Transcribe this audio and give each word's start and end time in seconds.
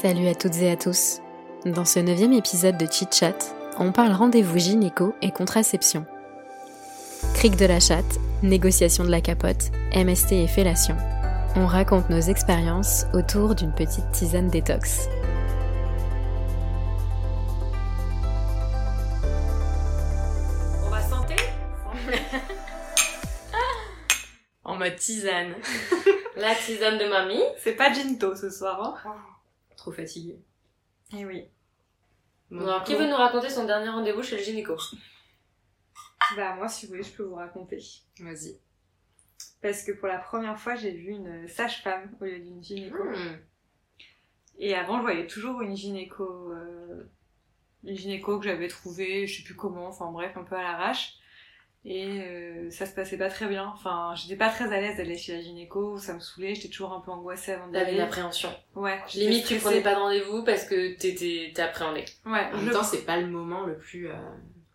Salut 0.00 0.28
à 0.28 0.34
toutes 0.36 0.54
et 0.58 0.70
à 0.70 0.76
tous. 0.76 1.18
Dans 1.64 1.84
ce 1.84 1.98
neuvième 1.98 2.32
épisode 2.32 2.78
de 2.78 2.86
Chit 2.86 3.08
Chat, 3.12 3.52
on 3.80 3.90
parle 3.90 4.12
rendez-vous 4.12 4.56
gynéco 4.56 5.12
et 5.22 5.32
contraception. 5.32 6.06
Cric 7.34 7.56
de 7.56 7.66
la 7.66 7.80
chatte, 7.80 8.20
négociation 8.44 9.02
de 9.02 9.10
la 9.10 9.20
capote, 9.20 9.72
MST 9.96 10.34
et 10.34 10.46
fellation. 10.46 10.96
On 11.56 11.66
raconte 11.66 12.10
nos 12.10 12.20
expériences 12.20 13.06
autour 13.12 13.56
d'une 13.56 13.74
petite 13.74 14.08
tisane 14.12 14.46
détox. 14.46 15.08
On 20.86 20.90
va 20.90 21.02
santé 21.02 21.34
En 24.62 24.76
mode 24.76 24.94
tisane. 24.94 25.54
La 26.36 26.54
tisane 26.54 26.98
de 26.98 27.08
mamie. 27.08 27.42
C'est 27.58 27.72
pas 27.72 27.92
Ginto 27.92 28.36
ce 28.36 28.48
soir, 28.48 29.02
hein? 29.04 29.37
Trop 29.78 29.92
fatiguée. 29.92 30.42
Eh 31.16 31.24
oui. 31.24 31.48
Bon, 32.50 32.62
alors, 32.62 32.84
qui 32.84 32.94
veut 32.94 33.08
nous 33.08 33.16
raconter 33.16 33.48
son 33.48 33.64
dernier 33.64 33.88
rendez-vous 33.88 34.22
chez 34.22 34.36
le 34.36 34.42
gynéco 34.42 34.76
Bah 36.36 36.56
moi, 36.56 36.68
si 36.68 36.84
vous 36.84 36.92
voulez, 36.92 37.04
je 37.04 37.12
peux 37.12 37.22
vous 37.22 37.36
raconter. 37.36 37.78
Vas-y. 38.20 38.58
Parce 39.62 39.84
que 39.84 39.92
pour 39.92 40.08
la 40.08 40.18
première 40.18 40.58
fois, 40.58 40.74
j'ai 40.74 40.90
vu 40.92 41.12
une 41.12 41.48
sage-femme 41.48 42.14
au 42.20 42.24
lieu 42.24 42.40
d'une 42.40 42.62
gynéco. 42.62 43.02
Hmm. 43.02 43.38
Et 44.58 44.74
avant, 44.74 44.98
je 44.98 45.02
voyais 45.02 45.26
toujours 45.28 45.62
une 45.62 45.76
gynéco... 45.76 46.52
euh, 46.52 47.04
Une 47.84 47.96
gynéco 47.96 48.38
que 48.40 48.44
j'avais 48.46 48.68
trouvée, 48.68 49.26
je 49.28 49.38
sais 49.38 49.44
plus 49.44 49.54
comment, 49.54 49.86
enfin 49.86 50.10
bref, 50.10 50.36
un 50.36 50.42
peu 50.44 50.56
à 50.56 50.62
l'arrache. 50.62 51.17
Et 51.90 52.20
euh, 52.20 52.70
ça 52.70 52.84
se 52.84 52.94
passait 52.94 53.16
pas 53.16 53.30
très 53.30 53.46
bien. 53.46 53.72
Enfin, 53.74 54.12
j'étais 54.14 54.36
pas 54.36 54.50
très 54.50 54.70
à 54.74 54.78
l'aise 54.80 54.98
d'aller 54.98 55.16
chez 55.16 55.34
la 55.36 55.40
gynéco, 55.40 55.96
ça 55.98 56.12
me 56.12 56.20
saoulait, 56.20 56.54
j'étais 56.54 56.68
toujours 56.68 56.92
un 56.92 57.00
peu 57.00 57.10
angoissée 57.10 57.52
avant 57.52 57.66
d'y 57.68 57.72
T'avais 57.72 57.94
une 57.94 58.00
appréhension. 58.00 58.50
Ouais, 58.74 59.00
Limite, 59.14 59.46
tu 59.46 59.54
stressée. 59.58 59.64
prenais 59.64 59.80
pas 59.80 59.94
de 59.94 60.00
rendez-vous 60.00 60.44
parce 60.44 60.64
que 60.64 60.94
t'étais 60.98 61.50
t'es 61.54 61.62
appréhendée. 61.62 62.04
Ouais, 62.26 62.46
En 62.52 62.58
même 62.58 62.70
temps, 62.72 62.82
c'est 62.82 63.06
pas 63.06 63.16
le 63.16 63.26
moment 63.28 63.62
le 63.64 63.78
plus. 63.78 64.08
euh, 64.08 64.14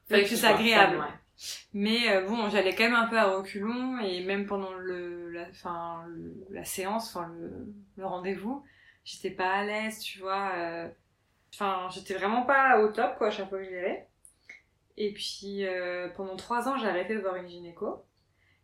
Le 0.10 0.24
plus 0.24 0.44
agréable. 0.44 0.98
Ouais. 0.98 1.06
Mais 1.74 2.10
euh, 2.10 2.26
bon, 2.26 2.50
j'allais 2.50 2.74
quand 2.74 2.84
même 2.86 2.96
un 2.96 3.08
peu 3.08 3.18
à 3.18 3.26
reculons 3.36 4.00
et 4.00 4.24
même 4.24 4.46
pendant 4.48 4.74
le, 4.74 5.30
la, 5.30 5.48
enfin, 5.50 6.04
le- 6.08 6.34
la 6.52 6.64
séance, 6.64 7.16
enfin 7.16 7.28
le, 7.40 7.52
le 7.98 8.06
rendez-vous, 8.08 8.64
j'étais 9.04 9.30
pas 9.32 9.52
à 9.52 9.64
l'aise, 9.64 10.00
tu 10.00 10.18
vois. 10.20 10.52
euh, 10.56 10.88
Enfin, 11.54 11.88
j'étais 11.94 12.16
vraiment 12.16 12.44
pas 12.44 12.80
au 12.82 12.88
top 12.88 13.18
quoi 13.20 13.28
à 13.28 13.32
chaque 13.32 13.50
fois 13.50 13.60
que 13.60 13.66
j'y 13.66 13.76
allais. 13.76 14.08
Et 14.98 15.14
puis 15.14 15.66
euh, 15.66 16.10
pendant 16.10 16.36
trois 16.36 16.68
ans, 16.68 16.78
j'ai 16.78 16.88
arrêté 16.88 17.16
de 17.16 17.20
voir 17.20 17.36
une 17.36 17.48
gynéco. 17.48 18.04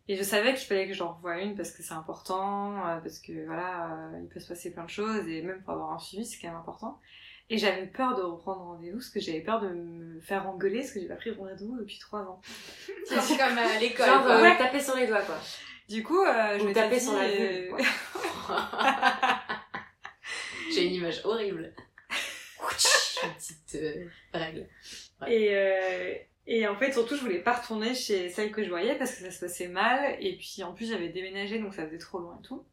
Et 0.08 0.16
je 0.16 0.22
savais 0.22 0.54
qu'il 0.54 0.66
fallait 0.66 0.88
que 0.88 0.94
j'en 0.94 1.12
revoie 1.12 1.40
une 1.40 1.54
parce 1.54 1.70
que 1.70 1.82
c'est 1.82 1.94
important, 1.94 2.84
euh, 2.86 2.98
parce 2.98 3.20
que 3.20 3.46
voilà, 3.46 3.92
euh, 3.92 4.20
il 4.22 4.28
peut 4.28 4.40
se 4.40 4.48
passer 4.48 4.72
plein 4.72 4.84
de 4.84 4.90
choses 4.90 5.28
et 5.28 5.42
même 5.42 5.62
pour 5.62 5.74
avoir 5.74 5.92
un 5.92 5.98
suivi, 5.98 6.24
c'est 6.24 6.40
quand 6.40 6.48
même 6.48 6.56
important. 6.56 6.98
Et 7.52 7.58
j'avais 7.58 7.86
peur 7.86 8.16
de 8.16 8.22
reprendre 8.22 8.60
rendez-vous 8.60 8.98
parce 8.98 9.10
que 9.10 9.18
j'avais 9.18 9.40
peur 9.40 9.60
de 9.60 9.68
me 9.68 10.20
faire 10.20 10.48
engueuler 10.48 10.80
parce 10.80 10.92
que 10.92 11.00
j'ai 11.00 11.08
pas 11.08 11.16
pris 11.16 11.32
rendez-vous 11.32 11.78
depuis 11.78 11.98
trois 11.98 12.20
ans. 12.20 12.40
C'est 13.04 13.36
comme 13.36 13.58
à 13.58 13.78
l'école. 13.80 14.06
Genre, 14.06 14.26
euh, 14.26 14.42
ouais. 14.42 14.56
taper 14.56 14.80
sur 14.80 14.94
les 14.94 15.08
doigts, 15.08 15.22
quoi. 15.22 15.36
Du 15.88 16.04
coup, 16.04 16.24
euh, 16.24 16.58
je 16.60 16.72
taper 16.72 16.98
dit, 16.98 17.04
sur 17.04 17.14
la 17.14 17.28
vulve, 17.28 17.76
J'ai 20.72 20.86
une 20.86 20.94
image 20.94 21.20
horrible. 21.24 21.74
Une 23.22 23.34
petite 23.34 23.74
euh, 23.74 24.06
règle. 24.32 24.66
et, 25.26 25.48
euh, 25.50 26.14
et 26.46 26.66
en 26.66 26.76
fait, 26.76 26.92
surtout, 26.92 27.16
je 27.16 27.20
voulais 27.20 27.40
pas 27.40 27.54
retourner 27.54 27.94
chez 27.94 28.28
celle 28.28 28.50
que 28.50 28.64
je 28.64 28.68
voyais 28.68 28.96
parce 28.96 29.12
que 29.12 29.20
ça 29.20 29.30
se 29.30 29.40
passait 29.40 29.68
mal. 29.68 30.16
Et 30.20 30.36
puis, 30.36 30.62
en 30.62 30.72
plus, 30.72 30.90
j'avais 30.90 31.08
déménagé, 31.08 31.58
donc 31.58 31.74
ça 31.74 31.86
faisait 31.86 31.98
trop 31.98 32.18
loin 32.18 32.38
et 32.42 32.46
tout. 32.46 32.64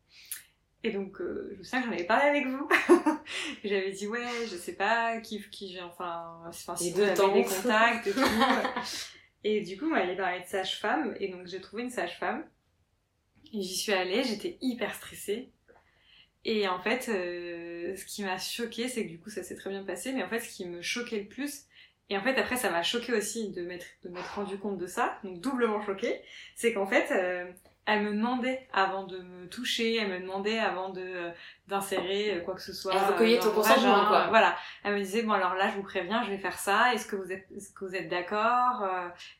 Et 0.83 0.91
donc, 0.91 1.19
euh, 1.19 1.49
je 1.53 1.57
me 1.57 1.63
souviens 1.63 1.81
que 1.81 1.87
j'en 1.87 1.93
avais 1.93 2.05
parlé 2.05 2.29
avec 2.29 2.47
vous. 2.47 2.67
j'avais 3.63 3.91
dit, 3.91 4.07
ouais, 4.07 4.47
je 4.49 4.55
sais 4.55 4.73
pas 4.73 5.19
qui, 5.19 5.43
qui 5.51 5.71
j'ai, 5.71 5.81
enfin, 5.81 6.41
enfin, 6.47 6.75
si 6.75 6.85
Les 6.85 6.91
vous 6.91 7.01
avez 7.01 7.33
des 7.33 7.43
contacts 7.43 8.07
et 8.07 8.11
tout. 8.11 8.19
et 9.43 9.61
du 9.61 9.77
coup, 9.77 9.85
on 9.85 9.89
m'avait 9.89 10.15
parlé 10.15 10.39
de 10.39 10.45
sage-femme. 10.45 11.15
Et 11.19 11.27
donc, 11.29 11.47
j'ai 11.47 11.59
trouvé 11.59 11.83
une 11.83 11.89
sage-femme. 11.89 12.45
Et 13.53 13.61
j'y 13.61 13.75
suis 13.75 13.93
allée, 13.93 14.23
j'étais 14.23 14.57
hyper 14.61 14.93
stressée. 14.95 15.51
Et 16.45 16.67
en 16.67 16.79
fait, 16.79 17.09
euh, 17.09 17.95
ce 17.95 18.05
qui 18.05 18.23
m'a 18.23 18.37
choquée, 18.37 18.87
c'est 18.87 19.03
que 19.03 19.09
du 19.09 19.19
coup, 19.19 19.29
ça 19.29 19.43
s'est 19.43 19.55
très 19.55 19.69
bien 19.69 19.83
passé. 19.83 20.13
Mais 20.13 20.23
en 20.23 20.29
fait, 20.29 20.39
ce 20.39 20.49
qui 20.49 20.65
me 20.65 20.81
choquait 20.81 21.19
le 21.19 21.27
plus, 21.27 21.65
et 22.09 22.17
en 22.17 22.21
fait, 22.21 22.37
après, 22.37 22.55
ça 22.55 22.69
m'a 22.69 22.83
choqué 22.83 23.13
aussi 23.13 23.51
de 23.51 23.61
m'être 23.63 23.85
de 24.03 24.09
m'être 24.09 24.33
rendu 24.35 24.57
compte 24.57 24.77
de 24.77 24.87
ça, 24.87 25.17
donc 25.23 25.39
doublement 25.41 25.81
choqué, 25.81 26.21
c'est 26.55 26.73
qu'en 26.73 26.85
fait, 26.87 27.11
euh, 27.11 27.51
elle 27.89 28.03
me 28.03 28.11
demandait 28.13 28.67
avant 28.73 29.05
de 29.05 29.17
me 29.19 29.47
toucher, 29.47 29.95
elle 29.95 30.09
me 30.09 30.19
demandait 30.19 30.59
avant 30.59 30.89
de 30.89 30.99
euh, 31.01 31.31
d'insérer 31.67 32.35
euh, 32.35 32.41
quoi 32.41 32.53
que 32.55 32.61
ce 32.61 32.73
soit. 32.73 32.93
Elle 32.93 33.13
recueillait 33.13 33.37
euh, 33.37 33.41
ton 33.41 33.51
consentement, 33.51 34.05
quoi. 34.07 34.27
Voilà. 34.27 34.57
Elle 34.83 34.93
me 34.95 34.99
disait 34.99 35.21
bon 35.23 35.31
alors 35.31 35.53
là, 35.55 35.69
je 35.69 35.75
vous 35.77 35.83
préviens, 35.83 36.21
je 36.23 36.31
vais 36.31 36.37
faire 36.37 36.59
ça. 36.59 36.93
Est-ce 36.93 37.07
que 37.07 37.15
vous 37.15 37.31
êtes 37.31 37.45
est-ce 37.55 37.71
que 37.73 37.85
vous 37.85 37.95
êtes 37.95 38.09
d'accord 38.09 38.85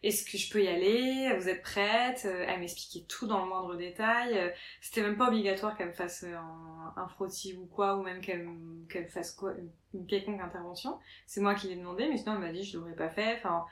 Est-ce 0.03 0.23
que 0.29 0.37
je 0.37 0.49
peux 0.49 0.63
y 0.63 0.67
aller 0.69 1.35
Vous 1.37 1.49
êtes 1.49 1.61
prête 1.61 2.25
Elle 2.25 2.59
m'expliquait 2.61 3.05
tout 3.05 3.27
dans 3.27 3.41
le 3.43 3.49
moindre 3.49 3.75
détail. 3.75 4.53
C'était 4.79 5.01
même 5.01 5.17
pas 5.17 5.27
obligatoire 5.27 5.75
qu'elle 5.75 5.87
me 5.89 5.93
fasse 5.93 6.23
un, 6.23 6.93
un 7.01 7.07
frottis 7.09 7.57
ou 7.61 7.65
quoi, 7.65 7.97
ou 7.97 8.03
même 8.03 8.21
qu'elle 8.21 8.43
me- 8.43 8.85
qu'elle 8.87 9.09
fasse 9.09 9.31
quoi, 9.31 9.51
une, 9.97 10.07
quelconque 10.07 10.41
intervention. 10.41 10.97
C'est 11.25 11.41
moi 11.41 11.55
qui 11.55 11.67
l'ai 11.67 11.75
demandé, 11.75 12.07
mais 12.09 12.17
sinon 12.17 12.33
elle 12.35 12.41
m'a 12.41 12.51
dit 12.51 12.63
je 12.63 12.77
l'aurais 12.77 12.95
pas 12.95 13.09
fait. 13.09 13.35
Enfin, 13.37 13.65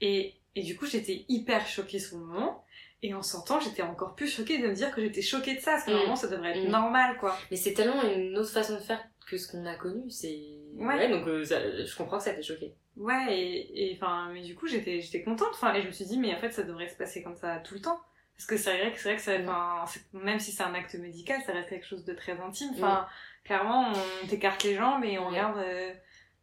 et, 0.00 0.34
et 0.56 0.62
du 0.62 0.76
coup 0.76 0.86
j'étais 0.86 1.24
hyper 1.28 1.66
choquée 1.66 1.98
sur 1.98 2.18
le 2.18 2.24
moment. 2.24 2.64
Et 3.04 3.14
en 3.14 3.22
sortant, 3.22 3.58
j'étais 3.58 3.82
encore 3.82 4.14
plus 4.14 4.28
choquée 4.28 4.58
de 4.58 4.68
me 4.68 4.74
dire 4.74 4.94
que 4.94 5.00
j'étais 5.00 5.22
choquée 5.22 5.56
de 5.56 5.60
ça, 5.60 5.72
parce 5.72 5.84
que 5.84 5.90
Mm. 5.90 5.94
normalement 5.94 6.14
ça 6.16 6.28
devrait 6.28 6.56
être 6.56 6.68
Mm. 6.68 6.70
normal, 6.70 7.16
quoi. 7.18 7.36
Mais 7.50 7.56
c'est 7.56 7.74
tellement 7.74 8.00
une 8.04 8.38
autre 8.38 8.50
façon 8.52 8.74
de 8.74 8.78
faire 8.80 9.02
que 9.28 9.36
ce 9.36 9.50
qu'on 9.50 9.66
a 9.66 9.74
connu. 9.74 10.08
C'est. 10.08 10.38
Ouais. 10.76 11.08
donc 11.10 11.26
euh, 11.26 11.44
ça- 11.44 11.84
je 11.84 11.96
comprends 11.96 12.18
que 12.18 12.22
ça 12.24 12.32
t'ait 12.32 12.42
choqué. 12.42 12.74
Ouais, 12.96 13.26
et, 13.36 13.90
et 13.90 13.96
enfin, 13.96 14.30
mais 14.32 14.42
du 14.42 14.54
coup 14.54 14.66
j'étais 14.68 15.00
j'étais 15.00 15.22
contente, 15.24 15.48
enfin, 15.52 15.74
et 15.74 15.82
je 15.82 15.86
me 15.88 15.92
suis 15.92 16.04
dit, 16.04 16.16
mais 16.18 16.32
en 16.34 16.38
fait 16.38 16.52
ça 16.52 16.62
devrait 16.62 16.88
se 16.88 16.96
passer 16.96 17.22
comme 17.24 17.34
ça 17.36 17.56
tout 17.58 17.74
le 17.74 17.80
temps. 17.80 17.98
Parce 18.36 18.46
que 18.46 18.56
c'est 18.56 18.76
vrai 18.76 18.92
que 18.92 18.98
c'est 18.98 19.08
vrai 19.10 19.16
que 19.16 19.22
ça, 19.22 19.38
Mm. 19.38 19.86
c'est- 19.86 20.12
même 20.14 20.40
si 20.40 20.50
c'est 20.52 20.62
un 20.62 20.74
acte 20.74 20.94
médical, 20.94 21.40
ça 21.46 21.52
reste 21.52 21.68
quelque 21.68 21.86
chose 21.86 22.04
de 22.04 22.12
très 22.14 22.32
intime. 22.40 22.70
Enfin, 22.74 23.06
clairement, 23.44 23.92
on 24.24 24.26
t'écarte 24.26 24.64
les 24.64 24.74
jambes 24.74 25.04
et 25.04 25.18
on 25.18 25.22
Ouais. 25.24 25.28
regarde 25.30 25.58
euh, 25.58 25.92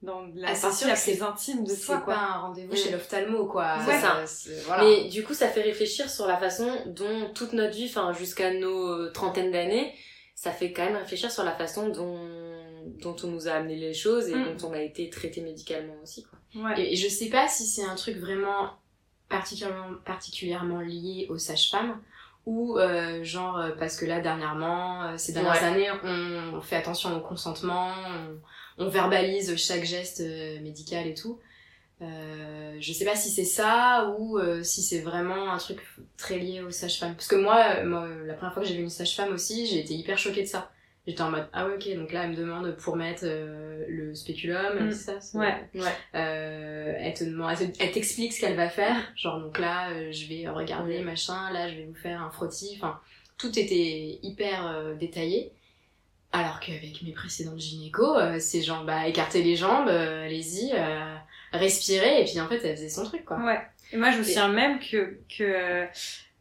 dans 0.02 0.22
la 0.34 0.50
Ah, 0.52 0.56
c'est 0.56 0.62
partie 0.62 0.78
sûr 0.78 0.88
la 0.88 0.94
que 0.96 1.02
plus 1.02 1.12
c'est- 1.16 1.22
intime 1.22 1.64
de 1.66 1.70
C'est 1.72 1.86
toi, 1.88 1.96
pas 1.98 2.02
quoi. 2.04 2.14
un 2.18 2.38
rendez-vous 2.40 2.72
Mm. 2.72 2.78
chez 2.78 2.92
l'ophtalmo, 2.92 3.48
quoi. 3.48 3.80
C'est 3.86 4.00
ça. 4.00 4.26
c'est- 4.26 4.62
Voilà. 4.62 4.84
Mais 4.84 5.10
du 5.10 5.24
coup, 5.26 5.34
ça 5.34 5.50
fait 5.50 5.62
réfléchir 5.62 6.10
sur 6.10 6.26
la 6.26 6.38
façon 6.38 6.72
dont 6.86 7.34
toute 7.34 7.52
notre 7.54 7.76
vie, 7.76 7.88
enfin 7.90 8.14
jusqu'à 8.14 8.54
nos 8.54 8.88
euh, 8.94 9.12
trentaines 9.12 9.52
d'années, 9.52 9.94
ça 10.36 10.52
fait 10.52 10.72
quand 10.72 10.86
même 10.86 10.96
réfléchir 10.96 11.30
sur 11.32 11.44
la 11.44 11.52
façon 11.52 11.90
dont, 11.90 12.18
dont 13.02 13.16
on 13.24 13.28
nous 13.28 13.50
a 13.50 13.52
amené 13.52 13.76
les 13.76 13.94
choses 13.94 14.30
et 14.30 14.36
Mm. 14.36 14.56
dont 14.58 14.70
on 14.70 14.72
a 14.74 14.82
été 14.82 15.10
traité 15.10 15.42
médicalement 15.42 15.96
aussi. 16.02 16.24
Quoi. 16.24 16.64
Ouais. 16.64 16.82
Et, 16.82 16.94
et 16.94 16.96
je 16.96 17.10
sais 17.10 17.28
pas 17.28 17.50
si 17.50 17.66
c'est 17.66 17.84
un 17.84 17.96
truc 17.96 18.16
vraiment 18.20 18.70
particulièrement, 19.30 19.96
particulièrement 20.06 20.82
lié 20.82 21.28
aux 21.30 21.38
sages-femmes 21.38 22.02
ou 22.46 22.78
euh, 22.80 23.24
genre 23.24 23.58
euh, 23.60 23.72
parce 23.78 23.96
que 23.98 24.06
là 24.06 24.20
dernièrement, 24.22 25.04
euh, 25.04 25.18
ces 25.18 25.34
dernières 25.34 25.54
Ouais. 25.54 25.68
années, 25.68 25.92
on, 26.04 26.58
on 26.58 26.62
fait 26.62 26.76
attention 26.78 27.16
au 27.16 27.20
consentement, 27.22 27.94
on, 28.78 28.86
on 28.86 28.90
verbalise 28.90 29.56
chaque 29.58 29.84
geste 29.86 30.22
euh, 30.22 30.60
médical 30.62 31.06
et 31.08 31.14
tout. 31.14 31.40
Euh, 32.02 32.78
je 32.80 32.94
sais 32.94 33.04
pas 33.04 33.16
si 33.16 33.30
c'est 33.30 33.44
ça 33.44 34.16
ou 34.18 34.38
euh, 34.40 34.64
si 34.64 34.82
c'est 34.82 35.02
vraiment 35.02 35.52
un 35.52 35.58
truc 35.58 35.80
très 36.18 36.40
lié 36.40 36.62
aux 36.62 36.72
sages-femmes. 36.72 37.14
Parce 37.16 37.28
que 37.28 37.36
moi, 37.36 37.84
moi, 37.84 38.08
la 38.26 38.34
première 38.36 38.54
fois 38.54 38.64
que 38.64 38.70
j'ai 38.70 38.76
vu 38.78 38.84
une 38.84 38.90
sage-femme 38.90 39.34
aussi, 39.34 39.66
j'ai 39.68 39.80
été 39.80 39.94
hyper 39.96 40.18
choquée 40.18 40.44
de 40.44 40.48
ça. 40.48 40.72
J'étais 41.10 41.22
en 41.24 41.32
mode 41.32 41.48
ah 41.54 41.68
ouais 41.68 41.74
ok 41.74 41.96
donc 41.98 42.14
là 42.14 42.24
elle 42.26 42.30
me 42.32 42.36
demande 42.36 42.72
pour 42.78 42.96
mettre 42.96 43.24
euh, 43.26 43.84
le 43.90 44.14
spéculum 44.14 44.86
Mm. 44.88 44.92
c'est 44.92 45.12
ça 45.14 45.20
c'est- 45.22 45.38
Ouais. 45.38 45.56
Ouais. 45.74 45.82
euh, 46.14 46.94
elle 47.00 47.14
te 47.16 47.24
demande, 47.24 47.52
elle 47.60 47.72
te- 47.72 47.82
elle 47.84 47.92
t'explique 47.92 48.32
ce 48.32 48.42
qu'elle 48.42 48.56
va 48.56 48.70
faire. 48.70 48.96
Genre, 49.16 49.40
donc 49.40 49.58
là, 49.58 49.90
euh, 49.90 50.12
je 50.12 50.28
vais 50.28 50.48
regarder, 50.48 51.00
machin, 51.00 51.52
là, 51.52 51.68
je 51.68 51.76
vais 51.76 51.86
vous 51.86 51.96
faire 51.96 52.22
un 52.22 52.30
frottis. 52.30 52.74
Enfin, 52.78 53.00
tout 53.40 53.58
était 53.58 54.20
hyper 54.22 54.96
détaillé. 55.00 55.52
Alors 56.32 56.60
qu'avec 56.60 57.02
mes 57.02 57.12
précédentes 57.12 57.58
gynéco, 57.60 58.06
c'est 58.40 58.62
genre, 58.62 58.84
bah, 58.86 59.08
écarter 59.08 59.42
les 59.42 59.56
jambes, 59.56 59.88
allez-y, 59.90 60.74
respirer, 61.54 62.22
et 62.22 62.26
puis 62.26 62.40
en 62.40 62.48
fait, 62.48 62.60
elle 62.64 62.76
faisait 62.76 62.90
son 62.90 63.04
truc, 63.04 63.26
quoi. 63.26 63.38
Ouais. 63.44 63.60
Et 63.92 63.98
moi, 63.98 64.12
je 64.12 64.20
me 64.20 64.24
souviens 64.24 64.50
même 64.50 64.80
que, 64.80 65.18
que 65.36 65.88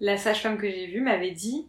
la 0.00 0.16
sage-femme 0.18 0.58
que 0.58 0.68
j'ai 0.68 0.86
vue 0.86 1.00
m'avait 1.00 1.30
dit 1.30 1.66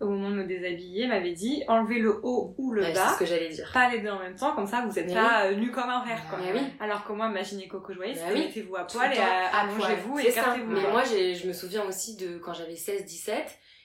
au 0.00 0.08
moment 0.08 0.30
de 0.30 0.34
me 0.36 0.44
déshabiller, 0.44 1.06
m'avait 1.06 1.32
dit 1.32 1.62
enlevez 1.68 1.98
le 2.00 2.18
haut 2.24 2.54
ou 2.58 2.72
le 2.72 2.82
Ouais, 2.82 2.88
c'est 2.88 2.94
bas, 2.94 3.12
ce 3.14 3.18
que 3.20 3.26
j'allais 3.26 3.48
dire. 3.48 3.70
pas 3.72 3.88
les 3.90 4.00
deux 4.00 4.10
en 4.10 4.18
même 4.18 4.34
temps, 4.36 4.54
comme 4.54 4.66
ça 4.66 4.84
vous 4.86 4.98
êtes 4.98 5.06
Mais 5.06 5.14
pas 5.14 5.46
euh, 5.46 5.54
nu 5.54 5.70
comme 5.70 5.88
un 5.88 6.04
verre 6.04 6.22
quoi. 6.28 6.38
Oui. 6.40 6.60
Alors 6.80 7.04
que 7.04 7.12
moi, 7.12 7.28
ma 7.28 7.42
gynéco 7.42 7.80
que 7.80 7.92
je 7.92 7.98
voyais, 7.98 8.14
Bah 8.14 8.20
c'était 8.26 8.34
oui. 8.34 8.46
mettez-vous 8.46 8.76
à 8.76 8.84
poil 8.86 9.12
et 9.12 9.18
allongez-vous 9.18 10.18
et 10.18 10.28
écartez-vous. 10.28 10.70
Mais 10.72 10.90
moi, 10.90 11.04
je 11.04 11.46
me 11.46 11.52
souviens 11.52 11.84
aussi 11.86 12.16
de 12.16 12.38
quand 12.38 12.52
j'avais 12.54 12.74
16-17 12.74 13.32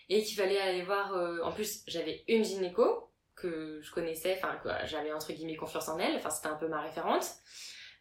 et 0.10 0.24
qu'il 0.24 0.36
fallait 0.36 0.60
aller 0.60 0.82
voir. 0.82 1.14
euh, 1.14 1.40
en 1.44 1.52
plus, 1.52 1.84
j'avais 1.88 2.24
une 2.28 2.44
gynéco 2.44 3.12
que 3.36 3.80
je 3.82 3.92
connaissais, 3.92 4.38
enfin, 4.42 4.56
j'avais 4.86 5.14
entre 5.14 5.32
guillemets 5.32 5.56
confiance 5.56 5.88
en 5.88 5.98
elle, 6.00 6.16
enfin, 6.18 6.30
c'était 6.30 6.48
un 6.50 6.56
peu 6.58 6.68
ma 6.68 6.82
référente. 6.82 7.26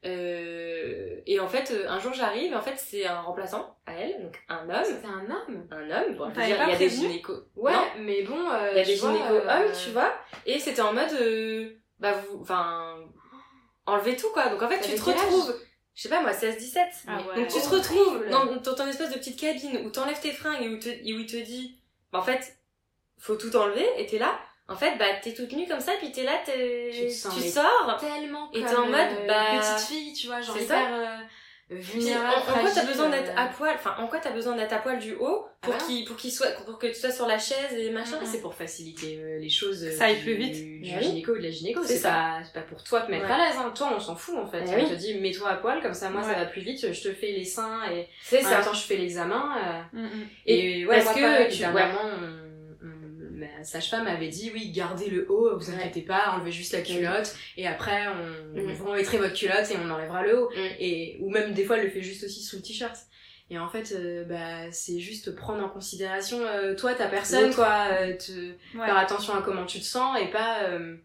Euh, 0.04 1.20
et 1.26 1.40
en 1.40 1.48
fait, 1.48 1.70
euh, 1.72 1.88
un 1.88 1.98
jour 1.98 2.12
j'arrive, 2.12 2.54
en 2.54 2.62
fait, 2.62 2.74
c'est 2.76 3.04
un 3.06 3.20
remplaçant 3.20 3.76
à 3.86 3.94
elle, 3.94 4.22
donc 4.22 4.40
un 4.48 4.68
homme. 4.70 4.84
C'était 4.84 5.06
un 5.06 5.24
homme 5.30 5.66
Un 5.70 5.90
homme, 5.90 6.14
bon, 6.16 6.30
je 6.34 6.40
veux 6.40 6.46
dire, 6.46 6.56
il 6.66 6.70
y 6.70 6.74
a 6.74 6.76
des 6.78 6.88
gynécos. 6.88 7.44
Ouais, 7.56 7.72
Non, 7.72 7.84
mais 8.00 8.22
bon. 8.22 8.38
euh, 8.50 8.70
il 8.72 8.78
y 8.78 8.80
a 8.80 8.84
des 8.84 8.96
gynécos 8.96 9.26
euh, 9.30 9.48
hommes, 9.66 9.72
tu 9.84 9.90
vois. 9.90 10.12
Et 10.46 10.58
c'était 10.58 10.80
en 10.82 10.92
mode, 10.92 11.12
euh, 11.20 11.70
bah, 11.98 12.12
vous, 12.12 12.40
enfin, 12.40 12.96
enlevez 13.86 14.16
tout, 14.16 14.28
quoi. 14.32 14.48
Donc 14.48 14.62
en 14.62 14.68
fait, 14.68 14.80
tu 14.80 14.94
te 14.94 15.00
retrouves, 15.10 15.54
je 15.94 16.02
sais 16.02 16.08
pas 16.08 16.20
moi, 16.20 16.32
16-17. 16.32 16.78
Ah 17.08 17.16
ouais. 17.28 17.34
Donc 17.36 17.48
tu 17.48 17.60
te 17.60 17.68
retrouves 17.68 18.28
dans, 18.30 18.46
dans 18.56 18.74
ton 18.74 18.86
espèce 18.86 19.10
de 19.10 19.18
petite 19.18 19.38
cabine 19.40 19.78
où 19.84 19.90
t'enlèves 19.90 20.20
tes 20.20 20.32
fringues 20.32 20.62
et 20.62 20.68
où, 20.68 20.78
te- 20.78 20.88
et 20.88 21.14
où 21.14 21.18
il 21.20 21.26
te 21.26 21.36
dit, 21.36 21.80
bah, 22.12 22.20
en 22.20 22.22
fait, 22.22 22.56
faut 23.18 23.34
tout 23.36 23.54
enlever, 23.56 23.86
et 23.98 24.06
t'es 24.06 24.18
là. 24.18 24.38
En 24.68 24.76
fait, 24.76 24.96
bah, 24.98 25.06
t'es 25.22 25.32
toute 25.32 25.52
nue 25.52 25.66
comme 25.66 25.80
ça, 25.80 25.92
puis 25.98 26.12
t'es 26.12 26.24
là, 26.24 26.32
t'es, 26.44 26.90
Tu 26.92 27.06
te 27.06 27.10
sens, 27.12 27.34
mais 27.40 27.48
sors. 27.48 27.96
tellement 27.98 28.50
Et 28.52 28.60
t'es 28.62 28.76
en 28.76 28.86
mode, 28.86 28.94
euh, 29.22 29.26
bah, 29.26 29.58
petite 29.58 29.86
fille, 29.88 30.12
tu 30.12 30.26
vois, 30.26 30.40
genre 30.42 30.58
hyper 30.58 30.94
euh, 30.94 31.74
vulnérable, 31.74 32.34
en, 32.48 32.52
en 32.52 32.60
quoi 32.60 32.70
t'as 32.74 32.84
besoin 32.84 33.08
d'être 33.08 33.30
euh, 33.30 33.36
à 33.40 33.46
poil, 33.46 33.74
enfin, 33.74 33.94
en 33.98 34.06
quoi 34.06 34.18
t'as 34.18 34.30
besoin 34.32 34.56
d'être 34.56 34.72
à 34.74 34.78
poil 34.78 34.98
du 34.98 35.14
haut 35.14 35.46
pour 35.60 35.74
Ah 35.74 35.78
bah. 35.78 35.84
qu'il, 35.86 36.04
pour 36.04 36.16
qu'il 36.16 36.30
soit, 36.32 36.48
pour 36.66 36.78
que 36.78 36.86
tu 36.86 36.94
sois 36.94 37.10
sur 37.10 37.26
la 37.26 37.38
chaise 37.38 37.72
et 37.76 37.90
machin? 37.90 38.18
Ah, 38.22 38.24
c'est 38.26 38.40
pour 38.40 38.54
faciliter 38.54 39.18
euh, 39.20 39.38
les 39.38 39.48
choses 39.50 39.90
Ça 39.96 40.04
aille 40.04 40.16
du, 40.16 40.22
plus 40.22 40.34
vite. 40.34 40.54
du 40.82 40.90
Ah 40.92 40.98
oui. 40.98 41.04
gynéco 41.04 41.32
ou 41.32 41.38
de 41.38 41.42
la 41.42 41.50
gynéco. 41.50 41.80
C'est 41.84 42.00
pas, 42.02 42.38
c'est 42.44 42.52
pas 42.54 42.60
pour 42.66 42.82
toi 42.84 43.00
te 43.00 43.10
mettre 43.10 43.24
Ouais. 43.26 43.32
à 43.32 43.38
l'aise. 43.38 43.56
Hein. 43.58 43.72
Toi, 43.74 43.92
on 43.96 44.00
s'en 44.00 44.16
fout 44.16 44.36
en 44.38 44.46
fait. 44.46 44.62
Ah 44.66 44.70
on 44.70 44.76
oui. 44.76 44.88
te 44.88 44.94
dit 44.94 45.14
mets-toi 45.18 45.48
à 45.50 45.56
poil, 45.56 45.82
comme 45.82 45.94
ça 45.94 46.08
moi 46.10 46.22
Ouais. 46.22 46.28
ça 46.32 46.38
va 46.38 46.44
plus 46.46 46.60
vite. 46.62 46.92
Je 46.92 47.02
te 47.02 47.12
fais 47.12 47.32
les 47.32 47.44
seins 47.44 47.80
et 47.90 48.06
C'est 48.22 48.38
en 48.40 48.42
ça. 48.48 48.50
même 48.56 48.64
temps 48.66 48.72
je 48.74 48.82
fais 48.84 48.96
l'examen. 48.96 49.88
Et, 50.46 50.86
ouais, 50.86 51.02
parce 51.02 51.18
moi, 51.18 51.28
que 51.46 51.50
tu- 51.50 51.58
dernièrement, 51.58 52.00
on- 53.48 53.54
on- 53.54 53.58
ma 53.58 53.64
sage-femme 53.64 54.06
avait 54.06 54.28
dit 54.28 54.50
oui, 54.54 54.70
gardez 54.72 55.08
le 55.10 55.30
haut, 55.30 55.56
vous 55.58 55.70
inquiétez 55.70 56.02
pas, 56.02 56.32
enlevez 56.34 56.52
juste 56.52 56.72
la 56.72 56.80
culotte 56.82 57.34
et 57.56 57.66
après 57.66 58.06
on 58.08 58.72
vous 58.74 58.84
remettrez 58.90 59.18
votre 59.18 59.34
culotte 59.34 59.70
et 59.70 59.76
on 59.82 59.90
enlèvera 59.90 60.22
le 60.22 60.38
haut. 60.42 60.50
Mm. 60.50 60.54
Et 60.80 61.16
ou 61.20 61.30
même 61.30 61.52
des 61.54 61.64
fois 61.64 61.76
elle 61.78 61.84
le 61.84 61.90
fait 61.90 62.02
juste 62.02 62.24
aussi 62.24 62.42
sous 62.42 62.56
le 62.56 62.62
t-shirt. 62.62 62.96
Et 63.50 63.58
en 63.58 63.68
fait, 63.70 63.92
euh, 63.92 64.24
bah, 64.24 64.70
c'est 64.72 65.00
juste 65.00 65.34
prendre 65.34 65.64
en 65.64 65.70
considération 65.70 66.38
euh, 66.42 66.74
toi, 66.74 66.94
ta 66.94 67.06
personne, 67.08 67.54
quoi, 67.54 67.86
euh, 67.92 68.14
te, 68.14 68.30
Ouais. 68.78 68.84
faire 68.84 68.98
attention 68.98 69.32
à 69.34 69.40
comment 69.40 69.64
tu 69.64 69.78
te 69.78 69.84
sens 69.84 70.18
et 70.20 70.26
pas 70.26 70.64
euh, 70.64 70.96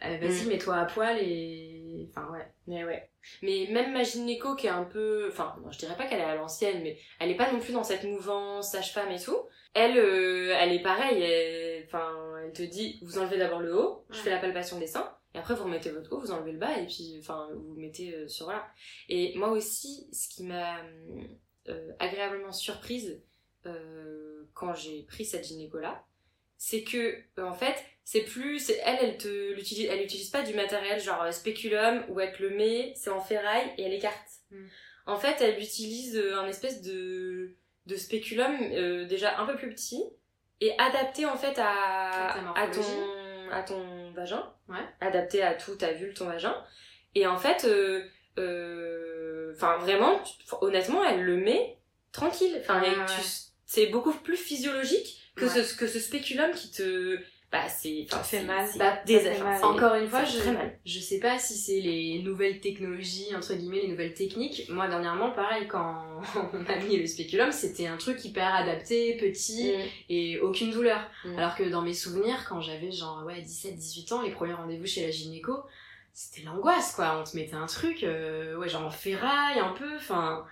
vas-y 0.00 0.44
Mm. 0.44 0.48
mets-toi 0.48 0.74
à 0.76 0.84
poil 0.86 1.18
et 1.20 2.08
enfin 2.10 2.30
ouais 2.32 2.46
Mais 2.66 2.84
ouais. 2.84 3.08
Mais 3.42 3.66
même 3.70 3.92
ma 3.92 4.04
gynéco 4.04 4.54
qui 4.54 4.68
est 4.68 4.70
un 4.70 4.84
peu, 4.84 5.28
enfin, 5.30 5.54
non, 5.62 5.70
je 5.72 5.78
dirais 5.78 5.96
pas 5.96 6.06
qu'elle 6.06 6.20
est 6.20 6.24
à 6.24 6.36
l'ancienne, 6.36 6.80
mais 6.82 6.96
elle 7.18 7.30
est 7.30 7.36
pas 7.36 7.50
non 7.52 7.58
plus 7.58 7.72
dans 7.72 7.82
cette 7.84 8.04
mouvance 8.04 8.70
sage-femme 8.70 9.10
et 9.10 9.18
tout. 9.20 9.36
Elle, 9.74 9.98
elle 9.98 10.72
est 10.72 10.82
pareille. 10.82 11.20
elle- 11.22 11.65
Enfin, 11.86 12.36
elle 12.44 12.52
te 12.52 12.62
dit, 12.62 12.98
vous 13.02 13.18
enlevez 13.18 13.38
d'abord 13.38 13.60
le 13.60 13.76
haut, 13.76 14.04
je 14.10 14.18
fais 14.18 14.30
la 14.30 14.38
palpation 14.38 14.78
des 14.78 14.86
seins, 14.86 15.16
et 15.34 15.38
après 15.38 15.54
vous 15.54 15.64
remettez 15.64 15.90
votre 15.90 16.12
haut, 16.12 16.20
vous 16.20 16.32
enlevez 16.32 16.52
le 16.52 16.58
bas, 16.58 16.78
et 16.78 16.86
puis, 16.86 17.16
enfin, 17.20 17.48
vous 17.54 17.74
mettez 17.76 18.14
euh, 18.14 18.28
sur 18.28 18.46
voilà. 18.46 18.66
Et 19.08 19.36
moi 19.36 19.50
aussi, 19.50 20.08
ce 20.12 20.28
qui 20.28 20.44
m'a 20.44 20.80
euh, 21.68 21.92
agréablement 21.98 22.52
surprise 22.52 23.22
euh, 23.66 24.44
quand 24.54 24.74
j'ai 24.74 25.02
pris 25.04 25.24
cette 25.24 25.46
gynéco 25.46 25.78
là, 25.78 26.04
c'est 26.58 26.82
que 26.82 27.22
en 27.38 27.52
fait 27.52 27.76
c'est 28.02 28.22
plus 28.22 28.70
elle 28.70 28.96
elle 29.02 29.18
te 29.18 29.52
l'utilise 29.52 29.90
elle 29.90 30.02
utilise 30.02 30.30
pas 30.30 30.42
du 30.42 30.54
matériel 30.54 30.98
genre 30.98 31.30
spéculum 31.30 32.02
où 32.08 32.18
elle 32.18 32.34
te 32.34 32.42
le 32.42 32.48
met 32.56 32.94
c'est 32.96 33.10
en 33.10 33.20
ferraille 33.20 33.74
et 33.76 33.82
elle 33.82 33.92
écarte 33.92 34.36
Mm. 34.50 34.66
en 35.06 35.16
fait 35.16 35.40
elle 35.40 35.60
utilise 35.60 36.16
un 36.16 36.46
espèce 36.46 36.82
de 36.82 37.56
de 37.86 37.96
spéculum 37.96 38.56
euh, 38.72 39.06
déjà 39.06 39.40
un 39.40 39.46
peu 39.46 39.56
plus 39.56 39.70
petit 39.70 40.04
et 40.60 40.72
adapté 40.78 41.26
en 41.26 41.36
fait 41.36 41.58
à 41.58 42.34
ton 42.72 43.50
à 43.52 43.62
ton 43.62 44.10
vagin. 44.12 44.52
Ouais. 44.68 44.84
adapté 45.00 45.42
à 45.42 45.54
tout 45.54 45.76
ta 45.76 45.92
vulve 45.92 46.14
ton 46.14 46.26
vagin. 46.26 46.54
Et 47.14 47.26
en 47.26 47.36
fait 47.38 47.64
euh, 47.64 48.04
euh, 48.38 49.52
enfin 49.54 49.76
vraiment 49.78 50.18
tu- 50.20 50.54
honnêtement 50.60 51.04
elle 51.04 51.22
le 51.22 51.36
met 51.36 51.78
tranquille. 52.12 52.56
Enfin 52.60 52.80
Ouais, 52.80 52.88
et 52.92 52.96
ouais. 52.96 53.06
tu- 53.06 53.28
c'est 53.64 53.86
beaucoup 53.86 54.12
plus 54.12 54.36
physiologique 54.36 55.20
que 55.36 55.48
ce 55.48 55.74
que 55.74 55.86
ce 55.86 55.98
spéculum 56.00 56.50
qui 56.52 56.70
te 56.70 57.18
bah 57.64 57.68
c'est 57.68 58.06
enfin, 58.10 58.16
Ça 58.18 58.22
fait 58.24 58.42
mal. 58.42 58.66
c'est 58.70 58.78
Bah, 58.78 58.98
des 59.06 59.14
ça 59.18 59.20
fait 59.30 59.36
enfin, 59.36 59.44
mal. 59.44 59.58
c'est- 59.58 59.64
Encore 59.64 59.94
une 59.94 60.08
fois, 60.08 60.24
je 60.84 60.98
sais 61.00 61.18
pas 61.20 61.38
si 61.38 61.54
c'est 61.54 61.80
les 61.80 62.20
nouvelles 62.22 62.60
technologies, 62.60 63.34
entre 63.36 63.54
guillemets, 63.54 63.80
les 63.82 63.88
nouvelles 63.88 64.14
techniques. 64.14 64.68
Moi, 64.68 64.88
dernièrement, 64.88 65.30
pareil, 65.30 65.66
quand 65.68 66.02
on 66.52 66.64
a 66.66 66.76
mis 66.76 66.96
le 66.96 67.06
spéculum, 67.06 67.52
c'était 67.52 67.86
un 67.86 67.96
truc 67.96 68.24
hyper 68.24 68.54
adapté, 68.54 69.16
petit 69.16 69.72
Mm. 69.72 69.80
et 70.10 70.40
aucune 70.40 70.70
douleur. 70.70 71.00
Mm. 71.24 71.38
Alors 71.38 71.54
que 71.56 71.64
dans 71.64 71.82
mes 71.82 71.94
souvenirs, 71.94 72.44
quand 72.48 72.60
j'avais 72.60 72.90
genre, 72.92 73.24
ouais, 73.26 73.40
17, 73.40 73.74
18 73.76 74.12
ans, 74.12 74.22
les 74.22 74.30
premiers 74.30 74.54
rendez-vous 74.54 74.86
chez 74.86 75.02
la 75.04 75.10
gynéco, 75.10 75.54
c'était 76.12 76.42
l'angoisse, 76.46 76.92
quoi. 76.94 77.18
On 77.20 77.24
te 77.24 77.36
mettait 77.36 77.54
un 77.56 77.66
truc, 77.66 78.02
euh, 78.02 78.56
ouais, 78.56 78.68
genre 78.68 78.84
en 78.86 78.90
ferraille, 78.90 79.58
un 79.58 79.72
peu, 79.72 79.96
enfin. 79.96 80.44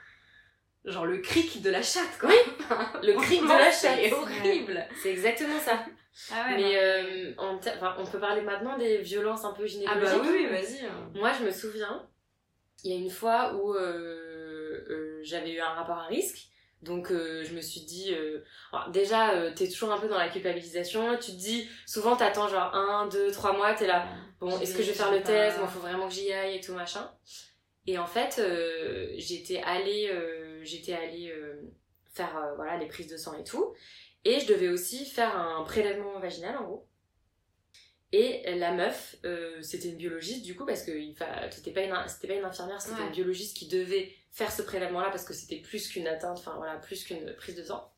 Genre 0.84 1.06
le 1.06 1.16
cric 1.18 1.62
de 1.62 1.70
la 1.70 1.80
chatte, 1.80 2.18
quoi. 2.20 2.28
le 3.02 3.14
cric 3.14 3.40
de 3.42 3.48
la 3.48 3.70
chatte 3.72 3.98
C'est 4.02 4.12
horrible. 4.12 4.86
c'est 5.02 5.10
exactement 5.12 5.58
ça 5.58 5.82
Ah 6.30 6.48
ouais, 6.48 6.56
mais 6.56 6.76
euh, 6.76 7.34
en 7.38 7.58
ter- 7.58 7.74
enfin, 7.76 7.96
on 7.98 8.04
peut 8.06 8.20
parler 8.20 8.42
maintenant 8.42 8.78
des 8.78 8.98
violences 8.98 9.44
un 9.44 9.52
peu 9.52 9.64
Ah 9.64 9.66
gynécologiques 9.66 10.18
bah 10.18 10.28
oui, 10.30 10.38
oui, 10.42 10.46
vas-y. 10.46 10.86
hein. 10.86 11.10
Moi, 11.14 11.32
je 11.38 11.44
me 11.44 11.50
souviens, 11.50 12.08
il 12.84 12.92
y 12.92 12.94
a 12.94 12.98
une 12.98 13.10
fois 13.10 13.54
où 13.54 13.74
euh, 13.74 14.84
euh, 14.90 15.20
j'avais 15.22 15.52
eu 15.52 15.60
un 15.60 15.70
rapport 15.70 15.98
à 15.98 16.06
risque. 16.06 16.48
Donc, 16.82 17.08
je 17.10 17.54
me 17.54 17.62
suis 17.62 17.80
dit... 17.80 18.14
alors, 18.70 18.90
déjà, 18.90 19.50
t'es 19.52 19.66
toujours 19.66 19.90
un 19.90 19.98
peu 19.98 20.06
dans 20.06 20.18
la 20.18 20.28
culpabilisation. 20.28 21.16
Tu 21.16 21.30
te 21.32 21.36
dis... 21.36 21.66
Souvent, 21.86 22.14
t'attends 22.14 22.46
genre 22.46 22.74
un, 22.74 23.08
deux, 23.08 23.32
trois 23.32 23.54
mois. 23.54 23.72
T'es 23.72 23.86
là... 23.86 24.06
Bon, 24.38 24.60
est-ce 24.60 24.76
que 24.76 24.82
je 24.82 24.88
vais 24.88 24.94
faire 24.94 25.10
le 25.10 25.22
test? 25.22 25.58
Bon, 25.58 25.66
faut 25.66 25.80
vraiment 25.80 26.08
que 26.08 26.12
j'y 26.14 26.30
aille 26.30 26.56
et 26.56 26.60
tout, 26.60 26.74
machin. 26.74 27.10
Et 27.86 27.96
en 27.96 28.06
fait, 28.06 28.38
j'étais 29.16 29.62
allée... 29.64 30.12
j'étais 30.62 30.92
allée 30.92 31.32
faire 32.12 32.52
voilà, 32.56 32.76
les 32.76 32.86
prises 32.86 33.08
de 33.08 33.16
sang 33.16 33.32
et 33.32 33.44
tout. 33.44 33.74
Et 34.24 34.40
je 34.40 34.46
devais 34.46 34.68
aussi 34.68 35.04
faire 35.06 35.36
un 35.36 35.62
prélèvement 35.64 36.18
vaginal, 36.18 36.56
en 36.56 36.64
gros. 36.64 36.86
Et 38.12 38.42
la 38.56 38.72
meuf, 38.72 39.16
euh, 39.24 39.60
c'était 39.60 39.88
une 39.88 39.96
biologiste 39.96 40.44
du 40.44 40.54
coup, 40.54 40.64
parce 40.64 40.82
que 40.84 40.92
c'était 41.50 41.72
pas, 41.72 41.82
une, 41.82 42.08
c'était 42.08 42.28
pas 42.28 42.34
une 42.34 42.44
infirmière, 42.44 42.80
c'était 42.80 42.94
Ouais. 43.00 43.06
une 43.06 43.12
biologiste 43.12 43.56
qui 43.56 43.66
devait 43.66 44.12
faire 44.30 44.52
ce 44.52 44.62
prélèvement-là 44.62 45.10
parce 45.10 45.24
que 45.24 45.34
c'était 45.34 45.56
plus 45.60 45.88
qu'une 45.88 46.06
atteinte, 46.06 46.38
enfin 46.38 46.54
voilà, 46.56 46.76
plus 46.76 47.02
qu'une 47.04 47.34
prise 47.34 47.56
de 47.56 47.64
sang. 47.64 47.92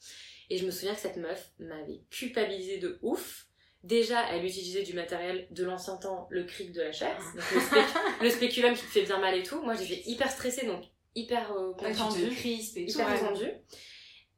Et 0.48 0.56
je 0.56 0.64
me 0.64 0.70
souviens 0.70 0.94
que 0.94 1.00
cette 1.00 1.16
meuf 1.18 1.50
m'avait 1.58 2.00
culpabilisée 2.10 2.78
de 2.78 2.98
ouf. 3.02 3.46
Déjà, 3.84 4.24
elle 4.32 4.44
utilisait 4.44 4.82
du 4.84 4.94
matériel 4.94 5.46
de 5.50 5.64
l'ancien 5.64 5.96
temps, 5.98 6.26
le 6.30 6.44
cric 6.44 6.72
de 6.72 6.80
la 6.80 6.92
chatte, 6.92 7.18
donc 7.34 7.44
le, 7.52 7.60
spéc- 7.60 7.96
le 8.22 8.30
spéculum 8.30 8.74
qui 8.74 8.82
te 8.82 8.86
fait 8.90 9.02
bien 9.02 9.18
mal 9.20 9.36
et 9.36 9.42
tout. 9.42 9.60
Moi, 9.62 9.74
j'étais 9.74 10.02
hyper 10.10 10.30
stressée, 10.30 10.66
donc 10.66 10.82
hyper 11.14 11.52
euh, 11.52 11.72
Ouais, 11.82 11.92
tu 11.92 11.98
contendue 11.98 12.28
te 12.30 12.34
crispes 12.34 12.78
et 12.78 12.86
tout. 12.86 12.92
hyper 12.92 13.06
ouais. 13.36 13.62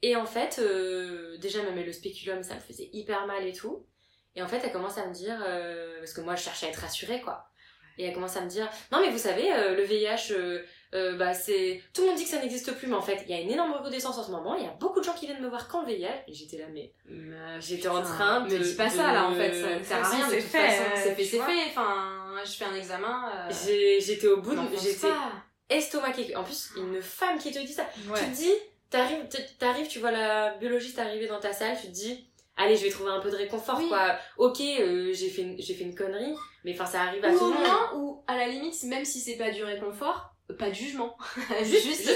Et 0.03 0.15
en 0.17 0.27
fait, 0.27 0.59
euh, 0.61 1.37
déjà 1.39 1.63
même 1.63 1.85
le 1.85 1.93
spéculum, 1.93 2.43
ça 2.43 2.55
me 2.55 2.61
faisait 2.61 2.89
hyper 2.93 3.27
mal 3.27 3.47
et 3.47 3.53
tout. 3.53 3.85
Et 4.37 4.43
en 4.43 4.47
fait, 4.49 4.61
elle 4.63 4.73
commence 4.73 4.99
à 4.99 5.07
me 5.07 5.13
dire, 5.13 5.37
euh, 5.45 5.99
parce 5.99 6.13
que 6.13 6.21
moi 6.21 6.37
je 6.37 6.43
cherchais 6.45 6.67
à 6.67 6.69
être 6.69 6.81
rassurée 6.81 7.21
quoi. 7.21 7.45
Et 8.01 8.05
elle 8.05 8.15
commence 8.15 8.37
à 8.37 8.43
me 8.43 8.49
dire, 8.49 8.71
non 8.93 9.01
mais 9.01 9.11
vous 9.11 9.19
savez, 9.19 9.53
euh, 9.53 9.75
le 9.75 9.83
VIH, 9.83 10.31
euh, 10.31 10.63
euh, 10.95 11.17
bah 11.17 11.35
c'est, 11.35 11.83
tout 11.93 12.03
le 12.03 12.09
monde 12.09 12.17
dit 12.17 12.23
que 12.23 12.31
ça 12.31 12.41
n'existe 12.41 12.73
plus, 12.77 12.87
mais 12.87 12.95
en 12.95 13.03
fait, 13.03 13.25
il 13.27 13.31
y 13.33 13.35
a 13.35 13.41
une 13.41 13.51
énorme 13.51 13.73
recrudescence 13.73 14.17
en 14.19 14.23
ce 14.23 14.31
moment. 14.31 14.55
Il 14.55 14.63
y 14.63 14.67
a 14.69 14.73
beaucoup 14.79 15.01
de 15.01 15.05
gens 15.05 15.15
qui 15.15 15.27
viennent 15.27 15.43
me 15.43 15.49
voir 15.49 15.67
quand 15.67 15.83
le 15.83 15.89
VIH. 15.89 16.07
Et 16.29 16.33
j'étais 16.33 16.59
là, 16.59 16.67
mais 16.73 16.93
Mais 17.07 17.61
J'étais 17.61 17.89
en 17.89 18.01
train 18.01 18.43
de- 18.43 18.57
Me 18.57 18.63
dis 18.63 18.75
pas 18.75 18.89
ça 18.89 19.13
là 19.13 19.25
en 19.29 19.35
fait, 19.35 19.53
ça 19.53 19.77
ne 19.81 19.83
sert 19.83 20.05
à 20.05 20.09
rien 20.11 20.27
de 20.29 20.31
c'est 20.31 20.41
toute 20.43 20.51
fait, 20.51 20.59
façon. 20.69 20.83
C'est 20.95 21.15
fait, 21.17 21.25
c'est 21.25 21.39
fait. 21.39 21.65
Enfin, 21.71 22.37
je 22.45 22.53
fais 22.53 22.65
un 22.67 22.75
examen. 22.77 23.33
Euh, 23.35 23.99
j'étais 23.99 24.29
au 24.29 24.41
bout, 24.41 24.55
de, 24.55 24.61
j'étais 24.81 25.09
estomaquée. 25.69 26.37
En 26.37 26.45
plus, 26.45 26.71
une 26.77 27.03
femme 27.03 27.39
qui 27.39 27.51
te 27.51 27.59
dit 27.59 27.73
ça. 27.73 27.83
Ouais. 28.09 28.19
Tu 28.21 28.27
te 28.27 28.37
dis, 28.37 28.53
t'arrives, 28.91 29.27
t'arrives, 29.59 29.89
tu 29.89 29.99
vois 29.99 30.11
la 30.11 30.55
biologiste 30.57 30.99
arriver 30.99 31.27
dans 31.27 31.41
ta 31.41 31.53
salle, 31.53 31.77
tu 31.81 31.89
te 31.89 31.93
dis, 31.93 32.27
allez, 32.57 32.77
je 32.77 32.85
vais 32.85 32.91
trouver 32.91 33.11
un 33.11 33.21
peu 33.21 33.31
de 33.31 33.37
réconfort, 33.37 33.79
Oui. 33.79 33.89
quoi. 33.89 34.17
Ok, 34.37 34.61
euh, 34.61 35.13
j'ai 35.13 35.29
fait, 35.31 35.43
une- 35.43 35.61
j'ai 35.61 35.75
fait 35.75 35.85
une 35.85 35.95
connerie, 35.95 36.35
mais 36.65 36.73
enfin, 36.75 36.87
ça 36.87 37.03
arrive 37.03 37.25
à 37.25 37.31
Ou 37.31 37.39
tout 37.39 37.45
au 37.45 37.49
le 37.51 37.55
monde. 37.55 37.67
ou 37.97 38.23
à 38.27 38.37
la 38.37 38.49
limite, 38.49 38.83
même 38.85 39.05
si 39.05 39.21
c'est 39.21 39.37
pas 39.37 39.51
du 39.51 39.63
réconfort, 39.65 40.35
pas 40.59 40.71
de 40.71 40.75
jugement. 40.75 41.17
Juste- 41.63 42.11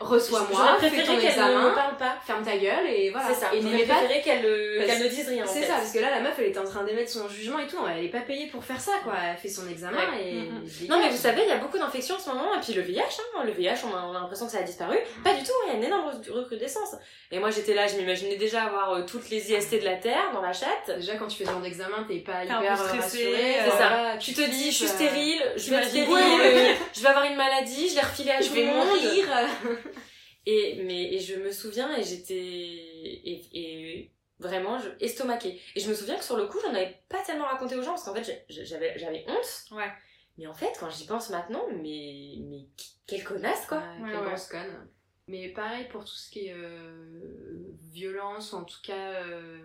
reçois-moi, 0.00 0.48
J'aurais 0.52 0.72
fais 0.80 0.86
préféré 0.96 1.06
ton 1.06 1.12
qu'elle 1.14 1.22
ne 1.24 1.28
examen, 1.30 1.70
me 1.70 1.74
parle 1.74 1.96
pas. 1.96 2.16
ferme 2.26 2.44
ta 2.44 2.56
gueule 2.56 2.86
et 2.88 3.10
voilà. 3.10 3.28
C'est 3.28 3.40
ça. 3.40 3.54
Et 3.54 3.60
n'aimais 3.62 3.84
pas 3.84 4.02
qu'elle 4.22 4.44
euh, 4.44 4.86
qu'elle 4.86 5.02
ne 5.02 5.08
dise 5.08 5.28
rien. 5.28 5.44
en 5.44 5.46
C'est 5.46 5.60
fait. 5.62 5.66
ça, 5.66 5.74
parce 5.76 5.92
que 5.92 5.98
là, 5.98 6.10
la 6.10 6.20
meuf, 6.20 6.34
elle 6.38 6.46
était 6.46 6.58
en 6.58 6.64
train 6.64 6.84
d'émettre 6.84 7.10
son 7.10 7.28
jugement 7.28 7.58
et 7.58 7.66
tout. 7.66 7.78
Elle 7.90 8.04
est 8.04 8.08
pas 8.08 8.20
payée 8.20 8.46
pour 8.46 8.64
faire 8.64 8.80
ça, 8.80 8.92
quoi. 9.02 9.14
Elle 9.30 9.36
fait 9.36 9.48
son 9.48 9.68
examen 9.68 9.96
Ouais. 9.98 10.22
et. 10.28 10.34
Mhm. 10.34 10.60
dégage. 10.64 10.88
Non 10.88 10.98
mais 11.00 11.08
vous 11.08 11.16
savez, 11.16 11.42
il 11.42 11.48
y 11.48 11.52
a 11.52 11.56
beaucoup 11.56 11.78
d'infections 11.78 12.16
en 12.16 12.18
ce 12.20 12.28
moment, 12.28 12.54
et 12.54 12.60
puis 12.60 12.74
le 12.74 12.82
VIH, 12.82 13.00
hein, 13.00 13.44
le 13.44 13.52
VIH, 13.52 13.80
on 13.90 13.96
a, 13.96 14.02
on 14.02 14.10
a 14.14 14.20
l'impression 14.20 14.46
que 14.46 14.52
ça 14.52 14.58
a 14.58 14.62
disparu. 14.62 14.96
Pas 15.24 15.34
du 15.34 15.42
tout, 15.42 15.52
il 15.66 15.72
y 15.72 15.74
a 15.74 15.78
une 15.78 15.84
énorme 15.84 16.10
re- 16.10 16.30
recrudescence. 16.30 16.94
Et 17.30 17.38
moi 17.38 17.50
j'étais 17.50 17.74
là, 17.74 17.86
je 17.86 17.96
m'imaginais 17.96 18.36
déjà 18.36 18.62
avoir 18.64 18.92
euh, 18.92 19.02
toutes 19.06 19.28
les 19.30 19.52
IST 19.52 19.80
de 19.80 19.84
la 19.84 19.96
Terre 19.96 20.30
dans 20.32 20.40
la 20.40 20.52
chatte. 20.52 20.96
Déjà, 20.96 21.16
quand 21.16 21.26
tu 21.26 21.36
fais 21.38 21.44
ce 21.44 21.50
genre 21.50 21.60
d'examen, 21.60 22.04
t'es 22.08 22.18
pas 22.20 22.44
hyper 22.44 22.60
peu 22.60 22.76
stressé, 22.76 22.98
rassurée. 23.00 23.58
euh, 23.60 23.64
C'est 23.64 23.78
ça. 23.78 24.16
Tu 24.20 24.32
te 24.32 24.48
dis, 24.50 24.70
je 24.70 24.76
suis 24.76 24.86
stérile, 24.86 25.42
je 25.56 25.70
vais 25.70 25.82
stérile, 25.82 26.76
je 26.94 27.00
vais 27.02 27.08
avoir 27.08 27.24
une 27.24 27.36
maladie, 27.36 27.77
je 27.86 27.94
vais 27.94 28.00
refiler 28.00 28.30
à 28.30 28.38
tout 28.38 28.44
Je 28.48 28.52
vais 28.54 28.64
le 28.64 28.72
monde. 28.72 28.86
mourir. 28.86 29.28
Et, 30.46 30.82
mais, 30.84 31.12
et 31.12 31.18
je 31.20 31.34
me 31.34 31.52
souviens, 31.52 31.94
et 31.94 32.02
j'étais, 32.02 32.34
et, 32.34 33.42
et 33.52 34.12
vraiment, 34.38 34.78
je, 34.78 34.88
estomaquée. 34.98 35.60
Et 35.74 35.80
je 35.80 35.90
me 35.90 35.94
souviens 35.94 36.16
que 36.16 36.24
sur 36.24 36.38
le 36.38 36.46
coup, 36.46 36.58
j'en 36.62 36.70
avais 36.72 37.02
pas 37.10 37.22
tellement 37.22 37.44
raconté 37.44 37.76
aux 37.76 37.82
gens, 37.82 37.90
parce 37.90 38.04
qu'en 38.04 38.14
fait, 38.14 38.46
j'avais, 38.48 38.98
j'avais 38.98 39.26
honte. 39.28 39.64
Ouais. 39.72 39.92
Mais 40.38 40.46
en 40.46 40.54
fait, 40.54 40.72
quand 40.80 40.88
j'y 40.88 41.04
pense 41.04 41.28
maintenant, 41.28 41.66
mais, 41.82 42.36
mais 42.48 42.60
quelle 43.06 43.24
connasse, 43.24 43.66
quoi. 43.66 43.78
Ouais, 43.78 44.02
Ouais, 44.04 44.10
quelle 44.12 44.20
ouais. 44.20 44.26
grosse 44.26 44.46
conne. 44.46 44.88
Mais 45.26 45.50
pareil 45.50 45.86
pour 45.90 46.04
tout 46.06 46.14
ce 46.14 46.30
qui 46.30 46.46
est 46.46 46.54
euh, 46.54 47.68
violence, 47.92 48.52
ou 48.54 48.56
en 48.56 48.64
tout 48.64 48.80
cas 48.82 49.22
euh, 49.24 49.58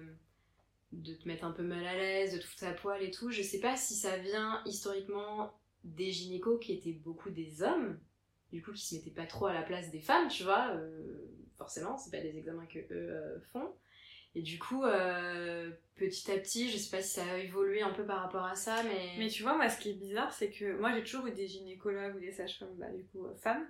de 0.91 1.13
te 1.13 1.25
mettre 1.29 1.45
un 1.45 1.51
peu 1.51 1.63
mal 1.63 1.85
à 1.87 1.95
l'aise, 1.95 2.33
de 2.33 2.39
te 2.39 2.43
foutre 2.45 2.65
à 2.65 2.73
poil 2.73 3.01
et 3.01 3.11
tout, 3.11 3.31
je 3.31 3.41
sais 3.41 3.61
pas 3.61 3.77
si 3.77 3.93
ça 3.95 4.17
vient 4.17 4.61
historiquement 4.65 5.53
des 5.83 6.11
gynécos 6.11 6.59
qui 6.59 6.73
étaient 6.73 6.93
beaucoup 6.93 7.29
des 7.29 7.63
hommes, 7.63 7.99
du 8.51 8.61
coup 8.61 8.71
qui 8.71 8.85
se 8.85 8.95
mettaient 8.95 9.11
pas 9.11 9.25
trop 9.25 9.47
à 9.47 9.53
la 9.53 9.63
place 9.63 9.91
des 9.91 9.99
femmes, 9.99 10.27
tu 10.29 10.43
vois, 10.43 10.71
euh, 10.75 11.27
forcément, 11.57 11.97
c'est 11.97 12.11
pas 12.11 12.21
des 12.21 12.37
examens 12.37 12.65
que 12.65 12.79
eux 12.79 12.87
euh, 12.91 13.39
font. 13.51 13.73
Et 14.35 14.41
du 14.41 14.57
coup, 14.57 14.83
euh, 14.83 15.69
petit 15.95 16.31
à 16.31 16.37
petit, 16.39 16.69
je 16.69 16.77
sais 16.77 16.89
pas 16.89 17.03
si 17.03 17.13
ça 17.13 17.23
a 17.23 17.37
évolué 17.37 17.81
un 17.81 17.91
peu 17.91 18.03
par 18.03 18.21
rapport 18.21 18.45
à 18.45 18.55
ça, 18.55 18.81
mais. 18.83 19.13
Mais 19.19 19.27
tu 19.27 19.43
vois, 19.43 19.55
moi, 19.55 19.69
ce 19.69 19.79
qui 19.79 19.91
est 19.91 19.93
bizarre, 19.93 20.33
c'est 20.33 20.49
que 20.49 20.75
moi, 20.79 20.91
j'ai 20.95 21.03
toujours 21.03 21.27
eu 21.27 21.31
des 21.31 21.47
gynécologues 21.47 22.15
ou 22.15 22.19
des 22.19 22.31
sages-femmes, 22.31 22.75
bah, 22.77 22.89
du 22.89 23.05
coup, 23.05 23.27
femmes. 23.37 23.67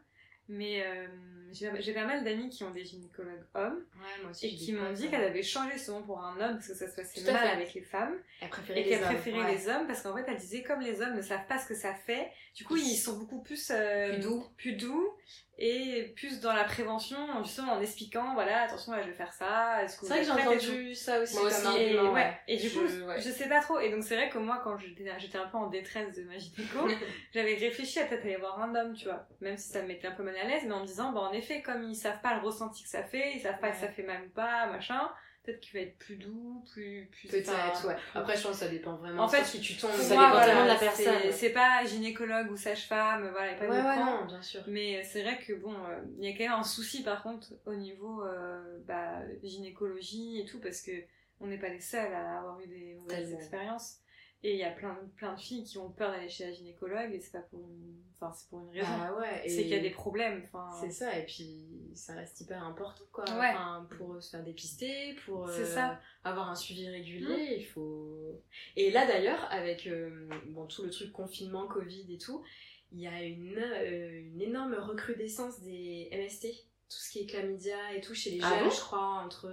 Mais 0.49 0.85
euh, 0.85 1.07
j'ai 1.51 1.93
pas 1.93 2.05
mal 2.05 2.23
d'amis 2.23 2.49
qui 2.49 2.63
ont 2.63 2.71
des 2.71 2.83
gynécologues 2.83 3.45
hommes 3.53 3.85
Ouais, 3.95 4.21
moi 4.21 4.31
aussi, 4.31 4.47
et 4.47 4.55
qui 4.55 4.73
m'ont 4.73 4.91
dit 4.91 5.05
euh, 5.05 5.09
qu'elle 5.09 5.23
avait 5.23 5.41
changé 5.43 5.77
son 5.77 5.99
nom 5.99 6.05
pour 6.05 6.19
un 6.23 6.33
homme 6.33 6.55
parce 6.55 6.67
que 6.67 6.73
ça 6.73 6.89
se 6.89 6.95
passait 6.95 7.21
Tout 7.21 7.31
mal 7.31 7.47
avec 7.47 7.73
les 7.73 7.81
femmes 7.81 8.15
elle 8.41 8.49
préférait 8.49 8.81
et 8.81 8.89
qu'elle 8.89 9.01
préférait 9.01 9.39
ouais. 9.41 9.55
les 9.55 9.69
hommes 9.69 9.87
parce 9.87 10.01
qu'en 10.01 10.15
fait, 10.15 10.25
elle 10.27 10.37
disait 10.37 10.63
comme 10.63 10.81
les 10.81 11.01
hommes 11.01 11.15
ne 11.15 11.21
savent 11.21 11.47
pas 11.47 11.59
ce 11.59 11.67
que 11.67 11.75
ça 11.75 11.93
fait, 11.93 12.29
du 12.55 12.65
coup, 12.65 12.75
ils 12.75 12.95
sont 12.97 13.17
beaucoup 13.17 13.41
plus, 13.41 13.71
euh, 13.71 14.13
Plus 14.13 14.21
doux. 14.21 14.45
plus 14.57 14.73
doux 14.73 15.09
et 15.57 16.13
plus 16.15 16.39
dans 16.41 16.51
la 16.53 16.63
prévention, 16.63 17.17
justement 17.43 17.73
en 17.73 17.81
expliquant, 17.81 18.33
voilà, 18.33 18.63
attention, 18.63 18.91
là, 18.91 19.01
je 19.03 19.07
vais 19.07 19.13
faire 19.13 19.31
ça. 19.33 19.83
est-ce 19.83 19.99
que 19.99 20.05
C'est 20.07 20.21
vous 20.23 20.31
vrai 20.31 20.43
que 20.43 20.59
j'ai 20.59 20.71
entendu 20.71 20.95
ça 20.95 21.19
aussi 21.19 21.35
Moi 21.35 21.49
comme 21.49 21.67
aussi, 21.67 21.77
Et, 21.81 21.97
argument, 21.97 22.13
ouais. 22.13 22.39
et 22.47 22.57
du 22.57 22.69
Je- 22.69 22.73
coup, 22.79 23.05
ouais. 23.07 23.21
je 23.21 23.29
sais 23.29 23.47
pas 23.47 23.61
trop. 23.61 23.79
Et 23.79 23.89
donc, 23.91 24.03
c'est 24.03 24.15
vrai 24.15 24.29
que 24.29 24.37
moi, 24.39 24.61
quand 24.63 24.77
j'étais 24.77 25.05
j'étais 25.19 25.37
un 25.37 25.47
peu 25.47 25.57
en 25.57 25.67
détresse 25.67 26.11
de 26.17 26.23
ma 26.23 26.37
gynéco, 26.37 26.79
j'avais 27.33 27.53
réfléchi 27.55 27.99
à 27.99 28.05
peut-être 28.05 28.23
aller 28.25 28.37
voir 28.37 28.59
un 28.61 28.73
homme, 28.75 28.93
tu 28.93 29.05
vois. 29.05 29.27
Même 29.41 29.57
si 29.57 29.69
ça 29.69 29.81
me 29.83 29.87
mettait 29.87 30.07
un 30.07 30.11
peu 30.13 30.23
mal 30.23 30.35
à 30.37 30.43
l'aise, 30.45 30.63
mais 30.65 30.73
en 30.73 30.81
me 30.81 30.85
disant, 30.87 31.11
bah, 31.11 31.21
en 31.21 31.31
effet, 31.33 31.61
comme 31.61 31.83
ils 31.83 31.95
savent 31.95 32.21
pas 32.21 32.33
le 32.35 32.41
ressenti 32.41 32.83
que 32.83 32.89
ça 32.89 33.03
fait, 33.03 33.33
ils 33.35 33.39
savent 33.41 33.59
pas 33.59 33.67
Ouais. 33.67 33.73
que 33.73 33.79
ça 33.79 33.87
fait 33.89 34.03
mal 34.03 34.23
ou 34.25 34.29
pas, 34.29 34.65
machin, 34.67 35.09
peut-être 35.43 35.59
qu'il 35.59 35.79
va 35.79 35.85
être 35.85 35.97
plus 35.97 36.15
doux, 36.15 36.63
plus. 36.71 37.07
plus 37.11 37.27
Peut-être, 37.27 37.87
ouais. 37.87 37.95
Après, 38.15 38.37
je 38.37 38.43
pense 38.43 38.53
que 38.53 38.65
ça 38.65 38.69
dépend 38.69 38.95
vraiment. 38.95 39.23
En 39.23 39.27
fait, 39.27 39.43
qui 39.43 39.59
tu 39.59 39.75
tombes. 39.75 39.91
ça 39.91 40.15
moi, 40.15 40.27
dépend 40.27 40.45
tellement 40.45 40.63
de 40.63 40.69
la 40.69 40.75
personne. 40.75 41.31
C'est 41.31 41.49
pas 41.51 41.85
gynécologue 41.85 42.51
ou 42.51 42.57
sage-femme, 42.57 43.29
voilà, 43.31 43.51
a 43.51 43.55
pas 43.55 43.67
Ouais, 43.67 43.81
de 43.81 43.83
ouais, 43.85 44.05
non, 44.05 44.25
bien 44.25 44.41
sûr. 44.41 44.61
Mais 44.67 44.97
euh, 44.97 45.01
c'est 45.03 45.21
vrai 45.21 45.37
que 45.39 45.53
bon, 45.53 45.73
euh, 45.73 45.99
il 46.17 46.25
y 46.25 46.33
a 46.33 46.37
quand 46.37 46.51
même 46.51 46.59
un 46.59 46.63
souci 46.63 47.03
par 47.03 47.21
contre 47.23 47.53
au 47.65 47.73
niveau 47.73 48.23
euh, 48.23 48.79
bah, 48.87 49.21
gynécologie 49.43 50.39
et 50.39 50.45
tout 50.45 50.59
parce 50.59 50.81
que 50.81 50.91
on 51.39 51.47
n'est 51.47 51.59
pas 51.59 51.69
les 51.69 51.81
seuls 51.81 52.13
à 52.13 52.39
avoir 52.39 52.59
eu 52.61 52.67
des 52.67 52.95
mauvaises 52.95 53.33
expériences. 53.33 53.99
Et 54.45 54.53
il 54.53 54.57
y 54.59 54.63
a 54.63 54.71
plein, 54.71 54.97
plein 55.15 55.33
de 55.33 55.39
filles 55.39 55.63
qui 55.63 55.77
ont 55.77 55.89
peur 55.89 56.11
d'aller 56.11 56.27
chez 56.27 56.45
la 56.45 56.51
gynécologue 56.51 57.13
et 57.13 57.19
c'est 57.21 57.31
pas 57.31 57.39
pour 57.43 57.61
une, 57.61 57.95
enfin 58.19 58.33
c'est 58.35 58.49
pour 58.49 58.59
une 58.59 58.71
raison. 58.71 58.87
Ah 58.89 59.13
ouais, 59.17 59.43
c'est 59.47 59.61
qu'il 59.61 59.69
y 59.69 59.75
a 59.75 59.79
des 59.79 59.89
problèmes. 59.89 60.41
Enfin, 60.43 60.69
C'est 60.81 60.91
ça, 60.91 61.17
et 61.17 61.25
puis 61.25 61.65
ça 61.95 62.13
reste 62.13 62.41
hyper 62.41 62.61
important, 62.61 63.05
quoi. 63.13 63.23
Ouais. 63.23 63.51
Enfin, 63.53 63.87
pour 63.97 64.21
se 64.21 64.31
faire 64.31 64.43
dépister, 64.43 65.15
pour 65.25 65.47
euh, 65.47 65.65
ça. 65.65 65.97
avoir 66.25 66.49
un 66.49 66.55
suivi 66.55 66.89
régulier, 66.89 67.55
il 67.57 67.65
faut... 67.65 68.41
Et 68.75 68.91
là, 68.91 69.07
d'ailleurs, 69.07 69.47
avec 69.49 69.87
euh, 69.87 70.29
bon, 70.47 70.65
tout 70.67 70.83
le 70.83 70.89
truc 70.89 71.13
confinement, 71.13 71.65
Covid 71.67 72.13
et 72.13 72.17
tout, 72.17 72.43
il 72.91 72.99
y 72.99 73.07
a 73.07 73.23
une, 73.23 73.57
euh, 73.57 74.19
une 74.19 74.41
énorme 74.41 74.75
recrudescence 74.75 75.61
des 75.61 76.09
MST. 76.11 76.47
Tout 76.89 76.99
ce 76.99 77.11
qui 77.11 77.19
est 77.19 77.25
chlamydia 77.25 77.93
et 77.95 78.01
tout 78.01 78.13
chez 78.13 78.31
les 78.31 78.39
Ah 78.43 78.49
jeunes, 78.49 78.65
bon 78.65 78.69
je 78.69 78.81
crois, 78.81 79.23
entre 79.23 79.49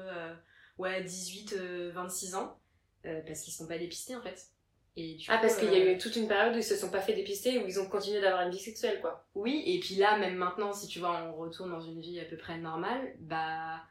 ouais, 0.79 1.03
18 1.05 1.53
euh, 1.53 1.93
26 1.95 2.35
ans, 2.35 2.59
parce 3.03 3.43
qu'ils 3.43 3.53
ne 3.53 3.57
sont 3.57 3.67
pas 3.69 3.79
dépistés, 3.79 4.17
en 4.17 4.23
fait. 4.23 4.49
Et 4.97 5.15
du 5.15 5.27
Ah, 5.29 5.37
coup, 5.37 5.43
parce 5.43 5.57
qu'il 5.57 5.73
y 5.73 5.77
a 5.77 5.85
euh, 5.85 5.95
eu 5.95 5.99
toute 5.99 6.17
une 6.17 6.29
période 6.29 6.55
où 6.55 6.59
ils 6.59 6.65
se 6.65 6.77
sont 6.77 6.91
pas 6.91 7.01
fait 7.01 7.15
dépister, 7.15 7.59
où 7.59 7.67
ils 7.67 7.79
ont 7.81 7.89
continué 7.89 8.21
d'avoir 8.21 8.43
une 8.43 8.51
vie 8.51 8.59
sexuelle, 8.59 9.01
quoi. 9.01 9.25
Oui, 9.35 9.63
et 9.67 9.79
puis 9.79 9.95
là, 9.95 10.19
même 10.19 10.35
maintenant, 10.35 10.73
si 10.73 10.89
tu 10.89 10.99
vois, 10.99 11.23
on 11.25 11.35
retourne 11.37 11.71
dans 11.71 11.81
une 11.81 12.01
vie 12.01 12.19
à 12.21 12.25
peu 12.25 12.37
près 12.37 12.59
normale, 12.59 13.15
bah, 13.21 13.83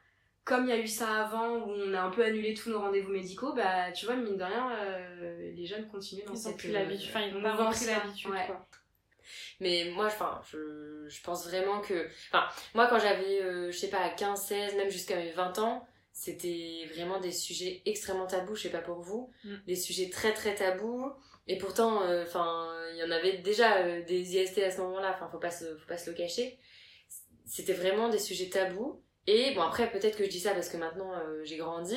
comme 0.44 0.66
il 0.66 0.70
y 0.70 0.74
a 0.74 0.78
eu 0.78 0.88
ça 0.88 1.26
avant, 1.26 1.58
où 1.58 1.72
on 1.72 1.94
a 1.94 2.02
un 2.02 2.10
peu 2.10 2.24
annulé 2.24 2.54
tous 2.54 2.70
nos 2.70 2.80
rendez-vous 2.80 3.12
médicaux, 3.12 3.54
bah, 3.54 3.92
tu 3.92 4.06
vois, 4.06 4.16
mine 4.16 4.38
de 4.38 4.44
rien, 4.44 4.72
euh, 4.78 5.52
les 5.54 5.66
jeunes 5.66 5.88
continuent 5.88 6.26
dans 6.26 6.34
ils 6.34 6.48
ont 6.48 6.50
cette 6.50 6.58
plus 6.58 6.72
l'habitude. 6.72 7.10
Enfin, 7.10 7.22
ils 7.22 7.34
n'ont 7.34 7.42
pas 7.42 7.56
repris 7.56 7.86
l'habitude. 7.86 8.32
Ouais. 8.32 8.46
quoi. 8.46 8.68
Mais 9.60 9.92
moi, 9.94 10.08
enfin, 10.08 10.42
je, 10.52 11.06
je 11.08 11.22
pense 11.22 11.48
vraiment 11.48 11.82
que. 11.82 12.08
Enfin, 12.32 12.46
moi, 12.74 12.88
quand 12.88 13.00
j'avais, 13.00 13.42
euh, 13.42 13.72
je 13.72 13.78
sais 13.78 13.90
pas, 13.90 14.10
15, 14.10 14.42
16, 14.42 14.76
même 14.76 14.90
jusqu'à 14.90 15.16
mes 15.16 15.32
20 15.32 15.60
ans, 15.60 15.88
c'était 16.20 16.86
vraiment 16.94 17.22
des 17.22 17.32
sujets 17.32 17.82
extrêmement 17.86 18.28
tabous, 18.28 18.54
je 18.54 18.64
sais 18.64 18.70
pas 18.70 18.82
pour 18.82 19.00
vous. 19.00 19.32
Mm. 19.46 19.56
Des 19.68 19.76
sujets 19.78 20.10
très 20.10 20.34
très 20.34 20.54
tabous. 20.54 21.14
Et 21.48 21.58
pourtant, 21.58 22.04
euh, 22.04 22.24
enfin, 22.24 22.70
il 22.92 22.98
y 22.98 23.04
en 23.04 23.10
avait 23.10 23.38
déjà 23.38 23.78
euh, 23.78 24.04
des 24.04 24.36
IST 24.36 24.58
à 24.58 24.70
ce 24.70 24.82
moment-là, 24.82 25.14
enfin, 25.16 25.30
faut 25.32 25.40
pas 25.40 25.50
se, 25.50 25.78
faut 25.78 25.88
pas 25.88 25.98
se 25.98 26.10
le 26.10 26.18
cacher. 26.18 26.60
C'était 27.46 27.72
vraiment 27.72 28.10
des 28.10 28.20
sujets 28.20 28.50
tabous. 28.50 29.02
Et 29.28 29.54
bon, 29.56 29.62
après, 29.62 29.90
peut-être 29.90 30.18
que 30.18 30.26
je 30.26 30.30
dis 30.30 30.42
ça 30.42 30.54
parce 30.54 30.68
que 30.68 30.76
maintenant 30.76 31.14
euh, 31.14 31.42
j'ai 31.46 31.56
grandi, 31.56 31.96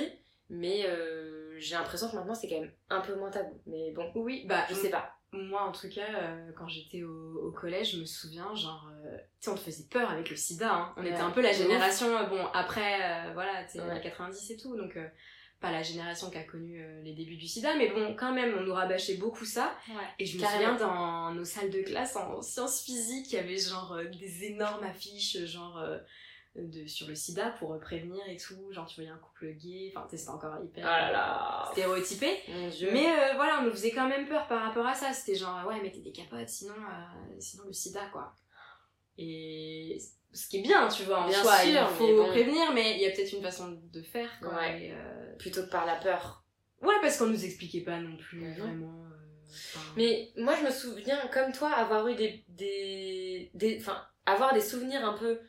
mais 0.48 0.86
euh, 0.86 1.58
j'ai 1.58 1.74
l'impression 1.74 2.08
que 2.08 2.14
maintenant 2.14 2.36
c'est 2.36 2.48
quand 2.48 2.60
même 2.60 2.72
un 2.90 3.00
peu 3.00 3.16
moins 3.16 3.30
tabou. 3.30 3.60
Mais 3.66 3.90
bon, 3.90 4.12
Oui, 4.14 4.44
bah, 4.46 4.64
je 4.70 4.74
sais 4.74 4.90
pas. 4.90 5.16
Moi, 5.32 5.62
en 5.62 5.72
tout 5.72 5.88
cas, 5.88 6.06
euh, 6.14 6.52
quand 6.56 6.68
j'étais 6.68 7.02
au, 7.04 7.48
au 7.48 7.52
collège, 7.52 7.92
je 7.92 8.00
me 8.00 8.04
souviens, 8.04 8.54
genre, 8.54 8.90
euh, 9.06 9.16
tu 9.40 9.44
sais, 9.46 9.50
on 9.50 9.54
te 9.54 9.60
faisait 9.60 9.86
peur 9.90 10.10
avec 10.10 10.28
le 10.28 10.36
sida, 10.36 10.70
hein. 10.70 10.94
On 10.98 11.02
Ouais. 11.02 11.10
était 11.10 11.20
un 11.20 11.30
peu 11.30 11.40
la 11.40 11.52
génération, 11.52 12.06
euh, 12.16 12.24
bon, 12.24 12.44
après, 12.52 13.00
euh, 13.02 13.32
voilà, 13.32 13.64
tu 13.64 13.78
sais, 13.78 13.80
Ouais. 13.80 13.94
les 13.94 14.00
90 14.02 14.50
et 14.50 14.56
tout, 14.58 14.76
donc, 14.76 14.98
pas 15.60 15.70
la 15.72 15.82
génération 15.82 16.28
qui 16.28 16.36
a 16.36 16.42
connu 16.44 16.84
les 17.02 17.14
débuts 17.14 17.36
du 17.36 17.46
sida, 17.46 17.74
mais 17.76 17.88
bon, 17.90 18.14
quand 18.14 18.32
même, 18.34 18.54
on 18.58 18.62
nous 18.62 18.74
rabâchait 18.74 19.14
beaucoup 19.14 19.44
ça. 19.46 19.74
Ouais. 19.88 19.94
Et 20.18 20.26
je 20.26 20.36
me 20.36 20.42
Carrément. 20.42 20.72
souviens 20.72 20.86
dans 20.88 21.30
nos 21.32 21.44
salles 21.44 21.70
de 21.70 21.80
classe 21.82 22.14
en 22.16 22.42
sciences 22.42 22.82
physiques, 22.84 23.32
il 23.32 23.36
y 23.36 23.38
avait 23.38 23.56
genre 23.56 23.96
des 24.20 24.44
énormes 24.44 24.84
affiches, 24.84 25.38
genre, 25.46 25.82
de, 26.54 26.86
sur 26.86 27.08
le 27.08 27.14
sida 27.14 27.50
pour 27.58 27.72
euh, 27.72 27.78
prévenir 27.78 28.22
et 28.28 28.36
tout. 28.36 28.70
Genre, 28.72 28.86
tu 28.86 28.96
voyais 28.96 29.10
un 29.10 29.16
couple 29.18 29.52
gay, 29.54 29.92
enfin, 29.94 30.06
c'était 30.10 30.28
encore 30.30 30.54
hyper 30.62 30.84
là 30.84 31.10
là. 31.10 31.66
euh, 31.68 31.72
stéréotypé. 31.72 32.38
Mon 32.48 32.68
dieu. 32.68 32.90
Mais 32.92 33.06
euh, 33.06 33.34
voilà, 33.36 33.60
on 33.60 33.64
nous 33.64 33.70
faisait 33.72 33.90
quand 33.92 34.08
même 34.08 34.26
peur 34.28 34.46
par 34.48 34.62
rapport 34.62 34.86
à 34.86 34.94
ça. 34.94 35.12
C'était 35.12 35.38
genre, 35.38 35.66
ouais, 35.66 35.80
mettez 35.80 36.00
des 36.00 36.12
capotes, 36.12 36.48
sinon, 36.48 36.74
euh, 36.74 37.34
sinon 37.38 37.64
le 37.66 37.72
sida, 37.72 38.02
quoi. 38.12 38.34
Et 39.18 39.98
ce 40.32 40.48
qui 40.48 40.58
est 40.58 40.62
bien, 40.62 40.88
tu 40.88 41.02
vois, 41.04 41.20
en 41.22 41.28
Bien 41.28 41.42
soi, 41.42 41.56
sûr, 41.58 41.68
il 41.68 41.74
mais 41.74 41.86
faut 42.16 42.16
bon. 42.22 42.28
prévenir, 42.28 42.72
mais 42.72 42.94
il 42.96 43.00
y 43.02 43.06
a 43.06 43.10
peut-être 43.10 43.32
une 43.32 43.42
façon 43.42 43.78
de 43.92 44.02
faire, 44.02 44.30
quoi. 44.40 44.54
Ouais. 44.54 44.86
et, 44.86 44.92
euh, 44.92 45.36
Plutôt 45.38 45.62
que 45.62 45.70
par 45.70 45.86
la 45.86 45.96
peur. 45.96 46.44
ouais, 46.82 46.94
parce 47.00 47.18
qu'on 47.18 47.26
nous 47.26 47.44
expliquait 47.44 47.80
pas 47.82 47.98
non 47.98 48.16
plus 48.16 48.40
Mhm. 48.40 48.54
vraiment. 48.58 48.98
Mais 49.96 50.30
moi, 50.36 50.54
je 50.58 50.64
me 50.64 50.70
souviens, 50.70 51.26
comme 51.28 51.52
toi, 51.52 51.70
avoir 51.70 52.06
eu 52.08 52.14
des. 52.14 52.44
des, 52.48 53.50
des 53.54 53.78
enfin, 53.80 54.02
avoir 54.24 54.54
des 54.54 54.60
souvenirs 54.62 55.04
un 55.06 55.12
peu 55.18 55.40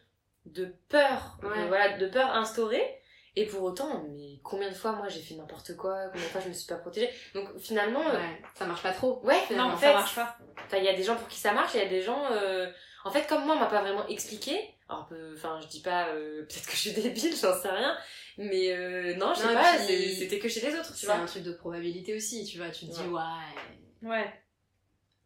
de 0.45 0.73
peur, 0.89 1.38
de- 1.41 1.47
Ouais. 1.47 1.67
voilà, 1.67 1.97
de 1.97 2.07
peur 2.07 2.29
instaurée. 2.31 3.00
Et 3.35 3.47
pour 3.47 3.63
autant, 3.63 4.03
mais 4.15 4.39
combien 4.43 4.69
de 4.69 4.75
fois, 4.75 4.91
moi, 4.91 5.07
j'ai 5.09 5.19
fait 5.19 5.33
n'importe 5.33 5.75
quoi, 5.75 6.07
combien 6.12 6.23
de 6.25 6.29
fois 6.29 6.41
je 6.41 6.50
me 6.50 6.53
suis 6.53 6.67
pas 6.67 6.75
protégée. 6.75 7.09
Donc 7.33 7.50
finalement, 7.59 8.07
euh, 8.07 8.19
ça 8.53 8.65
marche 8.65 8.83
pas 8.83 8.91
trop. 8.93 9.21
ouais, 9.23 9.41
Non, 9.55 9.63
en 9.71 9.77
ça 9.77 9.91
marche 9.93 10.13
pas. 10.15 10.38
Enfin, 10.65 10.77
il 10.77 10.83
y 10.83 10.88
a 10.89 10.93
des 10.93 11.01
gens 11.01 11.15
pour 11.15 11.27
qui 11.27 11.39
ça 11.39 11.51
marche, 11.51 11.73
il 11.73 11.79
y 11.79 11.83
a 11.83 11.88
des 11.89 12.01
gens. 12.01 12.25
euh, 12.31 12.69
En 13.05 13.12
fait, 13.12 13.27
comme 13.27 13.43
moi, 13.45 13.55
on 13.55 13.59
m'a 13.59 13.65
pas 13.65 13.81
vraiment 13.81 14.07
expliqué. 14.07 14.57
Alors, 14.88 15.09
enfin, 15.35 15.59
je 15.62 15.67
dis 15.67 15.81
pas. 15.81 16.09
euh, 16.09 16.43
Peut-être 16.47 16.65
que 16.67 16.71
je 16.73 16.77
suis 16.77 16.91
débile, 16.93 17.35
j'en 17.35 17.53
sais 17.59 17.69
rien. 17.69 17.97
Mais 18.38 18.71
euh, 18.71 19.15
non, 19.15 19.33
je 19.33 19.39
sais 19.41 19.53
pas, 19.53 19.73
puis- 19.77 19.85
c'est- 19.88 20.13
c'était 20.15 20.39
que 20.39 20.47
chez 20.47 20.62
les 20.62 20.75
autres, 20.77 20.93
tu 20.93 21.00
C'est 21.00 21.05
vois. 21.07 21.15
un 21.15 21.25
truc 21.25 21.43
de 21.43 21.51
probabilité 21.53 22.15
aussi, 22.15 22.45
tu 22.45 22.59
vois. 22.59 22.69
Tu 22.69 22.85
te 22.88 22.91
dis, 22.93 23.01
Ouais. 23.07 24.09
ouais, 24.09 24.33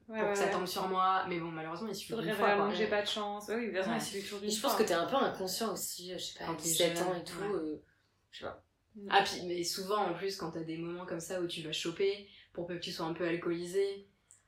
Ouais. 0.08 0.20
Pour 0.22 0.30
que 0.32 0.38
ça 0.38 0.48
tombe 0.48 0.66
sur 0.66 0.88
moi. 0.88 1.26
Mais 1.28 1.40
bon, 1.40 1.50
malheureusement, 1.52 1.90
il 1.90 1.96
suffit 1.96 2.14
d'une 2.16 2.34
fois, 2.34 2.56
vraiment 2.56 2.72
j'ai 2.74 2.88
pas 2.88 3.02
de 3.02 3.08
chance. 3.08 3.46
Oui, 3.50 3.56
évidemment, 3.66 3.92
Ouais. 3.92 3.98
il 3.98 4.02
suffit 4.02 4.24
toujours 4.24 4.40
d'une 4.40 4.50
je 4.52 4.62
pense 4.62 4.72
fois. 4.72 4.80
que 4.82 4.88
t'es 4.88 4.94
un 4.94 5.06
peu 5.06 5.16
inconscient 5.18 5.74
aussi, 5.74 6.14
euh, 6.14 6.18
je 6.18 6.24
sais 6.24 6.40
pas, 6.40 6.46
Quand 6.46 6.54
à 6.54 6.56
t'es 6.56 6.64
17 6.64 7.02
ans 7.02 7.16
et 7.16 7.24
tout. 7.24 7.42
euh, 7.44 7.84
je 8.32 8.40
sais 8.40 8.46
pas. 8.46 8.64
Ah, 9.10 9.22
puis, 9.24 9.44
mais 9.46 9.64
souvent, 9.64 9.98
en 10.06 10.14
plus, 10.14 10.38
quand 10.38 10.52
t'as 10.52 10.64
des 10.64 10.78
moments 10.78 11.06
comme 11.06 11.20
ça 11.20 11.40
où 11.42 11.46
tu 11.48 11.62
vas 11.62 11.72
choper, 11.72 12.28
pour 12.54 12.66
peu 12.66 12.76
que 12.76 12.80
tu 12.80 12.92
sois 12.92 13.06
un 13.06 13.14
peu 13.14 13.28
alcoolisé, 13.28 14.08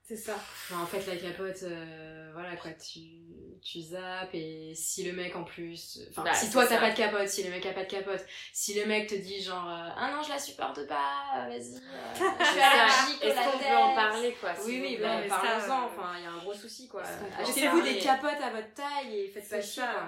C'est 0.09 0.15
ça. 0.17 0.33
Enfin, 0.33 0.81
en 0.81 0.85
fait, 0.87 1.05
la 1.05 1.15
capote, 1.17 1.61
euh, 1.61 2.31
voilà 2.33 2.55
quoi, 2.55 2.71
tu, 2.71 2.99
tu 3.61 3.79
zappes 3.79 4.33
et 4.33 4.73
si 4.73 5.03
le 5.03 5.13
mec 5.13 5.35
en 5.35 5.43
plus. 5.43 6.01
Enfin, 6.09 6.23
Bah, 6.23 6.33
si 6.33 6.49
toi 6.49 6.65
t'as 6.65 6.79
pas 6.79 6.89
de 6.89 6.95
capote, 6.97 7.27
si 7.27 7.43
le 7.43 7.51
mec 7.51 7.63
a 7.67 7.73
pas 7.73 7.83
de 7.83 7.89
capote, 7.91 8.25
si 8.51 8.73
le 8.73 8.87
mec 8.87 9.07
te 9.07 9.13
dit 9.13 9.39
genre 9.39 9.67
Ah 9.67 10.11
non, 10.11 10.23
je 10.23 10.29
la 10.29 10.39
supporte 10.39 10.87
pas, 10.87 11.45
vas-y, 11.47 11.75
euh, 11.75 11.79
je 12.39 12.43
ça. 12.43 12.71
allergique 12.71 13.23
Est-ce 13.23 13.51
qu'on 13.51 13.59
peut 13.59 13.75
en 13.75 13.93
parler, 13.93 14.35
quoi 14.41 14.53
Oui, 14.65 14.79
oui, 14.81 14.97
bah, 14.99 15.21
parlons-en, 15.29 15.83
enfin, 15.85 16.13
il 16.17 16.23
y 16.23 16.25
a 16.25 16.31
un 16.31 16.37
gros 16.39 16.55
souci 16.55 16.87
quoi. 16.87 17.03
Achetez-vous 17.37 17.81
des 17.83 17.99
capotes 17.99 18.41
à 18.41 18.49
votre 18.49 18.73
taille 18.73 19.15
et 19.15 19.27
faites 19.29 19.47
pas 19.47 19.61
chier 19.61 19.83
ça. 19.83 19.93
quoi. 19.93 20.05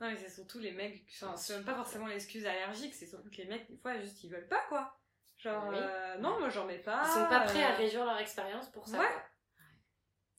Non, 0.00 0.10
mais 0.12 0.16
c'est 0.16 0.34
surtout 0.34 0.58
les 0.58 0.72
mecs, 0.72 1.04
enfin, 1.14 1.36
c'est 1.36 1.54
même 1.54 1.64
pas 1.64 1.76
forcément 1.76 2.08
l'excuse 2.08 2.44
allergique, 2.44 2.92
c'est 2.92 3.06
surtout 3.06 3.30
que 3.30 3.36
les 3.36 3.46
mecs, 3.46 3.70
des 3.70 3.76
fois, 3.76 3.96
juste 4.00 4.24
ils 4.24 4.30
veulent 4.30 4.48
pas 4.48 4.64
quoi. 4.68 4.98
Genre, 5.42 5.66
Oui. 5.70 5.76
euh, 5.78 6.18
non, 6.18 6.38
moi 6.38 6.48
j'en 6.50 6.64
mets 6.66 6.78
pas. 6.78 7.02
Ils 7.04 7.12
sont 7.20 7.26
pas 7.26 7.40
prêts 7.40 7.62
à 7.64 7.72
euh, 7.72 7.76
réduire 7.76 8.04
leur 8.04 8.18
expérience 8.18 8.68
pour 8.70 8.86
ça. 8.86 8.98
Ouais. 8.98 9.06
quoi. 9.06 9.22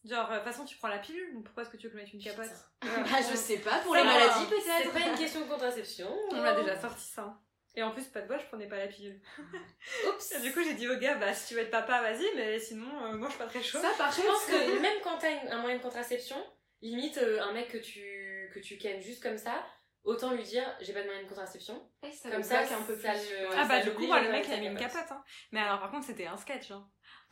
Genre, 0.06 0.30
euh, 0.32 0.34
de 0.34 0.40
toute 0.44 0.52
façon, 0.52 0.66
tu 0.66 0.78
prends 0.78 0.88
la 0.90 1.00
pilule, 1.00 1.34
donc 1.34 1.46
pourquoi 1.46 1.64
est-ce 1.64 1.72
que 1.72 1.78
tu 1.78 1.88
veux 1.88 1.96
mettre 1.96 2.12
une 2.14 2.22
capote 2.24 2.50
Putain. 2.82 3.04
Ah, 3.14 3.20
je 3.30 3.36
sais 3.36 3.58
pas, 3.60 3.80
pour 3.80 3.96
les 3.96 4.04
maladies 4.04 4.46
C'est 4.50 4.50
peut-être. 4.84 4.94
pas 4.94 5.00
une 5.12 5.18
question 5.18 5.42
de 5.42 5.46
contraception. 5.50 6.08
On 6.32 6.42
m'a 6.42 6.54
déjà 6.54 6.80
sorti 6.80 7.06
ça. 7.06 7.38
Et 7.76 7.82
en 7.82 7.90
plus, 7.92 8.04
pas 8.06 8.22
de 8.22 8.28
bol, 8.28 8.40
je 8.40 8.46
prenais 8.46 8.68
pas 8.68 8.78
la 8.78 8.88
pilule. 8.88 9.20
Oups. 10.08 10.42
Du 10.42 10.54
coup, 10.54 10.62
j'ai 10.64 10.76
dit 10.76 10.88
au 10.88 10.96
gars, 10.98 11.16
bah 11.16 11.34
si 11.34 11.48
tu 11.48 11.54
veux 11.56 11.62
être 11.62 11.72
papa, 11.72 12.02
vas-y, 12.02 12.26
mais 12.36 12.60
sinon, 12.60 12.88
euh, 13.06 13.18
moi 13.18 13.28
je 13.30 13.34
suis 13.34 13.44
pas 13.44 13.50
très 13.50 13.64
chaud. 13.64 13.80
Ça, 13.80 13.90
par 13.98 14.12
Je 14.12 14.22
pense 14.22 14.46
contre, 14.46 14.48
que 14.52 14.80
même 14.80 14.98
quand 15.04 15.18
t'as 15.18 15.52
un 15.52 15.60
moyen 15.62 15.78
de 15.78 15.82
contraception, 15.82 16.36
limite 16.82 17.18
euh, 17.18 17.42
un 17.42 17.52
mec 17.54 17.70
que 17.70 17.78
tu 17.80 18.52
que 18.54 18.60
tu 18.60 18.78
kennes 18.78 19.02
juste 19.02 19.24
comme 19.24 19.38
ça, 19.40 19.66
autant 20.04 20.32
lui 20.32 20.44
dire 20.44 20.64
j'ai 20.82 20.94
pas 20.94 21.02
de 21.02 21.06
moyen 21.08 21.24
de 21.24 21.28
contraception. 21.30 21.76
Ouais, 22.02 22.12
ça 22.12 22.30
Comme 22.30 22.40
me 22.40 22.44
ça, 22.44 22.60
bloque 22.60 22.72
un 22.72 22.84
peu 22.84 22.94
plus. 22.96 23.02
ça 23.04 23.14
le- 23.14 23.50
Ah 23.58 23.66
bah 23.66 23.80
du 23.82 23.94
coup 23.94 24.06
moi 24.06 24.20
le 24.22 24.32
mec 24.32 24.46
il 24.48 24.54
a 24.54 24.58
mis 24.58 24.68
une 24.68 24.78
capote. 24.78 25.12
hein. 25.12 25.24
Mais 25.52 25.60
alors 25.62 25.80
par 25.80 25.92
contre 25.92 26.06
c'était 26.06 26.28
un 26.28 26.38
sketch 26.38 26.72
hein. 26.72 26.86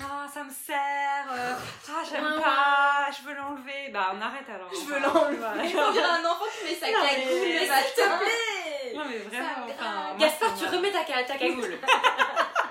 Ah 0.04 0.26
ça 0.34 0.44
me 0.44 0.50
sert 0.50 1.28
euh, 1.32 1.54
Ah 1.90 2.04
j'aime 2.10 2.24
Ouais, 2.26 2.42
pas 2.42 3.10
Je 3.16 3.28
veux 3.28 3.36
l'enlever 3.36 3.90
Bah 3.94 4.14
on 4.16 4.22
arrête 4.22 4.50
alors 4.50 4.74
Je 4.74 4.80
veux 4.88 5.00
l'enlever. 5.00 5.38
voilà. 5.38 5.62
On 5.90 5.92
dirait 5.92 6.06
un 6.06 6.26
enfant 6.26 6.46
qui 6.60 6.66
met 6.74 6.76
sa 6.80 6.88
Non, 6.92 6.98
mais- 7.04 7.16
cagoule 7.24 7.40
le 7.40 7.60
S'il 7.60 7.68
matin. 7.70 8.18
plaît 8.18 8.94
Non 8.96 9.06
mais 9.06 9.18
vraiment 9.18 9.66
enfin 9.70 10.16
Gaspard, 10.18 10.58
tu 10.58 10.66
remets 10.66 10.92
ta, 10.92 11.06
ca- 11.06 11.24
ta 11.24 11.38
cagoule. 11.38 11.78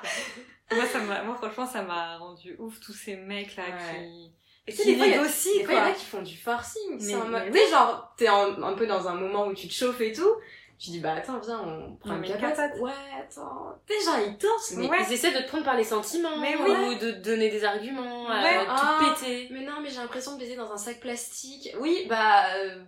moi, 0.72 0.86
ça 0.86 0.98
m'a 1.00 1.22
moi 1.22 1.36
franchement 1.36 1.66
ça 1.66 1.82
m'a 1.82 2.16
rendu 2.18 2.56
ouf 2.58 2.80
tous 2.80 2.92
ces 2.94 3.16
mecs 3.16 3.54
là 3.56 3.64
Ouais. 3.64 3.94
qui 4.02 4.34
Et 4.66 4.72
tu 4.72 4.76
sais, 4.78 4.82
qui 4.84 4.90
des 4.92 4.96
fois, 4.96 5.06
il 5.06 5.10
y 5.12 5.14
il 5.14 5.18
en 5.78 5.84
a 5.84 5.90
qui 5.92 6.04
font 6.04 6.22
du 6.22 6.36
forcing. 6.36 6.98
Mais- 7.00 7.14
en 7.14 7.24
mode- 7.26 7.42
mais 7.46 7.50
Tu 7.52 7.58
sais, 7.58 7.70
genre, 7.70 8.12
t'es 8.16 8.28
un 8.28 8.72
peu 8.76 8.86
dans 8.86 9.08
un 9.08 9.14
moment 9.14 9.46
où 9.46 9.54
tu 9.54 9.66
te 9.68 9.72
chauffes 9.74 10.00
et 10.00 10.12
tout. 10.12 10.30
Tu 10.78 10.90
dis, 10.90 11.00
bah 11.00 11.12
attends, 11.18 11.38
viens, 11.40 11.60
on 11.60 11.96
prend 11.96 12.16
une 12.16 12.22
capote. 12.22 12.80
Ouais, 12.80 12.90
attends. 13.18 13.74
Sais, 13.86 14.02
genre, 14.04 14.18
ils 14.26 14.36
dansent. 14.38 14.72
Mais 14.76 14.88
Ouais. 14.88 14.96
ils 15.06 15.12
essaient 15.12 15.32
de 15.32 15.40
te 15.40 15.48
prendre 15.48 15.64
par 15.64 15.76
les 15.76 15.84
sentiments, 15.84 16.38
Mais 16.38 16.56
ou 16.56 16.62
oui. 16.88 16.96
de 16.98 17.10
te 17.10 17.16
donner 17.18 17.50
des 17.50 17.64
arguments, 17.64 18.26
Ouais. 18.28 18.64
tout 18.64 18.70
Ah. 18.70 19.14
péter. 19.20 19.48
Mais 19.50 19.60
non, 19.60 19.80
mais 19.82 19.90
j'ai 19.90 19.96
l'impression 19.98 20.34
de 20.34 20.38
baiser 20.40 20.56
dans 20.56 20.70
un 20.72 20.78
sac 20.78 21.00
plastique. 21.00 21.68
Oui, 21.80 22.06
bah. 22.08 22.54
euh, 22.56 22.82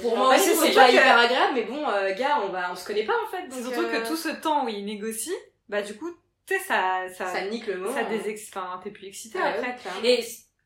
Pour 0.00 0.16
moi 0.16 0.30
bah, 0.30 0.36
aussi, 0.36 0.50
c'est 0.56 0.74
pas 0.74 0.88
que- 0.88 0.92
hyper 0.94 1.16
agréable, 1.18 1.52
mais 1.54 1.62
bon, 1.62 1.88
euh, 1.88 2.12
gars, 2.16 2.40
on 2.44 2.48
va, 2.48 2.72
on 2.72 2.74
se 2.74 2.84
connaît 2.84 3.04
pas 3.04 3.12
en 3.24 3.30
fait. 3.30 3.46
Donc, 3.46 3.60
surtout 3.62 3.86
euh, 3.86 4.00
que 4.02 4.08
tout 4.08 4.16
ce 4.16 4.28
temps 4.30 4.64
où 4.64 4.68
ils 4.68 4.84
négocient 4.84 5.32
bah 5.68 5.82
du 5.82 5.94
coup 5.96 6.10
tu 6.46 6.54
sais 6.54 6.60
ça 6.60 7.02
ça 7.16 7.26
ça 7.26 7.42
nique 7.44 7.66
le 7.68 7.76
moment. 7.76 7.94
ça 7.94 8.02
désex... 8.04 8.48
enfin 8.48 8.80
t'es 8.82 8.90
plus 8.90 9.06
excité 9.06 9.38
Ah, 9.40 9.48
après 9.50 9.68
ouais. 9.68 9.76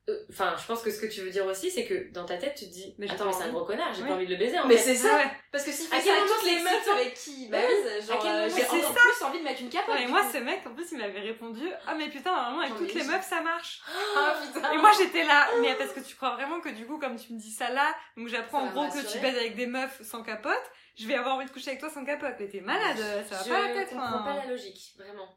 Euh, 0.09 0.19
enfin, 0.31 0.57
je 0.61 0.67
pense 0.67 0.83
que 0.83 0.91
ce 0.91 1.01
que 1.01 1.07
tu 1.07 1.21
veux 1.21 1.31
dire 1.31 1.47
aussi, 1.47 1.71
c'est 1.71 1.87
que 1.87 2.11
dans 2.13 2.25
ta 2.25 2.37
tête, 2.37 2.57
tu 2.57 2.65
te 2.65 2.71
dis, 2.73 2.93
Mais 2.99 3.07
j'ai 3.07 3.15
attends, 3.15 3.27
mais 3.27 3.33
c'est 3.33 3.45
un 3.45 3.53
gros 3.53 3.65
connard, 3.65 3.95
j'ai 3.95 4.03
pas 4.03 4.15
envie 4.15 4.27
de 4.27 4.33
le 4.33 4.37
baiser 4.37 4.59
en 4.59 4.67
Mais 4.67 4.77
c'est 4.77 4.97
ça. 4.97 5.11
Ah 5.13 5.17
ouais. 5.19 5.31
Parce 5.53 5.63
que 5.63 5.71
s'il 5.71 5.87
À 5.95 5.99
fait 5.99 6.03
quel 6.03 6.13
ça 6.13 6.13
à 6.13 6.25
moment 6.25 6.35
toutes 6.41 6.51
les 6.51 6.61
meufs 6.61 6.89
avec 6.89 7.15
qui 7.15 7.45
il 7.45 7.51
Bah 7.51 7.59
baise, 7.61 8.09
genre, 8.09 8.27
euh, 8.27 8.49
j'ai 8.49 8.65
encore 8.65 8.95
plus 8.95 9.25
envie 9.25 9.39
de 9.39 9.45
mettre 9.45 9.61
une 9.61 9.69
capote. 9.69 9.95
et 10.01 10.07
moi 10.09 10.23
ce 10.33 10.39
mec 10.39 10.67
en 10.67 10.75
plus 10.75 10.91
il 10.91 10.99
m'avait 10.99 11.21
répondu 11.21 11.69
ah 11.87 11.95
mais 11.95 12.09
putain 12.09 12.35
normalement 12.35 12.63
avec 12.63 12.77
toutes 12.77 12.95
les 12.95 13.05
meufs 13.05 13.25
ça 13.25 13.43
marche 13.43 13.81
Ah 14.17 14.35
putain. 14.43 14.73
Et 14.73 14.79
moi 14.79 14.91
j'étais 14.99 15.23
là, 15.25 15.49
mais 15.61 15.77
parce 15.77 15.93
que 15.93 16.01
tu 16.01 16.17
crois 16.17 16.35
vraiment 16.35 16.61
que 16.61 16.71
du 16.71 16.85
coup, 16.85 16.99
comme 16.99 17.17
tu 17.17 17.33
me 17.35 17.39
dis 17.39 17.53
ça 17.53 17.71
là, 17.71 17.95
donc 18.17 18.27
j'apprends 18.27 18.63
en 18.63 18.73
gros 18.73 18.89
que 18.89 19.07
tu 19.07 19.19
baises 19.19 19.37
avec 19.37 19.55
des 19.55 19.67
meufs 19.67 20.03
sans 20.03 20.25
capote, 20.25 20.73
je 20.99 21.07
vais 21.07 21.15
avoir 21.15 21.37
envie 21.37 21.47
de 21.47 21.51
coucher 21.53 21.69
avec 21.69 21.81
toi 21.81 21.91
sans 21.91 22.05
capote. 22.05 22.35
Mais 22.41 22.49
t'es 22.49 22.61
malade, 22.61 22.97
ça 23.29 23.37
va 23.37 23.45
je 23.45 23.49
pas 23.51 23.69
la 23.69 23.75
tête. 23.75 23.91
comprends 23.91 24.07
enfin. 24.07 24.25
pas 24.25 24.37
la 24.45 24.47
logique, 24.51 24.95
vraiment. 24.99 25.29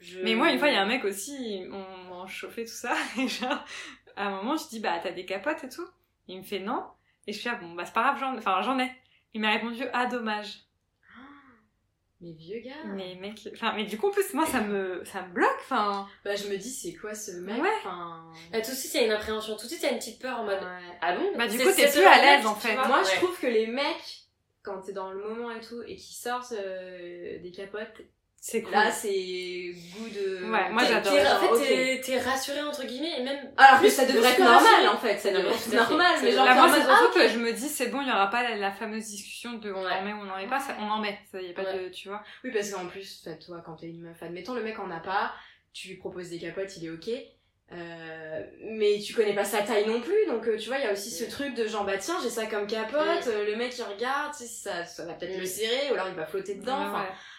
Je- 0.00 0.20
Mais 0.20 0.34
moi, 0.34 0.50
une 0.50 0.58
fois, 0.58 0.68
il 0.68 0.74
y 0.74 0.76
a 0.76 0.82
un 0.82 0.86
mec 0.86 1.04
aussi, 1.04 1.64
on 1.70 2.04
m'en 2.08 2.26
chauffait 2.26 2.64
tout 2.64 2.72
ça, 2.72 2.94
et 3.18 3.28
genre, 3.28 3.64
à 4.16 4.26
un 4.26 4.30
moment, 4.36 4.56
je 4.56 4.68
dis, 4.68 4.80
bah, 4.80 4.98
t'as 5.02 5.12
des 5.12 5.24
capotes 5.24 5.64
et 5.64 5.68
tout 5.68 5.86
Il 6.28 6.38
me 6.38 6.42
fait 6.44 6.58
non, 6.60 6.84
et 7.26 7.32
je 7.32 7.40
fais, 7.40 7.50
ah 7.50 7.54
bon, 7.56 7.72
bah, 7.74 7.84
c'est 7.86 7.94
pas 7.94 8.02
grave, 8.02 8.18
j'en, 8.20 8.36
enfin, 8.36 8.60
j'en 8.62 8.78
ai. 8.78 8.90
Il 9.32 9.40
m'a 9.40 9.50
répondu, 9.52 9.82
ah, 9.92 10.06
dommage. 10.06 10.60
Mais 12.20 12.32
vieux 12.32 12.60
gars. 12.60 12.84
Mais 12.86 13.16
mec, 13.16 13.48
enfin, 13.52 13.72
mais 13.74 13.84
du 13.84 13.98
coup, 13.98 14.08
en 14.08 14.10
plus, 14.10 14.32
moi, 14.34 14.46
ça 14.46 14.60
me, 14.60 15.04
ça 15.04 15.22
me 15.22 15.32
bloque, 15.32 15.56
enfin. 15.60 16.06
Bah, 16.24 16.34
je 16.36 16.48
me 16.48 16.56
dis, 16.56 16.70
c'est 16.70 16.94
quoi 16.94 17.14
ce 17.14 17.32
mec 17.32 17.60
Ouais. 17.60 17.68
Enfin. 17.78 18.30
Bah, 18.52 18.60
tout 18.62 18.70
de 18.70 18.76
suite, 18.76 18.94
il 18.94 19.00
y 19.00 19.02
a 19.02 19.06
une 19.06 19.12
appréhension, 19.12 19.56
tout 19.56 19.64
de 19.64 19.68
suite, 19.68 19.80
il 19.82 19.86
y 19.86 19.88
a 19.88 19.92
une 19.92 19.98
petite 19.98 20.20
peur 20.22 20.38
en 20.40 20.44
mode, 20.44 20.60
Ouais. 20.62 20.96
ah 21.02 21.16
bon 21.16 21.32
Bah, 21.36 21.46
du 21.48 21.58
coup, 21.58 21.64
t'es 21.64 21.88
c'est 21.88 21.98
plus 21.98 22.06
à 22.06 22.20
l'aise, 22.20 22.46
en 22.46 22.54
fait. 22.54 22.74
Moi, 22.76 22.98
Ouais. 22.98 23.04
je 23.04 23.16
trouve 23.16 23.38
que 23.38 23.46
les 23.46 23.66
mecs, 23.66 24.22
quand 24.62 24.80
t'es 24.80 24.92
dans 24.92 25.10
le 25.10 25.18
moment 25.28 25.50
et 25.50 25.60
tout, 25.60 25.82
et 25.86 25.96
qui 25.96 26.14
sortent 26.14 26.52
euh, 26.52 27.38
des 27.42 27.50
capotes, 27.50 28.00
C'est 28.46 28.60
cool. 28.60 28.72
là, 28.72 28.90
c'est 28.90 29.08
goût 29.96 30.06
de. 30.10 30.44
Ouais, 30.50 30.68
moi, 30.70 30.82
T'es- 30.82 30.88
j'adore. 30.88 31.12
En 31.14 31.56
fait, 31.56 31.64
t'es- 31.64 32.00
t'es 32.02 32.18
rassuré 32.18 32.60
entre 32.60 32.84
guillemets, 32.84 33.18
et 33.18 33.22
même. 33.22 33.38
Alors 33.56 33.76
que 33.76 33.86
plus- 33.86 33.90
ça 33.90 34.04
devrait 34.04 34.28
être 34.32 34.36
que 34.36 34.42
normal 34.42 34.88
en 34.92 34.98
fait, 34.98 35.16
ça 35.16 35.30
devrait 35.32 35.54
être 35.54 35.72
normal, 35.72 36.12
mais 36.22 36.30
genre 36.30 36.44
moi, 36.54 36.68
c'est 36.74 36.82
ah, 36.86 36.98
surtout 36.98 37.18
que 37.20 37.28
je 37.28 37.38
me 37.38 37.50
dis, 37.54 37.68
c'est 37.70 37.86
bon, 37.86 38.02
il 38.02 38.08
y 38.08 38.10
aura 38.12 38.28
pas 38.28 38.42
la, 38.42 38.54
la 38.56 38.70
fameuse 38.70 39.06
discussion 39.06 39.54
de 39.54 39.72
on 39.72 39.82
Ouais. 39.82 39.92
en 39.92 40.02
met 40.02 40.12
ou 40.12 40.16
on 40.18 40.28
en 40.30 40.36
met 40.36 40.46
pas, 40.46 40.60
ça, 40.60 40.76
on 40.78 40.84
en 40.90 40.98
met. 41.00 41.18
Ça 41.32 41.40
y 41.40 41.48
a 41.48 41.54
pas 41.54 41.62
Ouais. 41.62 41.84
de, 41.84 41.88
tu 41.88 42.08
vois. 42.08 42.22
Oui, 42.44 42.50
parce 42.52 42.70
qu'en 42.70 42.86
plus, 42.86 43.26
toi, 43.46 43.62
quand 43.64 43.76
t'es 43.76 43.86
une 43.86 44.02
meuf, 44.02 44.22
admettons 44.22 44.52
le 44.52 44.62
mec 44.62 44.78
en 44.78 44.90
a 44.90 45.00
pas, 45.00 45.32
tu 45.72 45.88
lui 45.88 45.96
proposes 45.96 46.28
des 46.28 46.38
capotes, 46.38 46.76
il 46.76 46.84
est 46.84 46.90
ok. 46.90 47.08
Euh, 47.72 48.42
mais 48.60 48.98
tu 49.00 49.14
connais 49.14 49.34
pas 49.34 49.44
sa 49.46 49.62
taille 49.62 49.86
non 49.88 50.02
plus, 50.02 50.26
donc 50.28 50.46
euh, 50.46 50.58
tu 50.58 50.66
vois, 50.68 50.76
il 50.76 50.84
y 50.84 50.86
a 50.86 50.92
aussi 50.92 51.10
ce 51.10 51.24
truc 51.24 51.54
de 51.54 51.66
genre, 51.66 51.84
bah 51.86 51.96
tiens, 51.96 52.16
j'ai 52.22 52.28
ça 52.28 52.44
comme 52.44 52.66
capote, 52.66 53.26
euh, 53.26 53.46
le 53.46 53.56
mec 53.56 53.74
il 53.78 53.82
regarde, 53.84 54.34
ça, 54.34 54.84
ça 54.84 55.06
va 55.06 55.14
peut-être 55.14 55.38
le 55.40 55.46
serrer, 55.46 55.90
ou 55.90 55.94
alors 55.94 56.08
il 56.08 56.14
va 56.14 56.26
flotter 56.26 56.56
dedans. 56.56 56.92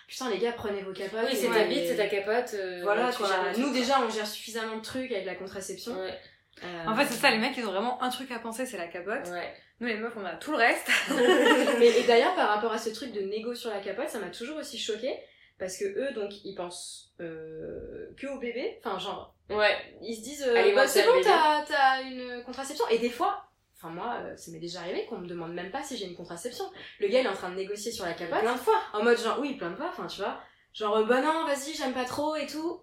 Putain, 0.07 0.29
les 0.29 0.37
gars, 0.37 0.51
prenez 0.51 0.81
vos 0.81 0.93
capotes. 0.93 1.27
Oui, 1.29 1.35
c'est 1.35 1.49
ta 1.49 1.63
bite, 1.63 1.87
c'est 1.87 1.97
ta 1.97 2.07
capote. 2.07 2.53
euh, 2.53 2.81
Voilà, 2.83 3.11
tu 3.11 3.17
quoi. 3.17 3.29
Nous 3.57 3.73
déjà, 3.73 4.01
on 4.01 4.09
gère 4.09 4.27
suffisamment 4.27 4.77
de 4.77 4.81
trucs 4.81 5.11
avec 5.11 5.25
la 5.25 5.35
contraception. 5.35 5.93
Ouais, 5.99 6.17
Euh, 6.63 6.85
En 6.87 6.95
fait, 6.95 7.05
c'est 7.05 7.15
ça, 7.19 7.31
les 7.31 7.37
mecs, 7.39 7.57
ils 7.57 7.65
ont 7.65 7.71
vraiment 7.71 8.01
un 8.01 8.09
truc 8.09 8.31
à 8.31 8.39
penser, 8.39 8.65
c'est 8.65 8.77
la 8.77 8.87
capote. 8.87 9.27
ouais. 9.29 9.53
Nous, 9.81 9.87
les 9.87 9.97
meufs, 9.97 10.13
on 10.15 10.23
a 10.23 10.35
tout 10.35 10.51
le 10.51 10.57
reste. 10.57 10.87
Mais 11.79 11.87
et 11.99 12.03
d'ailleurs, 12.03 12.33
par 12.35 12.47
rapport 12.49 12.71
à 12.71 12.77
ce 12.77 12.89
truc 12.91 13.11
de 13.11 13.21
négo 13.21 13.53
sur 13.55 13.69
la 13.71 13.79
capote, 13.79 14.07
ça 14.09 14.19
m'a 14.19 14.29
toujours 14.29 14.57
aussi 14.57 14.77
choqué 14.77 15.13
parce 15.59 15.77
que 15.77 15.85
eux, 15.85 16.13
donc, 16.13 16.31
ils 16.45 16.55
pensent 16.55 17.13
euh, 17.21 18.07
que 18.17 18.27
au 18.27 18.39
bébé. 18.39 18.77
Enfin, 18.83 18.99
genre, 18.99 19.35
Ouais. 19.49 19.75
ils 20.01 20.15
se 20.15 20.21
disent, 20.21 20.45
euh, 20.47 20.75
bah, 20.75 20.87
c'est 20.87 21.03
bon, 21.05 21.13
t'as 21.23 22.01
une 22.03 22.43
contraception. 22.45 22.85
Et 22.89 22.99
des 22.99 23.09
fois, 23.09 23.43
enfin 23.75 23.89
moi, 23.89 24.17
euh, 24.21 24.37
ça 24.37 24.51
m'est 24.51 24.59
déjà 24.59 24.79
arrivé 24.79 25.05
qu'on 25.05 25.17
me 25.17 25.27
demande 25.27 25.53
même 25.53 25.71
pas 25.71 25.83
si 25.83 25.97
j'ai 25.97 26.05
une 26.05 26.15
contraception. 26.15 26.65
Le 26.99 27.07
gars, 27.07 27.19
il 27.19 27.25
est 27.25 27.29
en 27.29 27.33
train 27.33 27.49
de 27.49 27.55
négocier 27.55 27.91
sur 27.91 28.05
la 28.05 28.13
capote. 28.13 28.39
Plein 28.39 28.53
de 28.53 28.59
fois. 28.59 28.79
En 28.93 29.03
mode 29.03 29.19
genre, 29.19 29.39
oui, 29.39 29.55
plein 29.55 29.71
de 29.71 29.75
fois, 29.75 29.89
enfin, 29.89 30.07
tu 30.07 30.21
vois. 30.21 30.39
Genre, 30.73 30.97
euh, 30.97 31.03
bah 31.05 31.21
non, 31.21 31.45
vas-y, 31.45 31.73
j'aime 31.73 31.93
pas 31.93 32.05
trop 32.05 32.35
et 32.35 32.47
tout. 32.47 32.81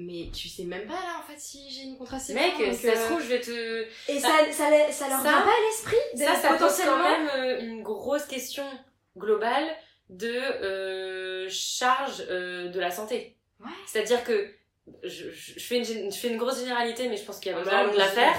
Mais 0.00 0.30
tu 0.32 0.48
sais 0.48 0.62
même 0.62 0.86
pas 0.86 0.94
là 0.94 1.18
en 1.18 1.22
fait 1.26 1.38
si 1.40 1.70
j'ai 1.70 1.82
une 1.82 1.98
contraception. 1.98 2.40
Mec, 2.40 2.56
donc, 2.56 2.76
si 2.76 2.86
ça 2.86 2.94
se 2.94 3.00
euh, 3.00 3.06
trouve, 3.06 3.20
je 3.20 3.26
vais 3.26 3.40
te. 3.40 3.86
Et 4.08 4.20
ça, 4.20 4.28
ça, 4.52 4.70
leur 5.08 5.22
vient 5.22 5.32
pas 5.32 5.50
à 5.50 5.66
l'esprit 5.66 5.96
Ça, 6.14 6.36
ça 6.36 6.50
pose 6.50 6.58
potentiellement. 6.58 6.96
quand 6.98 7.02
même 7.02 7.30
euh, 7.36 7.60
une 7.60 7.82
grosse 7.82 8.24
question 8.26 8.64
globale 9.16 9.66
de 10.08 10.28
euh, 10.28 11.48
charge 11.50 12.18
de 12.28 12.78
la 12.78 12.92
santé. 12.92 13.36
Ouais. 13.58 13.70
C'est-à-dire 13.88 14.22
que 14.22 14.54
je, 15.02 15.30
je, 15.32 15.58
je 15.58 15.66
fais 15.66 15.78
une, 15.78 16.12
je 16.12 16.16
fais 16.16 16.28
une 16.28 16.38
grosse 16.38 16.60
généralité, 16.60 17.08
mais 17.08 17.16
je 17.16 17.24
pense 17.24 17.40
qu'il 17.40 17.50
y 17.50 17.54
a 17.54 17.58
besoin 17.58 17.88
de 17.88 17.96
la 17.96 18.06
faire. 18.06 18.36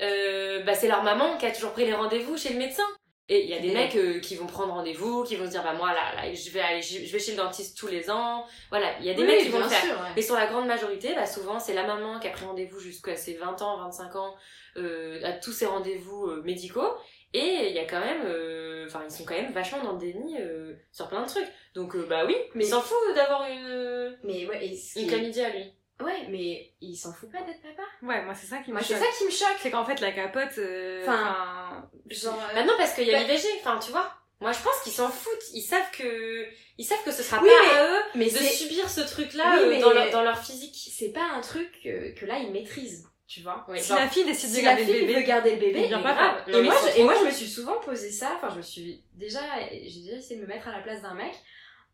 Euh, 0.00 0.62
bah, 0.62 0.74
c'est 0.74 0.88
leur 0.88 1.02
maman 1.02 1.36
qui 1.38 1.46
a 1.46 1.50
toujours 1.50 1.72
pris 1.72 1.84
les 1.84 1.94
rendez-vous 1.94 2.36
chez 2.36 2.52
le 2.52 2.58
médecin. 2.58 2.84
Et 3.30 3.44
il 3.44 3.50
y 3.50 3.54
a 3.54 3.58
des 3.58 3.72
mecs 3.72 3.94
euh, 3.94 4.20
qui 4.20 4.36
vont 4.36 4.46
prendre 4.46 4.72
rendez-vous, 4.72 5.22
qui 5.22 5.36
vont 5.36 5.44
se 5.44 5.50
dire 5.50 5.62
bah 5.62 5.74
moi 5.74 5.92
là, 5.92 6.14
là 6.16 6.32
je 6.32 6.50
vais 6.50 6.60
aller, 6.60 6.80
je 6.80 7.12
vais 7.12 7.18
chez 7.18 7.32
le 7.32 7.36
dentiste 7.36 7.76
tous 7.76 7.86
les 7.88 8.10
ans. 8.10 8.46
Voilà, 8.70 8.98
il 9.00 9.04
y 9.04 9.10
a 9.10 9.12
des 9.14 9.20
Oui, 9.20 9.28
mecs 9.28 9.40
qui 9.42 9.48
vont 9.50 9.58
le 9.58 9.64
faire. 9.68 9.82
sûr, 9.84 10.00
ouais. 10.00 10.08
Mais 10.16 10.22
sur 10.22 10.34
la 10.34 10.46
grande 10.46 10.66
majorité, 10.66 11.12
bah 11.14 11.26
souvent 11.26 11.58
c'est 11.60 11.74
la 11.74 11.82
maman 11.86 12.18
qui 12.20 12.26
a 12.26 12.30
pris 12.30 12.46
rendez-vous 12.46 12.78
jusqu'à 12.80 13.16
ses 13.16 13.34
20 13.34 13.60
ans, 13.60 13.76
25 13.82 14.16
ans, 14.16 14.34
euh, 14.78 15.20
à 15.24 15.32
tous 15.32 15.52
ses 15.52 15.66
rendez-vous 15.66 16.26
euh, 16.28 16.42
médicaux. 16.42 16.88
Et 17.34 17.66
il 17.68 17.74
y 17.74 17.78
a 17.78 17.84
quand 17.84 18.00
même, 18.00 18.22
euh, 18.24 18.86
enfin 18.86 19.02
ils 19.06 19.12
sont 19.14 19.26
quand 19.26 19.34
même 19.34 19.52
vachement 19.52 19.82
dans 19.84 19.92
le 19.92 19.98
déni 19.98 20.36
euh, 20.40 20.72
sur 20.90 21.08
plein 21.08 21.20
de 21.20 21.28
trucs. 21.28 21.48
Donc 21.74 21.94
bah 22.08 22.24
oui, 22.26 22.34
mais 22.54 22.64
il 22.64 22.68
s'en 22.68 22.80
fout 22.80 22.96
d'avoir 23.14 23.46
une 23.50 24.16
Mais 24.24 24.46
ouais, 24.46 24.64
et 24.68 24.78
une 24.98 25.06
chlamydia 25.06 25.50
lui. 25.50 25.70
Ouais, 26.00 26.26
mais 26.30 26.72
il 26.80 26.94
s'en 26.96 27.12
fout 27.12 27.30
pas 27.30 27.42
d'être 27.42 27.60
papa. 27.60 27.82
Ouais, 28.02 28.22
moi, 28.24 28.34
c'est 28.34 28.46
ça 28.46 28.58
qui 28.58 28.70
me 28.70 28.74
Moi, 28.76 28.82
c'est 28.82 28.94
choque. 28.94 29.02
ça 29.04 29.10
qui 29.18 29.24
me 29.24 29.30
choque. 29.30 29.58
C'est 29.60 29.70
qu'en 29.70 29.84
fait, 29.84 30.00
la 30.00 30.12
capote, 30.12 30.56
euh, 30.58 31.02
Enfin, 31.02 31.88
Genre, 32.08 32.34
euh, 32.40 32.54
Bah 32.54 32.64
non 32.64 32.72
parce 32.78 32.94
qu'il 32.94 33.04
y 33.06 33.14
a 33.14 33.18
Bah- 33.18 33.24
l'IVG, 33.24 33.46
enfin 33.60 33.78
tu 33.78 33.90
vois. 33.90 34.12
Moi 34.40 34.52
je 34.52 34.60
pense 34.62 34.80
qu'ils 34.84 34.92
s'en 34.92 35.08
foutent, 35.10 35.50
ils 35.52 35.62
savent 35.62 35.90
que 35.92 36.46
ils 36.78 36.84
savent 36.84 37.02
que 37.04 37.10
ce 37.10 37.24
sera 37.24 37.42
Oui, 37.42 37.48
pas 37.48 37.54
mais- 37.72 37.76
à 37.78 37.90
eux 37.98 38.02
mais 38.14 38.24
de 38.26 38.30
c'est 38.30 38.44
subir 38.44 38.88
ce 38.88 39.00
truc-là 39.00 39.54
Oui, 39.56 39.62
euh, 39.64 39.68
mais- 39.70 39.80
dans, 39.80 39.90
leur, 39.92 40.10
dans 40.12 40.22
leur 40.22 40.38
physique. 40.38 40.76
c'est 40.96 41.10
pas 41.10 41.24
un 41.34 41.40
truc 41.40 41.68
que, 41.82 42.14
que 42.14 42.24
là 42.24 42.38
ils 42.38 42.52
maîtrisent, 42.52 43.08
tu 43.26 43.40
vois. 43.40 43.64
Oui, 43.68 43.80
si 43.80 43.88
genre, 43.88 43.98
la 43.98 44.08
fille 44.08 44.24
décide 44.24 44.50
de 44.50 44.54
Si 44.54 44.62
la 44.62 44.70
garder 44.76 44.84
fille 44.84 44.94
le 44.94 45.00
veut 45.00 45.06
bébé, 45.14 45.24
garder 45.24 45.50
le 45.50 45.56
bébé, 45.60 45.80
mais 45.90 46.02
pas 46.02 46.14
grave. 46.14 46.44
Non, 46.46 46.58
Et 46.60 46.62
moi, 46.62 46.74
c'est 46.80 46.92
je, 46.92 46.98
et 47.00 47.02
moi, 47.02 47.14
je 47.20 47.24
me 47.26 47.30
suis 47.32 47.48
souvent 47.48 47.80
posé 47.80 48.12
ça. 48.12 48.32
Enfin, 48.36 48.48
je 48.52 48.58
me 48.58 48.62
suis 48.62 49.02
déjà, 49.14 49.40
j'ai 49.72 50.00
déjà 50.02 50.16
essayé 50.16 50.36
de 50.36 50.42
me 50.42 50.46
mettre 50.46 50.68
à 50.68 50.72
la 50.72 50.82
place 50.82 51.02
d'un 51.02 51.14
mec 51.14 51.34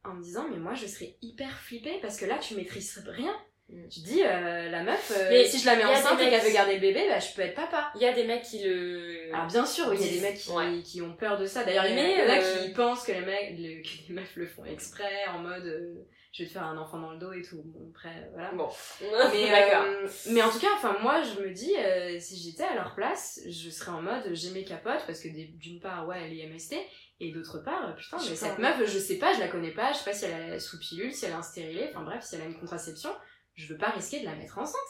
en 0.04 0.12
me 0.12 0.22
disant, 0.22 0.46
mais 0.50 0.58
moi, 0.58 0.74
je 0.74 0.86
serais 0.86 1.16
hyper 1.22 1.50
flippée 1.58 1.98
parce 2.02 2.18
que 2.18 2.26
là, 2.26 2.36
tu 2.38 2.54
maîtrises 2.56 3.02
rien. 3.06 3.34
Mm. 3.68 3.88
Tu 3.88 4.00
te 4.00 4.06
dis, 4.06 4.22
euh, 4.22 4.68
la 4.70 4.82
meuf, 4.82 5.12
euh, 5.16 5.28
Mais 5.30 5.46
si 5.46 5.58
je 5.58 5.66
la 5.66 5.76
mets 5.76 5.84
enceinte 5.84 6.20
et 6.20 6.28
qu'elle 6.28 6.42
veut 6.42 6.52
garder 6.52 6.74
le 6.74 6.80
bébé, 6.80 7.06
bah, 7.08 7.18
je 7.18 7.34
peux 7.34 7.42
être 7.42 7.54
papa. 7.54 7.90
Il 7.94 8.02
y 8.02 8.06
a 8.06 8.12
des 8.12 8.24
mecs 8.24 8.42
qui 8.42 8.62
le. 8.62 9.34
Alors 9.34 9.46
bien 9.46 9.64
sûr, 9.64 9.86
oui, 9.88 9.96
il 9.98 10.06
y 10.06 10.08
a 10.10 10.12
des 10.12 10.20
mecs 10.20 10.38
qui, 10.38 10.50
ouais. 10.50 10.82
qui 10.82 11.00
ont 11.02 11.14
peur 11.14 11.38
de 11.38 11.46
ça. 11.46 11.64
D'ailleurs, 11.64 11.86
il 11.86 11.96
y 11.96 12.00
en 12.00 12.28
a 12.28 12.38
euh, 12.38 12.64
qui 12.64 12.72
pensent 12.72 13.04
que 13.04 13.12
les 13.12 13.22
mecs, 13.22 13.58
le- 13.58 13.82
que 13.82 14.08
les 14.08 14.14
meufs 14.14 14.36
le 14.36 14.46
font 14.46 14.64
exprès, 14.64 15.26
en 15.34 15.38
mode, 15.38 15.64
euh, 15.64 16.06
je 16.34 16.42
vais 16.42 16.48
te 16.48 16.52
faire 16.52 16.64
un 16.64 16.76
enfant 16.76 16.98
dans 16.98 17.12
le 17.12 17.18
dos 17.18 17.32
et 17.32 17.42
tout. 17.42 17.62
Bon, 17.64 17.90
après, 17.90 18.28
voilà. 18.32 18.50
Bon. 18.52 18.68
Mais, 19.00 19.06
euh, 19.74 20.08
mais 20.30 20.42
en 20.42 20.50
tout 20.50 20.58
cas, 20.58 20.70
enfin 20.74 20.96
moi 21.00 21.22
je 21.22 21.40
me 21.40 21.50
dis, 21.50 21.74
euh, 21.76 22.18
si 22.18 22.36
j'étais 22.36 22.64
à 22.64 22.74
leur 22.74 22.94
place, 22.94 23.40
je 23.46 23.70
serais 23.70 23.92
en 23.92 24.02
mode 24.02 24.28
j'ai 24.32 24.50
mes 24.50 24.64
capotes 24.64 25.04
parce 25.06 25.20
que 25.20 25.28
d'une 25.28 25.80
part 25.80 26.06
ouais 26.08 26.16
elle 26.24 26.36
est 26.36 26.46
MST 26.48 26.74
et 27.20 27.30
d'autre 27.32 27.60
part 27.64 27.88
euh, 27.88 27.92
putain 27.92 28.18
Je 28.18 28.30
mais 28.30 28.36
cette 28.36 28.58
meuf 28.58 28.84
je 28.84 28.98
sais 28.98 29.18
pas, 29.18 29.32
je 29.32 29.38
la 29.38 29.46
connais 29.46 29.70
pas, 29.70 29.92
je 29.92 29.98
sais 29.98 30.04
pas 30.04 30.12
si 30.12 30.24
elle 30.24 30.54
a 30.54 30.58
sous 30.60 30.78
pilule, 30.80 31.12
si 31.12 31.24
elle 31.24 31.32
un 31.34 31.42
stérilet, 31.42 31.92
enfin 31.94 32.04
bref 32.04 32.24
si 32.24 32.34
elle 32.34 32.42
a 32.42 32.46
une 32.46 32.58
contraception, 32.58 33.10
je 33.54 33.72
veux 33.72 33.78
pas 33.78 33.90
risquer 33.90 34.20
de 34.20 34.24
la 34.26 34.34
mettre 34.34 34.58
enceinte. 34.58 34.80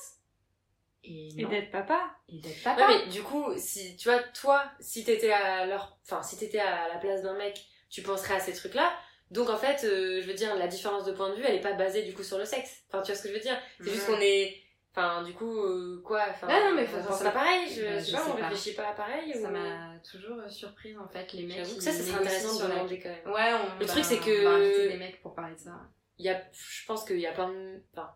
Et, 1.07 1.29
Et 1.39 1.43
non. 1.43 1.51
d'être 1.51 1.71
papa. 1.71 2.01
Et 2.29 2.39
d'être 2.41 2.63
papa. 2.63 2.87
Ouais, 2.89 2.99
mais 3.05 3.11
du 3.13 3.23
coup, 3.23 3.53
si 3.59 3.97
tu 3.97 4.09
vois, 4.09 4.21
toi, 4.21 4.65
si 4.81 5.05
t'étais 5.05 5.33
à 5.33 5.67
leur, 5.67 5.99
enfin, 6.05 6.23
si 6.23 6.37
t'étais 6.39 6.61
à 6.61 6.89
la 6.89 6.97
place 6.97 7.23
d'un 7.23 7.35
mec, 7.37 7.63
tu 7.91 8.01
penserais 8.03 8.35
à 8.37 8.41
ces 8.41 8.55
trucs-là. 8.55 8.91
Donc 9.31 9.51
en 9.51 9.59
fait, 9.59 9.85
euh, 9.85 10.21
je 10.23 10.27
veux 10.27 10.35
dire, 10.35 10.55
la 10.57 10.67
différence 10.67 11.05
de 11.05 11.13
point 11.13 11.29
de 11.31 11.35
vue, 11.35 11.45
elle 11.47 11.57
est 11.57 11.61
pas 11.61 11.73
basée 11.75 12.05
du 12.05 12.15
coup 12.15 12.23
sur 12.23 12.39
le 12.39 12.45
sexe. 12.47 12.85
Enfin, 12.89 13.03
tu 13.03 13.13
vois 13.13 13.17
ce 13.17 13.23
que 13.23 13.29
je 13.29 13.35
veux 13.35 13.41
dire? 13.41 13.59
C'est 13.81 13.91
juste 13.91 14.07
qu'on 14.07 14.19
est, 14.21 14.63
enfin, 14.93 15.23
du 15.25 15.35
coup, 15.35 15.59
euh, 15.61 16.01
quoi 16.05 16.25
Enfin, 16.31 16.47
Ah 16.51 16.61
non, 16.71 16.75
mais 16.75 16.85
on 16.85 16.87
faut- 17.03 17.09
pense 17.09 17.23
pas 17.23 17.31
pareil. 17.33 17.69
Je, 17.69 17.83
Bah, 17.83 17.99
je 17.99 18.05
sais 18.05 18.13
pas, 18.13 18.19
sais 18.25 18.31
on 18.31 18.37
pas. 18.37 18.49
réfléchit 18.49 18.75
pas 18.75 18.93
pareil. 18.93 19.33
Ça 19.35 19.49
ou- 19.49 19.53
m'a 19.53 19.99
toujours 20.11 20.39
euh, 20.39 20.49
surprise 20.49 20.97
en 20.99 21.09
fait 21.09 21.31
les 21.35 21.43
mecs 21.45 21.57
J'avoue 21.59 21.73
qui 21.73 21.79
que 21.79 21.85
ça, 21.85 21.93
ça 21.93 22.03
serait 22.03 22.19
intéressant 22.21 22.65
de 22.67 22.71
demander 22.73 22.99
quand 23.01 23.09
même. 23.11 23.27
Ouais, 23.35 23.53
on, 23.61 23.75
Le 23.79 23.81
bah, 23.81 23.93
truc, 23.93 24.05
c'est 24.05 24.21
on 24.21 24.25
que- 24.25 24.45
va 24.45 24.51
inviter 24.53 24.89
des 24.89 24.97
mecs 24.97 25.21
pour 25.21 25.35
parler 25.35 25.55
de 25.55 25.61
ça. 25.61 25.81
Il 26.19 26.25
y 26.25 26.31
a, 26.31 26.41
je 26.53 26.87
pense 26.87 27.05
qu'il 27.05 27.19
y 27.21 27.27
a 27.27 27.33
plein 27.33 27.49
de, 27.51 27.83
enfin, 27.93 28.15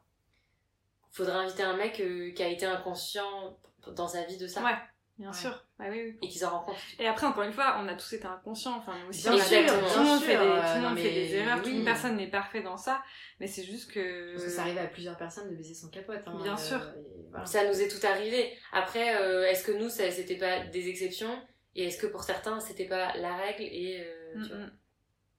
faudrait 1.18 1.36
inviter 1.44 1.62
un 1.62 1.76
mec 1.76 2.00
euh, 2.00 2.30
qui 2.32 2.42
a 2.42 2.48
été 2.48 2.66
inconscient 2.66 3.58
dans 3.94 4.08
sa 4.08 4.24
vie 4.24 4.36
de 4.38 4.46
ça 4.46 4.62
Ouais, 4.62 4.70
bien 5.18 5.28
Ouais. 5.30 5.36
sûr. 5.36 5.64
Bah 5.78 5.84
oui, 5.90 6.02
oui. 6.02 6.18
et 6.22 6.28
qui 6.28 6.38
s'en 6.38 6.50
rend 6.50 6.64
compte. 6.64 6.76
Et 6.98 7.06
après, 7.06 7.26
encore 7.26 7.44
une 7.44 7.52
fois, 7.52 7.76
on 7.80 7.86
a 7.88 7.94
tous 7.94 8.12
été 8.14 8.26
inconscients. 8.26 8.76
Enfin, 8.78 8.94
nous 9.02 9.10
aussi, 9.10 9.22
Bien 9.22 9.34
on 9.34 9.36
a- 9.38 9.44
sûr, 9.44 9.66
tout 9.66 9.98
le 10.00 10.04
monde 10.04 10.18
sûr, 10.18 10.26
fait 10.26 10.36
des, 10.38 10.44
euh, 10.44 10.74
tout 10.74 10.80
monde 10.88 10.98
fait 10.98 11.10
des 11.12 11.34
erreurs, 11.36 11.60
oui. 11.64 11.74
toute 11.76 11.84
personne 11.84 12.16
n'est 12.16 12.26
parfait 12.30 12.62
dans 12.62 12.76
ça. 12.76 13.00
Mais 13.38 13.46
c'est 13.46 13.62
juste 13.62 13.92
que. 13.92 14.32
Parce 14.32 14.44
que 14.44 14.50
ça 14.50 14.62
arrive 14.62 14.78
à 14.78 14.86
plusieurs 14.86 15.16
personnes 15.16 15.48
de 15.50 15.54
baiser 15.54 15.74
son 15.74 15.88
capote. 15.88 16.20
Hein, 16.26 16.40
Bien 16.42 16.54
euh, 16.54 16.56
sûr. 16.56 16.78
et 16.96 17.26
voilà. 17.30 17.46
Ça 17.46 17.68
nous 17.68 17.80
est 17.80 17.88
tout 17.88 18.04
arrivé. 18.06 18.52
Après, 18.72 19.20
euh, 19.22 19.44
est-ce 19.46 19.64
que 19.64 19.72
nous, 19.72 19.88
ça- 19.88 20.10
c'était 20.10 20.36
pas 20.38 20.64
des 20.66 20.88
exceptions? 20.88 21.40
Et 21.76 21.84
est-ce 21.86 21.98
que 21.98 22.08
pour 22.08 22.24
certains, 22.24 22.58
c'était 22.58 22.86
pas 22.88 23.16
la 23.16 23.36
règle? 23.36 23.62
Et 23.62 24.00
euh, 24.04 24.32
tu 24.34 24.38
Mm, 24.38 24.46
vois. 24.48 24.56
mm. 24.66 24.78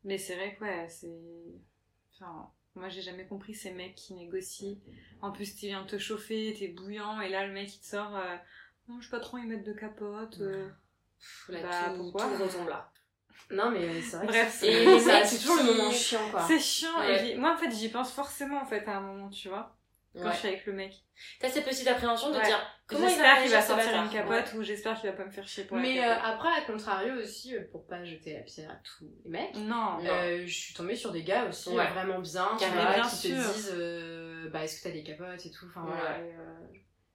Mais 0.06 0.18
c'est 0.18 0.36
vrai 0.36 0.56
que 0.56 0.64
ouais, 0.64 0.88
c'est. 0.88 1.10
Enfin, 2.16 2.50
moi 2.80 2.90
j'ai 2.90 3.02
jamais 3.02 3.26
compris 3.28 3.54
ces 3.54 3.72
mecs 3.72 3.96
qui 3.96 4.14
négocient. 4.16 4.78
En 5.22 5.32
plus, 5.32 5.56
tu 5.56 5.68
viens 5.68 5.84
te 5.86 5.98
chauffer, 5.98 6.56
t'es 6.58 6.70
bouillant, 6.70 7.20
et 7.22 7.30
là 7.30 7.46
le 7.46 7.54
mec 7.54 7.74
il 7.76 7.80
te 7.80 7.86
sort. 7.86 8.16
euh, 8.16 8.36
non, 8.88 9.00
je 9.00 9.06
sais 9.06 9.12
pas 9.12 9.20
trop 9.20 9.38
y 9.38 9.46
mettre 9.46 9.64
de 9.64 9.74
capote. 9.74 10.38
euh. 10.42 10.70
Pff, 11.20 11.50
là, 11.50 11.62
Bah, 11.62 11.90
tout, 11.90 11.98
pourquoi 11.98 12.26
tout 12.48 12.68
là. 12.68 12.92
Non, 13.52 13.72
mais 13.72 14.02
c'est 14.02 14.18
vrai 14.18 14.28
Bref. 14.28 14.58
c'est- 14.60 14.68
Et 14.68 14.86
les 14.86 15.00
ça, 15.00 15.14
mecs 15.20 15.26
c'est 15.26 15.38
toujours 15.40 15.58
le 15.58 15.64
moment 15.74 15.92
chiant, 15.92 16.30
quoi. 16.32 16.46
C'est 16.48 16.60
chiant, 16.60 16.98
Ouais. 17.00 17.16
et 17.16 17.26
j'y- 17.34 17.36
moi 17.36 17.54
en 17.54 17.58
fait 17.58 17.72
j'y 17.72 17.90
pense 17.90 18.12
forcément 18.12 18.62
en 18.62 18.66
fait 18.66 18.88
à 18.88 18.98
un 18.98 19.02
moment, 19.02 19.30
tu 19.30 19.50
vois, 19.50 19.78
quand 20.14 20.24
Ouais. 20.26 20.32
je 20.34 20.38
suis 20.38 20.48
avec 20.48 20.66
le 20.66 20.74
mec. 20.74 20.94
T'as 21.40 21.50
cette 21.50 21.66
petite 21.66 21.88
appréhension 21.88 22.30
de 22.30 22.40
dire 22.42 22.79
J'espère 22.92 23.42
qu'il 23.42 23.52
va 23.52 23.62
sortir 23.62 24.04
une 24.04 24.10
capote 24.10 24.54
ou 24.58 24.64
j'espère 24.64 25.00
qu'il 25.00 25.10
va 25.10 25.16
pas 25.16 25.26
me 25.26 25.32
faire 25.32 25.48
chier 25.48 25.64
pour 25.66 25.78
la 25.78 25.84
Mais 25.84 26.04
euh, 26.04 26.16
après, 26.24 26.50
à 26.50 26.62
contrario 26.62 27.14
aussi, 27.22 27.56
euh, 27.56 27.62
pour 27.72 27.86
pas 27.88 28.04
jeter 28.04 28.34
la 28.34 28.40
pierre 28.42 28.72
à 28.72 28.76
tous 28.84 29.06
les 29.24 29.30
mecs, 29.30 29.56
Non. 29.56 29.98
Non. 30.02 30.10
euh, 30.10 30.44
je 30.46 30.54
suis 30.54 30.74
tombée 30.74 30.96
sur 30.96 31.12
des 31.12 31.24
gars 31.24 31.46
aussi 31.48 31.70
Ouais. 31.70 31.88
vraiment 31.88 32.20
bien, 32.20 32.48
Carrément. 32.60 32.82
vois, 32.84 32.94
Bien 32.96 33.04
qui 33.04 33.16
sûr. 33.16 33.30
te 33.38 33.54
disent 33.54 33.74
euh, 33.76 34.50
bah, 34.50 34.64
est-ce 34.64 34.80
que 34.80 34.84
t'as 34.88 34.94
des 34.94 35.04
capotes 35.04 35.46
et 35.46 35.52
tout. 35.52 35.66
Enfin 35.68 35.84
voilà. 35.86 36.20
Et, 36.20 36.34
euh, 36.36 36.68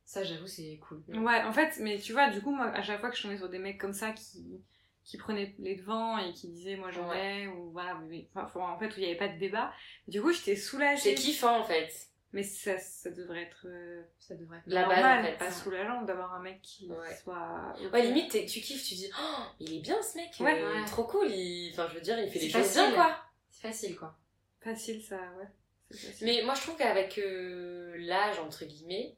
ça, 0.05 0.23
j'avoue, 0.23 0.47
c'est 0.47 0.79
cool. 0.87 1.03
Ouais, 1.09 1.43
en 1.43 1.53
fait, 1.53 1.75
mais 1.81 1.99
tu 1.99 2.13
vois, 2.13 2.31
du 2.31 2.41
coup, 2.41 2.55
moi, 2.55 2.67
à 2.67 2.83
chaque 2.83 3.01
fois 3.01 3.11
que 3.11 3.17
je 3.17 3.23
tombais 3.23 3.39
sur 3.39 3.49
des 3.49 3.59
mecs 3.59 3.81
comme 3.81 3.95
ça 3.95 4.13
qui, 4.13 4.61
qui 5.03 5.17
prenaient 5.19 5.55
les 5.59 5.77
devants 5.77 6.19
et 6.19 6.33
qui 6.33 6.49
disaient 6.49 6.77
moi 6.77 6.91
j'en 6.91 7.09
Ouais. 7.11 7.43
ai, 7.43 7.49
ou 7.49 7.73
voilà, 7.73 7.95
mais- 8.09 8.29
enfin, 8.35 8.47
faut- 8.47 8.61
en 8.61 8.79
fait, 8.79 8.89
où 8.89 8.93
il 8.99 9.01
n'y 9.01 9.07
avait 9.07 9.17
pas 9.19 9.29
de 9.29 9.39
débat, 9.39 9.73
du 10.09 10.23
coup, 10.23 10.31
j'étais 10.33 10.57
C'est 10.57 10.63
soulagée. 10.63 11.15
kiffant 11.15 11.59
en 11.59 11.65
fait. 11.65 11.91
Mais 12.35 12.42
ça, 12.42 12.77
ça 12.79 13.11
devrait 13.11 13.42
être 13.44 13.66
euh, 13.66 14.03
Ça 14.18 14.35
devrait 14.35 14.59
être 14.59 14.64
La 14.66 14.83
base, 14.87 14.99
normal, 14.99 15.20
en 15.20 15.23
fait. 15.29 15.37
pas 15.38 15.51
soulageant 15.53 16.03
d'avoir 16.03 16.35
un 16.35 16.42
mec 16.42 16.61
qui 16.62 16.88
Ouais. 16.90 17.16
soit. 17.23 17.75
Ouais, 17.92 18.03
limite, 18.03 18.33
tu 18.47 18.61
kiffes, 18.61 18.85
tu 18.85 18.94
dis, 18.94 19.11
oh, 19.18 19.42
il 19.61 19.77
est 19.77 19.81
bien 19.81 20.03
ce 20.03 20.16
mec, 20.18 20.31
Ouais. 20.40 20.61
euh, 20.61 20.81
Ouais. 20.81 20.85
trop 20.87 21.05
cool. 21.05 21.31
Il... 21.31 21.70
Enfin, 21.73 21.88
je 21.90 21.94
veux 21.94 22.01
dire, 22.01 22.18
il 22.18 22.29
fait 22.31 22.40
les 22.40 22.51
choses 22.51 22.73
bien 22.73 22.92
quoi. 22.92 23.16
C'est 23.51 23.62
facile, 23.68 23.97
quoi. 23.97 24.16
Facile, 24.61 25.03
ça, 25.03 25.16
ouais. 25.38 25.47
Facile. 25.97 26.27
Mais 26.27 26.42
moi, 26.44 26.55
je 26.55 26.62
trouve 26.62 26.77
qu'avec 26.77 27.18
euh, 27.18 27.94
l'âge, 27.99 28.38
entre 28.40 28.64
guillemets, 28.64 29.14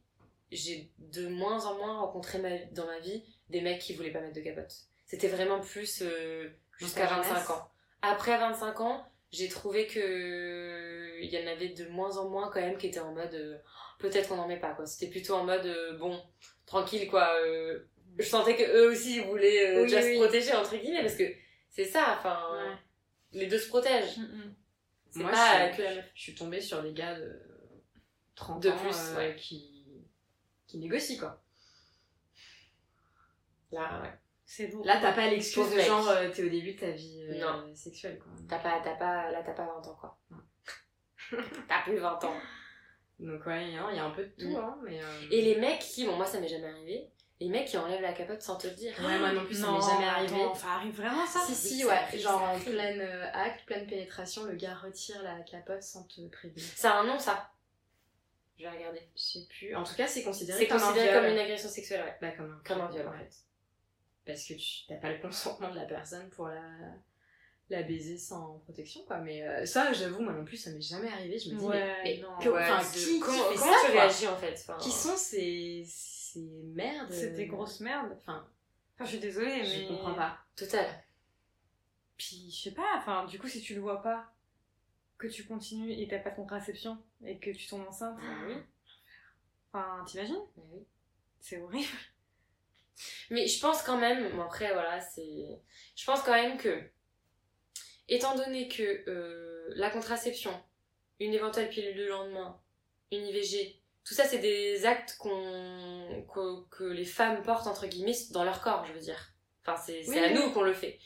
j'ai 0.52 0.90
de 0.98 1.26
moins 1.28 1.64
en 1.66 1.74
moins 1.76 1.98
rencontré 2.00 2.38
ma- 2.38 2.64
dans 2.72 2.86
ma 2.86 2.98
vie 3.00 3.22
des 3.48 3.60
mecs 3.62 3.80
qui 3.80 3.94
voulaient 3.94 4.10
pas 4.12 4.20
mettre 4.20 4.34
de 4.36 4.40
capote. 4.42 4.72
C'était 5.06 5.28
vraiment 5.28 5.60
plus 5.60 6.02
euh, 6.02 6.50
jusqu'à 6.78 7.06
ta 7.06 7.14
25 7.16 7.28
jeunesse. 7.34 7.50
ans. 7.50 7.70
Après 8.02 8.36
25 8.38 8.80
ans, 8.80 9.06
j'ai 9.32 9.48
trouvé 9.48 9.86
que 9.86 11.05
il 11.20 11.30
y 11.30 11.38
en 11.42 11.46
avait 11.46 11.70
de 11.70 11.88
moins 11.88 12.16
en 12.18 12.28
moins 12.28 12.50
quand 12.50 12.60
même 12.60 12.76
qui 12.78 12.86
étaient 12.88 13.00
en 13.00 13.12
mode 13.14 13.34
euh, 13.34 13.58
peut-être 13.98 14.28
qu'on 14.28 14.36
n'en 14.36 14.48
met 14.48 14.60
pas 14.60 14.74
quoi. 14.74 14.86
C'était 14.86 15.10
plutôt 15.10 15.34
en 15.34 15.44
mode 15.44 15.66
euh, 15.66 15.96
bon, 15.98 16.20
tranquille 16.66 17.08
quoi. 17.08 17.28
euh, 17.42 17.80
je 18.18 18.24
sentais 18.24 18.56
que 18.56 18.62
eux 18.62 18.90
aussi 18.90 19.16
ils 19.16 19.24
voulaient 19.24 19.74
euh, 19.76 19.82
Oui, 19.82 19.88
déjà 19.90 20.00
oui. 20.06 20.14
se 20.14 20.20
protéger 20.22 20.54
entre 20.54 20.76
guillemets 20.76 21.02
parce 21.02 21.16
que 21.16 21.24
c'est 21.70 21.84
ça, 21.84 22.16
enfin 22.18 22.40
Ouais. 22.52 22.76
les 23.32 23.46
deux 23.46 23.58
se 23.58 23.68
protègent. 23.68 24.18
Mm, 24.18 24.22
mm. 24.22 24.54
C'est 25.10 25.20
Moi, 25.22 25.30
pas 25.30 25.72
je, 25.72 25.76
que 25.76 25.82
meuf. 25.82 26.04
je 26.14 26.20
suis 26.22 26.34
tombée 26.34 26.60
sur 26.60 26.82
des 26.82 26.92
gars 26.92 27.18
de 27.18 27.40
30 28.34 28.62
De 28.62 28.68
ans 28.70 28.76
plus, 28.76 28.96
euh, 28.96 29.16
ouais. 29.16 29.36
qui, 29.36 29.86
qui 30.66 30.78
négocient, 30.78 31.18
quoi. 31.18 31.42
Là, 33.72 34.00
ouais. 34.02 34.12
C'est 34.44 34.68
lourd. 34.68 34.84
Là, 34.86 34.98
t'as 35.02 35.12
pas 35.12 35.28
l'excuse 35.28 35.70
de 35.70 35.76
mec. 35.76 35.86
genre, 35.86 36.08
t'es 36.32 36.44
au 36.44 36.48
début 36.48 36.74
de 36.74 36.78
ta 36.80 36.90
vie 36.90 37.20
euh, 37.28 37.38
Non. 37.40 37.74
sexuelle, 37.74 38.18
quoi. 38.18 38.30
T'as 38.48 38.58
pas, 38.60 38.80
t'as 38.84 38.94
pas, 38.94 39.30
là 39.32 39.42
t'as 39.44 39.54
pas 39.54 39.66
20 39.66 39.88
ans 39.88 39.96
quoi. 40.00 40.18
Non. 41.32 41.38
t'as 41.68 41.82
plus 41.82 41.98
20 41.98 42.24
ans. 42.24 42.34
Donc, 43.18 43.46
ouais, 43.46 43.68
il 43.68 43.74
y, 43.74 43.76
a 43.78 43.84
a 43.86 44.02
un 44.04 44.10
peu 44.10 44.24
de 44.24 44.30
tout, 44.38 44.48
Mm. 44.50 44.56
hein, 44.56 44.78
mais... 44.84 45.00
euh, 45.02 45.28
Et 45.30 45.40
les 45.42 45.56
mecs 45.56 45.80
qui, 45.80 46.04
bon 46.06 46.16
moi 46.16 46.26
ça 46.26 46.38
m'est 46.38 46.48
jamais 46.48 46.68
arrivé, 46.68 47.08
les 47.40 47.48
mecs 47.48 47.66
qui 47.66 47.78
enlèvent 47.78 48.02
la 48.02 48.12
capote 48.12 48.42
sans 48.42 48.56
te 48.56 48.66
le 48.66 48.74
dire. 48.74 48.94
Ouais, 49.00 49.18
moi 49.18 49.32
non 49.32 49.44
plus, 49.46 49.54
ça 49.54 49.66
Non, 49.66 49.78
m'est 49.78 49.90
jamais 49.90 50.06
arrivé. 50.06 50.34
attends, 50.42 50.54
ça 50.54 50.68
arrive 50.72 50.94
vraiment 50.94 51.26
ça 51.26 51.40
Si, 51.40 51.54
si, 51.54 51.80
ça 51.80 51.86
ouais. 51.88 52.18
genre 52.18 52.40
ça 52.40 52.46
en 52.48 52.58
pleine 52.60 53.00
euh, 53.00 53.30
acte, 53.32 53.64
pleine 53.66 53.86
pénétration, 53.86 54.44
le 54.44 54.54
gars 54.56 54.74
retire 54.74 55.22
la 55.22 55.40
capote 55.40 55.82
sans 55.82 56.04
te 56.04 56.20
prévenir. 56.28 56.62
C'est 56.74 56.88
un 56.88 57.04
nom 57.04 57.18
ça. 57.18 57.50
Je 58.58 58.64
vais 58.64 58.70
regarder. 58.70 59.00
Je 59.14 59.20
sais 59.22 59.46
plus. 59.48 59.74
En 59.74 59.82
tout 59.84 59.94
cas, 59.94 60.06
c'est 60.06 60.22
considéré 60.22 60.58
C'est 60.60 60.66
comme 60.68 60.78
considéré 60.80 61.08
un 61.08 61.12
viol. 61.12 61.22
comme 61.24 61.32
une 61.32 61.38
agression 61.38 61.68
sexuelle, 61.68 62.02
ouais. 62.04 62.16
Bah, 62.22 62.30
comme 62.36 62.50
un, 62.52 62.62
Comme 62.66 62.80
un 62.82 62.90
viol 62.90 63.06
en 63.08 63.12
fait. 63.12 63.30
Parce 64.26 64.44
que 64.46 64.54
tu 64.54 64.86
t'as 64.88 64.96
pas 64.96 65.10
le 65.10 65.18
consentement 65.20 65.70
de 65.70 65.76
la 65.76 65.84
personne 65.84 66.28
pour 66.30 66.48
la, 66.48 66.62
la 67.68 67.82
baiser 67.82 68.16
sans 68.18 68.58
protection, 68.60 69.02
quoi. 69.06 69.18
Mais 69.18 69.42
euh, 69.42 69.66
ça, 69.66 69.92
j'avoue, 69.92 70.22
moi 70.22 70.32
non 70.32 70.44
plus, 70.44 70.56
ça 70.56 70.70
m'est 70.70 70.80
jamais 70.80 71.08
arrivé. 71.08 71.38
Je 71.38 71.50
me 71.50 71.58
dis, 71.58 71.64
Ouais, 71.64 71.78
mais, 72.04 72.16
mais 72.16 72.20
non. 72.22 72.38
que- 72.38 72.48
Ouais, 72.48 72.68
qui, 72.94 73.18
comment, 73.20 73.44
fait 73.50 73.56
comment 73.56 73.72
ça, 73.72 73.78
tu 73.86 73.92
quoi 73.92 74.00
réagis 74.02 74.28
en 74.28 74.36
fait 74.36 74.52
enfin, 74.54 74.78
Qui 74.78 74.90
sont 74.92 75.16
ces, 75.16 75.84
ces 75.88 76.40
merdes 76.74 77.10
C'est 77.12 77.34
des 77.34 77.44
euh, 77.44 77.48
grosses 77.48 77.80
merdes. 77.80 78.16
Enfin, 78.20 78.46
Enfin, 78.94 79.04
je 79.04 79.10
suis 79.10 79.18
désolée, 79.18 79.58
mais. 79.58 79.64
je 79.82 79.88
comprends 79.88 80.14
pas. 80.14 80.38
Total. 80.56 80.86
Puis, 82.16 82.50
je 82.50 82.62
sais 82.70 82.74
pas, 82.74 82.94
enfin, 82.96 83.26
du 83.26 83.38
coup, 83.38 83.46
si 83.48 83.60
tu 83.60 83.74
le 83.74 83.80
vois 83.82 84.00
pas, 84.00 84.32
que 85.18 85.26
tu 85.26 85.44
continues 85.44 85.92
et 85.92 86.08
t'as 86.08 86.18
pas 86.18 86.30
de 86.30 86.36
contraception 86.36 86.96
et 87.24 87.38
que 87.38 87.50
tu 87.50 87.66
tombes 87.66 87.86
enceinte, 87.88 88.16
Ah 88.22 88.44
oui. 88.46 88.54
enfin, 89.72 90.04
t'imagines? 90.06 90.40
Ah 90.56 90.60
oui. 90.72 90.80
C'est 91.40 91.58
horrible. 91.58 91.88
Mais 93.30 93.46
je 93.46 93.60
pense 93.60 93.82
quand 93.82 93.98
même, 93.98 94.34
bon 94.34 94.42
après 94.42 94.72
voilà, 94.72 95.00
c'est. 95.00 95.60
Je 95.94 96.04
pense 96.06 96.22
quand 96.22 96.32
même 96.32 96.56
que, 96.56 96.82
étant 98.08 98.34
donné 98.36 98.68
que 98.68 99.08
euh, 99.08 99.66
la 99.76 99.90
contraception, 99.90 100.52
une 101.20 101.34
éventuelle 101.34 101.68
pilule 101.68 101.96
de 101.96 102.06
lendemain, 102.06 102.60
une 103.12 103.26
IVG, 103.26 103.80
tout 104.04 104.14
ça 104.14 104.24
c'est 104.24 104.38
des 104.38 104.86
actes 104.86 105.16
qu'on 105.18 106.24
que, 106.32 106.68
que 106.76 106.84
les 106.84 107.04
femmes 107.04 107.42
portent 107.42 107.66
entre 107.66 107.86
guillemets 107.86 108.16
dans 108.32 108.44
leur 108.44 108.60
corps, 108.60 108.84
je 108.86 108.92
veux 108.92 109.00
dire. 109.00 109.32
Enfin, 109.66 109.80
c'est 109.84 110.08
Oui, 110.08 110.18
à 110.18 110.28
oui. 110.28 110.34
nous 110.34 110.52
qu'on 110.52 110.62
le 110.62 110.72
fait. 110.74 110.98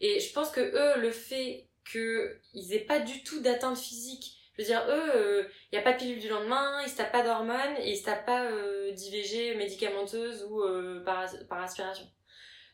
Et 0.00 0.18
je 0.20 0.32
pense 0.32 0.50
que 0.50 0.60
eux, 0.60 1.00
le 1.00 1.10
fait 1.12 1.68
qu'ils 1.90 2.72
aient 2.72 2.84
pas 2.86 2.98
du 3.00 3.22
tout 3.22 3.40
d'atteinte 3.40 3.78
physique, 3.78 4.34
je 4.56 4.62
veux 4.62 4.66
dire, 4.68 4.84
eux, 4.88 5.48
il 5.70 5.76
n'y 5.76 5.78
a 5.78 5.82
pas 5.82 5.92
de 5.92 5.98
pilule 5.98 6.18
du 6.18 6.28
lendemain, 6.28 6.82
ils 6.84 6.90
se 6.90 6.96
tapent 6.96 7.12
pas 7.12 7.22
d'hormones, 7.22 7.76
et 7.80 7.92
ils 7.92 7.96
se 7.96 8.04
tapent 8.04 8.26
pas 8.26 8.44
euh, 8.50 8.90
d'IVG 8.90 9.54
médicamenteuse 9.54 10.44
ou 10.50 10.62
euh, 10.62 11.02
par, 11.04 11.28
par 11.48 11.62
aspiration. 11.62 12.04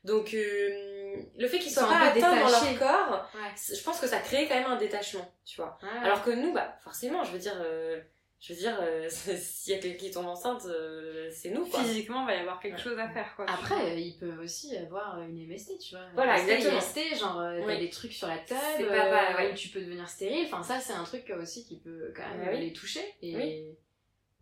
Donc, 0.05 0.35
euh, 0.35 1.17
le 1.39 1.49
fait 1.49 1.59
qu'ils 1.59 1.69
Ils 1.69 1.75
soient 1.75 1.85
sont 1.85 1.89
pas 1.89 1.97
un 1.97 2.11
peu 2.13 2.19
atteints 2.19 2.37
dans 2.41 2.49
leur 2.51 2.79
corps, 2.79 3.31
Ouais. 3.35 3.75
je 3.77 3.83
pense 3.83 4.01
que 4.01 4.07
ça 4.07 4.19
crée 4.21 4.47
quand 4.49 4.55
même 4.57 4.71
un 4.71 4.77
détachement, 4.77 5.33
tu 5.45 5.57
vois. 5.61 5.79
Alors 6.03 6.23
que 6.23 6.31
nous, 6.31 6.53
bah, 6.53 6.77
forcément, 6.83 7.25
je 7.25 7.33
veux 7.33 7.39
dire, 7.39 7.57
euh, 7.65 8.01
je 8.41 8.53
veux 8.53 8.59
dire, 8.59 8.77
euh, 8.83 9.09
s'il 9.11 9.75
y 9.75 9.79
a 9.79 9.81
quelqu'un 9.81 9.97
qui 9.99 10.11
tombe 10.11 10.27
enceinte, 10.27 10.67
euh, 10.67 11.31
c'est 11.33 11.51
nous, 11.51 11.65
quoi. 11.67 11.81
Physiquement, 11.81 12.23
il 12.23 12.27
va 12.27 12.35
y 12.35 12.41
avoir 12.41 12.61
quelque 12.61 12.79
chose 12.81 12.99
à 12.99 13.09
faire, 13.09 13.35
quoi. 13.37 13.47
Après, 13.49 13.93
euh, 13.93 13.95
ils 13.99 14.19
peuvent 14.19 14.39
aussi 14.41 14.77
avoir 14.77 15.21
une 15.23 15.39
MST, 15.49 15.79
tu 15.79 15.95
vois. 15.95 16.05
Voilà, 16.15 16.35
MST, 16.37 16.51
exactement. 16.51 16.81
IST, 16.81 17.19
genre, 17.21 17.41
euh, 17.41 17.61
t'as 17.61 17.67
Oui. 17.67 17.79
des 17.79 17.91
trucs 17.91 18.13
sur 18.13 18.27
la 18.27 18.39
table, 18.39 18.87
pas 18.89 19.51
où 19.51 19.55
tu 19.55 19.69
peux 19.71 19.81
devenir 19.81 20.07
stérile. 20.09 20.45
Enfin, 20.53 20.63
ça, 20.63 20.81
c'est 20.81 20.93
un 20.93 21.05
truc 21.05 21.31
aussi 21.41 21.65
qui 21.65 21.79
peut 21.79 22.13
quand 22.15 22.29
même 22.29 22.43
Ah 22.47 22.51
oui. 22.53 22.61
les 22.61 22.73
toucher. 22.75 23.01
Et 23.23 23.35
Oui. 23.37 23.79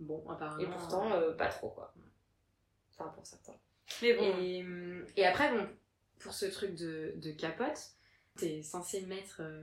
Bon, 0.01 0.25
apparemment. 0.29 0.59
Et 0.61 0.66
pourtant, 0.66 1.12
euh, 1.12 1.31
pas 1.33 1.46
trop, 1.46 1.68
quoi. 1.70 1.94
Enfin, 2.98 3.09
pour 3.14 3.25
certains. 3.25 3.55
Mais 4.00 4.14
bon. 4.14 4.38
Et, 4.40 4.62
euh, 4.62 5.05
et 5.16 5.26
après, 5.26 5.50
bon, 5.50 5.68
pour 6.20 6.33
ce 6.33 6.46
truc 6.46 6.74
de, 6.74 7.12
de 7.16 7.33
capote, 7.33 7.78
t'es 8.38 8.62
censé 8.62 9.02
mettre 9.02 9.38
euh, 9.40 9.62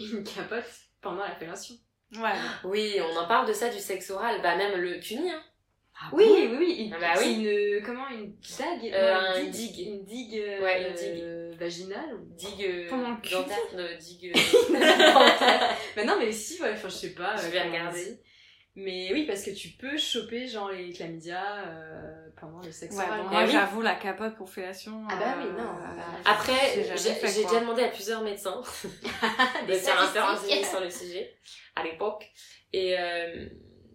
une 0.00 0.24
capote 0.24 0.64
pendant 1.00 1.22
la 1.22 1.34
fellation. 1.34 1.76
Ouais. 2.16 2.32
Oui, 2.64 2.96
on 3.00 3.16
en 3.18 3.26
parle 3.26 3.48
de 3.48 3.52
ça, 3.52 3.68
du 3.68 3.78
sexe 3.78 4.10
oral. 4.10 4.40
Bah, 4.42 4.56
même 4.56 4.78
le 4.80 4.98
cuni, 5.00 5.30
hein. 5.30 5.42
oui, 6.12 6.24
oui, 6.28 6.56
oui, 6.58 6.72
une, 6.86 6.94
Ah 6.94 6.98
bah 7.00 7.12
c'est 7.16 7.24
oui. 7.26 7.76
une, 7.78 7.82
comment, 7.84 8.08
une 8.08 8.34
dague? 8.58 8.92
Euh, 8.92 9.40
une 9.42 9.50
digue. 9.50 9.86
Une 9.88 10.04
digue, 10.04 10.38
euh, 10.38 10.60
Ouais, 10.62 10.88
une 10.88 10.94
digue. 10.94 11.20
euh, 11.22 11.54
vaginale 11.58 12.14
ou- 12.14 12.34
Digue 12.34 12.88
Pendant 12.88 13.10
le 13.10 13.16
cul. 13.20 13.30
dentaire, 13.32 13.56
de 13.76 13.96
digue... 13.98 14.32
Mais 15.96 16.04
non, 16.04 16.16
mais 16.18 16.30
si, 16.32 16.60
ouais, 16.62 16.72
enfin, 16.72 16.88
je 16.88 16.94
sais 16.94 17.14
pas. 17.14 17.36
Je 17.36 17.48
vais 17.48 17.62
regarder. 17.62 18.20
Mais 18.76 19.10
oui, 19.12 19.24
parce 19.24 19.42
que 19.42 19.50
tu 19.50 19.68
peux 19.68 19.96
choper, 19.96 20.48
genre, 20.48 20.70
les 20.70 20.92
chlamydia 20.92 21.64
euh, 21.66 22.28
pendant 22.40 22.60
le 22.60 22.72
sexe 22.72 22.96
Ouais, 22.96 23.04
oral. 23.04 23.20
bon, 23.20 23.26
Eh 23.30 23.34
moi 23.34 23.44
oui. 23.44 23.50
j'avoue 23.52 23.82
la 23.82 23.94
capote 23.94 24.34
pour 24.34 24.50
fellation. 24.50 25.04
Ah 25.08 25.16
bah 25.16 25.34
oui, 25.38 25.46
euh, 25.46 25.58
non. 25.62 25.68
Après, 26.24 26.74
j'ai 26.96 27.44
déjà 27.44 27.60
demandé 27.60 27.84
à 27.84 27.88
plusieurs 27.88 28.22
médecins 28.22 28.60
de 29.68 29.72
faire 29.74 30.00
un 30.00 30.36
peu 30.36 30.64
sur 30.64 30.80
le 30.80 30.90
sujet 30.90 31.36
à 31.76 31.84
l'époque. 31.84 32.28
Et, 32.72 32.98
euh, 32.98 33.46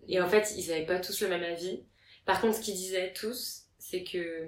et 0.07 0.21
en 0.21 0.29
fait, 0.29 0.53
ils 0.55 0.71
avaient 0.71 0.85
pas 0.85 0.99
tous 0.99 1.21
le 1.21 1.27
même 1.27 1.43
avis. 1.43 1.83
Par 2.25 2.39
contre, 2.39 2.55
ce 2.55 2.61
qu'ils 2.61 2.75
disaient 2.75 3.11
tous, 3.11 3.63
c'est 3.79 4.03
que, 4.05 4.47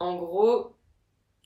en 0.00 0.16
gros, 0.16 0.74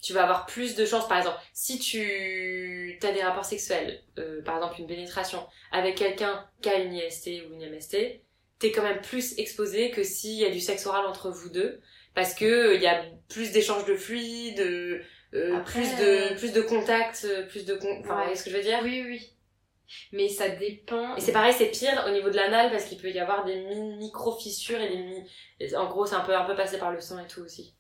tu 0.04 0.12
vas 0.12 0.22
avoir 0.24 0.46
plus 0.46 0.74
de 0.76 0.84
chances, 0.86 1.08
par 1.08 1.18
exemple, 1.18 1.38
si 1.52 1.78
tu 1.78 2.98
as 3.02 3.12
des 3.12 3.22
rapports 3.22 3.44
sexuels, 3.44 4.02
euh, 4.18 4.42
par 4.42 4.56
exemple 4.56 4.80
une 4.80 4.86
pénétration, 4.86 5.46
avec 5.72 5.96
quelqu'un 5.96 6.46
qui 6.62 6.68
a 6.68 6.76
une 6.78 6.94
IST 6.94 7.28
ou 7.48 7.54
une 7.54 7.70
MST, 7.70 8.20
t'es 8.58 8.70
quand 8.72 8.82
même 8.82 9.00
plus 9.00 9.38
exposé 9.38 9.90
que 9.90 10.02
s'il 10.04 10.38
y 10.38 10.44
a 10.44 10.50
du 10.50 10.60
sexe 10.60 10.86
oral 10.86 11.06
entre 11.06 11.30
vous 11.30 11.50
deux, 11.50 11.80
parce 12.14 12.34
que 12.34 12.44
euh, 12.44 12.74
il 12.74 12.82
y 12.82 12.86
a 12.86 13.04
plus 13.28 13.52
d'échanges 13.52 13.84
de 13.86 13.96
fluides, 13.96 14.60
euh, 14.60 15.00
euh, 15.34 15.56
Après, 15.56 15.80
plus 15.80 15.96
de 15.96 16.04
euh, 16.04 16.34
plus 16.36 16.52
de 16.52 16.60
contacts, 16.62 17.24
euh, 17.24 17.46
plus 17.46 17.64
de 17.64 17.74
con... 17.74 17.88
enfin, 18.00 18.14
Ouais. 18.14 18.16
vous 18.16 18.22
voyez 18.22 18.36
ce 18.36 18.44
que 18.44 18.50
je 18.50 18.56
veux 18.56 18.62
dire? 18.62 18.80
Oui, 18.84 19.02
oui. 19.06 19.30
Mais 20.12 20.28
ça 20.28 20.48
dépend. 20.48 21.16
Et 21.16 21.20
c'est 21.20 21.32
pareil, 21.32 21.52
c'est 21.56 21.66
pire 21.70 22.04
au 22.06 22.10
niveau 22.10 22.30
de 22.30 22.36
l'anal 22.36 22.70
parce 22.70 22.84
qu'il 22.84 22.98
peut 22.98 23.10
y 23.10 23.18
avoir 23.18 23.44
des 23.44 23.56
mi- 23.56 23.96
micro-fissures 23.96 24.80
et 24.80 24.88
des 24.88 24.96
mi... 25.02 25.74
En 25.76 25.88
gros, 25.88 26.06
c'est 26.06 26.14
un 26.14 26.20
peu, 26.20 26.34
un 26.36 26.44
peu 26.44 26.54
passé 26.54 26.78
par 26.78 26.92
le 26.92 27.00
sang 27.00 27.18
et 27.22 27.26
tout 27.26 27.40
aussi. 27.42 27.74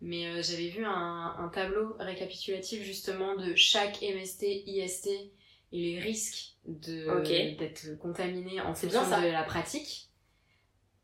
Mais 0.00 0.26
euh, 0.26 0.42
j'avais 0.42 0.68
vu 0.68 0.84
un, 0.84 1.34
un 1.38 1.48
tableau 1.48 1.96
récapitulatif 1.98 2.82
justement 2.82 3.36
de 3.36 3.54
chaque 3.56 4.00
MST, 4.02 4.44
IST 4.66 5.08
et 5.08 5.30
les 5.72 5.98
risques 5.98 6.56
d'être 6.64 7.98
contaminé 7.98 8.60
en 8.60 8.74
fonction 8.74 9.00
bien 9.00 9.04
ça. 9.04 9.20
de 9.20 9.28
la 9.28 9.42
pratique. 9.42 10.10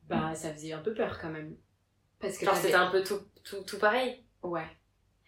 Bah, 0.09 0.35
ça 0.35 0.53
faisait 0.53 0.73
un 0.73 0.81
peu 0.81 0.95
peur 0.95 1.19
quand 1.21 1.31
même. 1.31 1.57
Parce 2.21 2.39
que 2.39 2.47
c'était 2.55 2.75
un 2.75 2.91
peu 2.91 3.03
tout, 3.03 3.21
tout, 3.43 3.63
tout 3.67 3.79
pareil. 3.79 4.23
Ouais. 4.43 4.67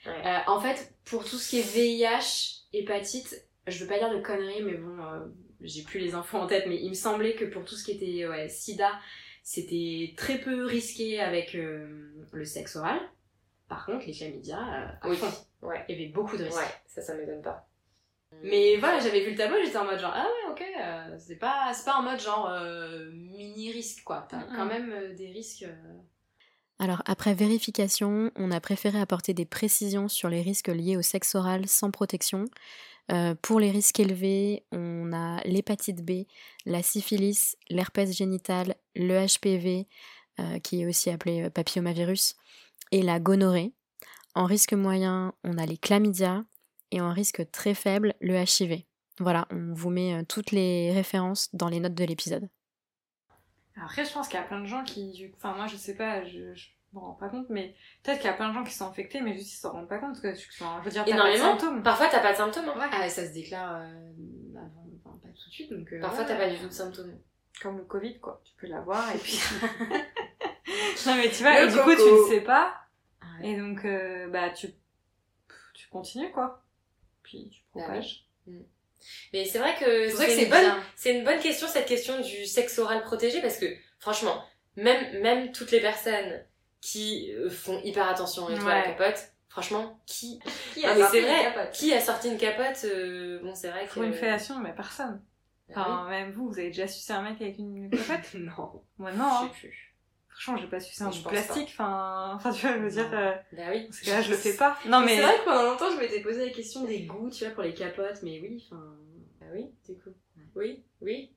Ouais. 0.07 0.27
Euh, 0.27 0.39
en 0.47 0.61
fait, 0.61 0.95
pour 1.05 1.25
tout 1.25 1.37
ce 1.37 1.51
qui 1.51 1.59
est 1.59 1.63
VIH, 1.63 2.67
hépatite, 2.73 3.47
je 3.67 3.83
veux 3.83 3.89
pas 3.89 3.99
dire 3.99 4.11
de 4.11 4.23
conneries, 4.23 4.63
mais 4.63 4.75
bon, 4.75 5.03
euh, 5.03 5.27
j'ai 5.61 5.83
plus 5.83 5.99
les 5.99 6.15
infos 6.15 6.39
en 6.39 6.47
tête, 6.47 6.67
mais 6.69 6.81
il 6.81 6.91
me 6.91 6.95
semblait 6.95 7.35
que 7.35 7.45
pour 7.45 7.65
tout 7.65 7.75
ce 7.75 7.85
qui 7.85 7.93
était 7.93 8.27
ouais, 8.27 8.49
sida, 8.49 8.93
c'était 9.43 10.15
très 10.17 10.39
peu 10.39 10.65
risqué 10.65 11.21
avec 11.21 11.55
euh, 11.55 12.13
le 12.33 12.45
sexe 12.45 12.77
oral. 12.77 13.01
Par 13.69 13.85
contre, 13.87 14.07
les 14.07 14.13
chlamydia, 14.13 14.59
euh, 14.59 14.89
à 15.03 15.09
Oui. 15.09 15.19
Ouais. 15.63 15.85
Il 15.89 15.97
y 15.99 16.03
avait 16.05 16.13
beaucoup 16.13 16.37
de 16.37 16.45
risques. 16.45 16.57
Ouais, 16.59 16.75
ça, 16.87 17.03
ça 17.03 17.15
m'étonne 17.15 17.43
pas. 17.43 17.67
Mais 18.43 18.77
voilà, 18.77 19.01
j'avais 19.01 19.25
vu 19.25 19.31
le 19.31 19.37
tableau, 19.37 19.57
j'étais 19.65 19.79
en 19.79 19.85
mode 19.85 19.99
genre, 19.99 20.13
ah 20.15 20.25
ouais, 20.27 20.51
ok, 20.53 20.63
euh, 20.81 21.17
c'est 21.19 21.37
pas, 21.37 21.73
c'est 21.73 21.85
pas 21.85 21.97
en 21.97 22.03
mode 22.03 22.21
genre 22.21 22.49
euh, 22.51 23.11
mini 23.13 23.73
risque 23.73 24.03
quoi. 24.05 24.27
T'as 24.29 24.43
quand 24.43 24.67
même 24.67 24.91
euh, 24.93 25.15
des 25.15 25.29
risques. 25.29 25.63
euh, 25.63 25.75
Alors 26.79 27.03
après 27.07 27.35
vérification, 27.35 28.31
on 28.37 28.51
a 28.51 28.61
préféré 28.61 29.01
apporter 29.01 29.33
des 29.33 29.47
précisions 29.47 30.09
sur 30.09 30.29
les 30.29 30.43
risques 30.43 30.69
liés 30.69 30.97
au 30.97 31.03
sexe 31.03 31.35
oral 31.35 31.67
sans 31.67 31.91
protection. 31.91 32.45
Euh, 33.13 33.35
pour 33.41 33.61
les 33.61 33.71
risques 33.71 34.01
élevés, 34.01 34.65
on 34.73 35.13
a 35.13 35.41
l'hépatite 35.45 36.05
B, 36.05 36.25
la 36.67 36.83
syphilis, 36.83 37.57
l'herpès 37.71 38.13
génital, 38.13 38.75
le 38.97 39.25
HPV, 39.25 39.87
euh, 40.41 40.59
qui 40.59 40.83
est 40.83 40.87
aussi 40.87 41.09
appelé 41.11 41.45
euh, 41.45 41.51
papillomavirus, 41.51 42.35
et 42.93 43.03
la 43.03 43.21
gonorrhée. 43.21 43.73
En 44.35 44.45
risque 44.45 44.73
moyen, 44.75 45.33
on 45.45 45.59
a 45.59 45.67
les 45.67 45.79
chlamydia, 45.79 46.45
et 46.91 47.01
en 47.01 47.13
risque 47.13 47.51
très 47.51 47.75
faible, 47.75 48.15
le 48.21 48.35
HIV. 48.37 48.83
Voilà, 49.19 49.47
on 49.51 49.73
vous 49.73 49.91
met 49.91 50.15
euh, 50.15 50.23
toutes 50.29 50.51
les 50.53 50.93
références 50.93 51.49
dans 51.55 51.69
les 51.69 51.81
notes 51.81 51.95
de 51.95 52.05
l'épisode. 52.05 52.49
Après, 53.83 54.05
je 54.05 54.13
pense 54.13 54.29
qu'il 54.29 54.39
y 54.39 54.43
a 54.43 54.47
plein 54.47 54.61
de 54.61 54.67
gens 54.67 54.85
qui. 54.85 55.31
Enfin, 55.37 55.55
moi, 55.55 55.67
je 55.67 55.77
sais 55.77 55.95
pas, 55.95 56.25
je, 56.25 56.55
je 56.55 56.69
me 56.95 56.99
rends 57.01 57.15
pas 57.15 57.29
compte, 57.29 57.47
mais 57.51 57.75
peut-être 58.03 58.19
qu'il 58.19 58.27
y 58.27 58.33
a 58.33 58.37
plein 58.37 58.49
de 58.51 58.55
gens 58.55 58.65
qui 58.65 58.73
sont 58.75 58.87
infectés, 58.87 59.21
mais 59.21 59.35
juste 59.35 59.53
ils 59.53 59.57
s'en 59.57 59.73
rendent 59.73 59.89
pas 59.89 59.99
compte. 59.99 60.21
Que, 60.21 60.29
enfin, 60.29 60.79
je 60.81 60.85
veux 60.85 60.91
dire, 60.91 61.05
t'as 61.05 61.11
pas 61.17 61.17
de 61.17 61.35
Énormément. 61.35 61.59
symptômes. 61.59 61.83
Parfois, 61.83 62.09
t'as 62.11 62.21
pas 62.21 62.33
de 62.33 62.37
symptômes. 62.39 62.69
hein. 62.75 62.91
Ah, 62.93 63.09
ça 63.09 63.27
se 63.27 63.33
déclare 63.33 63.77
euh, 63.83 64.57
avant, 64.57 64.87
enfin, 65.05 65.19
pas 65.23 65.29
tout 65.29 65.49
de 65.49 65.53
suite, 65.55 65.73
donc. 65.73 65.93
euh, 65.93 66.01
Parfois, 66.01 66.21
ouais. 66.25 66.29
t'as 66.29 66.37
pas 66.37 66.49
du 66.51 66.59
tout 66.59 66.69
de 66.69 66.73
symptômes. 66.73 67.19
Comme 67.63 67.79
le 67.79 67.85
Covid, 67.85 68.19
quoi. 68.21 68.43
Tu 68.45 68.53
peux 68.59 68.67
l'avoir 68.67 69.15
et 69.15 69.19
puis. 69.19 69.39
non, 71.07 71.17
mais 71.17 71.31
tu 71.31 71.43
vois, 71.43 71.61
Le 71.63 71.69
et 71.69 71.73
du 71.73 71.79
coup, 71.79 71.95
tu 71.95 72.11
le 72.11 72.27
sais 72.29 72.41
pas, 72.41 72.75
Ah 73.21 73.27
ouais. 73.41 73.51
et 73.51 73.57
donc, 73.57 73.85
euh, 73.85 74.29
bah, 74.29 74.51
tu. 74.51 74.69
Tu 75.75 75.89
continues, 75.89 76.31
quoi. 76.33 76.63
Puis 77.23 77.51
tu 77.53 77.63
Ah 77.75 77.81
propages. 77.81 78.27
Mais 79.33 79.45
c'est 79.45 79.59
vrai 79.59 79.75
que 79.79 80.09
C'est 80.09 80.47
bonne, 80.47 80.73
une 81.05 81.25
bonne 81.25 81.39
question 81.41 81.69
cette 81.69 81.87
question 81.87 82.21
du 82.21 82.47
sexe 82.47 82.79
oral 82.79 83.03
protégé 83.03 83.41
parce 83.41 83.59
que 83.59 83.67
franchement, 83.99 84.43
même 84.77 85.21
même 85.21 85.53
toutes 85.53 85.71
les 85.71 85.81
personnes 85.81 86.43
qui 86.81 87.33
euh, 87.35 87.51
font 87.51 87.81
hyper 87.85 88.09
attention 88.09 88.49
et 88.49 88.55
à 88.55 88.57
la 88.59 88.65
Ouais. 88.65 88.83
capote, 88.97 89.33
franchement, 89.49 90.01
qui 90.07 90.41
Qui 90.75 90.85
Ah, 90.87 90.91
a 90.91 90.95
mais 90.95 91.01
sorti 91.03 91.19
une 91.19 91.27
capote? 91.27 91.71
qui 91.73 91.93
a 91.95 92.01
sorti 92.01 92.29
une 92.31 92.39
capote 92.39 92.85
euh, 92.85 93.41
Bon, 93.43 93.55
c'est 93.55 93.69
vrai 93.71 93.87
que 93.87 93.93
Pour 93.93 94.03
une 94.03 94.15
fellation, 94.15 94.59
mais 94.61 94.75
personne. 94.75 95.23
Bah 95.69 95.75
oui. 95.77 95.83
Enfin, 95.83 96.09
même 96.09 96.33
vous, 96.33 96.49
vous 96.49 96.59
avez 96.59 96.69
déjà 96.69 96.87
sucé 96.89 97.13
un 97.13 97.23
mec 97.23 97.41
avec 97.41 97.59
une 97.59 97.91
capote? 97.91 98.35
Non. 98.35 98.83
Moi, 98.99 99.13
non. 99.13 99.25
hein. 99.25 99.51
Je 99.53 99.61
sais 99.61 99.69
plus. 99.69 99.86
Franchement, 100.39 100.57
j'ai 100.63 100.69
pas 100.69 100.79
bout 100.79 100.85
de 100.85 101.05
pense 101.05 101.23
plastique. 101.23 101.69
Enfin, 101.73 102.33
enfin, 102.35 102.53
tu 102.53 102.67
vois, 102.67 102.77
je 102.77 102.83
veux 102.83 102.91
dire. 102.91 103.11
Euh, 103.15 103.33
Bah 103.53 103.63
oui. 103.71 103.85
Parce 103.87 104.01
que 104.01 104.11
là, 104.11 104.21
je 104.21 104.31
le 104.31 104.37
fais 104.37 104.55
pas. 104.55 104.79
Non, 104.87 105.01
mais. 105.01 105.17
C'est 105.17 105.23
vrai 105.23 105.39
que 105.39 105.45
pendant 105.45 105.63
longtemps, 105.63 105.91
je 105.91 105.97
m'étais 105.99 106.21
posé 106.21 106.45
la 106.47 106.51
question 106.53 106.85
des 106.85 107.05
goûts, 107.05 107.31
tu 107.31 107.45
vois, 107.45 107.55
pour 107.55 107.63
les 107.63 107.73
capotes, 107.73 108.23
mais 108.23 108.39
oui, 108.41 108.63
enfin. 108.71 108.97
Bah 109.41 109.47
oui, 109.55 109.67
du 109.89 109.95
coup. 109.99 110.11
Oui, 110.55 110.83
oui. 111.01 111.31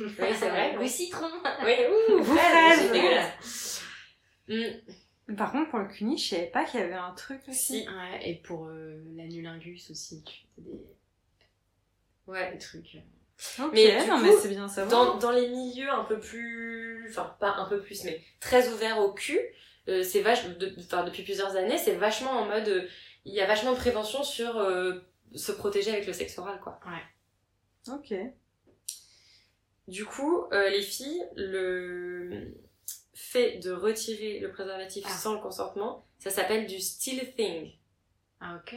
Oui, 0.00 0.06
c'est 0.16 0.48
vrai. 0.48 0.76
Le 0.80 0.86
citron 0.86 1.28
Oui, 1.64 1.72
ouh, 1.90 2.20
dégueulasse. 2.92 3.82
Hmm, 4.48 5.34
Par 5.36 5.52
contre, 5.52 5.68
pour 5.70 5.78
le 5.80 5.88
cuni, 5.88 6.16
je 6.16 6.28
savais 6.30 6.46
pas 6.46 6.64
qu'il 6.64 6.80
y 6.80 6.82
avait 6.82 6.94
un 6.94 7.12
truc 7.12 7.40
aussi. 7.48 7.82
Si. 7.82 7.88
Ouais, 7.88 8.30
et 8.30 8.36
pour 8.36 8.66
euh, 8.66 9.02
l'anulingus 9.14 9.90
aussi, 9.90 10.22
tu 10.24 10.34
fais 10.56 10.62
des, 10.62 10.80
Ouais. 12.26 12.52
des 12.52 12.58
trucs. 12.58 12.96
Mais 13.72 14.00
du 14.02 14.08
non, 14.10 14.16
coup, 14.18 14.24
mais 14.24 14.32
c'est 14.36 14.48
bien 14.48 14.68
savoir. 14.68 14.90
Dans, 15.14 15.18
dans 15.18 15.30
les 15.30 15.48
milieux 15.48 15.88
un 15.90 16.04
peu 16.04 16.18
plus, 16.18 17.06
enfin 17.10 17.36
pas 17.38 17.54
un 17.56 17.68
peu 17.68 17.80
plus, 17.80 18.04
mais 18.04 18.22
très 18.40 18.68
ouverts 18.68 18.98
au 18.98 19.12
cul, 19.12 19.40
euh, 19.88 20.02
c'est 20.02 20.20
vache, 20.20 20.44
de- 20.58 20.74
enfin 20.80 21.04
depuis 21.04 21.22
plusieurs 21.22 21.54
années, 21.56 21.78
c'est 21.78 21.94
vachement 21.94 22.32
en 22.32 22.46
mode, 22.46 22.68
euh, 22.68 22.88
il 23.24 23.32
y 23.34 23.40
a 23.40 23.46
vachement 23.46 23.72
de 23.72 23.76
prévention 23.76 24.22
sur 24.24 24.58
euh, 24.58 25.00
se 25.34 25.52
protéger 25.52 25.92
avec 25.92 26.06
le 26.06 26.12
sexe 26.12 26.36
oral, 26.38 26.60
quoi. 26.60 26.80
Ok. 27.94 28.12
Du 29.86 30.04
coup, 30.04 30.44
euh, 30.52 30.68
les 30.70 30.82
filles, 30.82 31.24
le 31.36 32.54
fait 33.14 33.58
de 33.58 33.70
retirer 33.72 34.38
le 34.40 34.50
préservatif 34.52 35.04
Ah. 35.08 35.12
sans 35.12 35.34
le 35.34 35.40
consentement, 35.40 36.06
ça 36.18 36.30
s'appelle 36.30 36.66
du 36.66 36.78
still 36.80 37.34
thing. 37.34 37.72
Ah, 38.40 38.56
ok. 38.60 38.76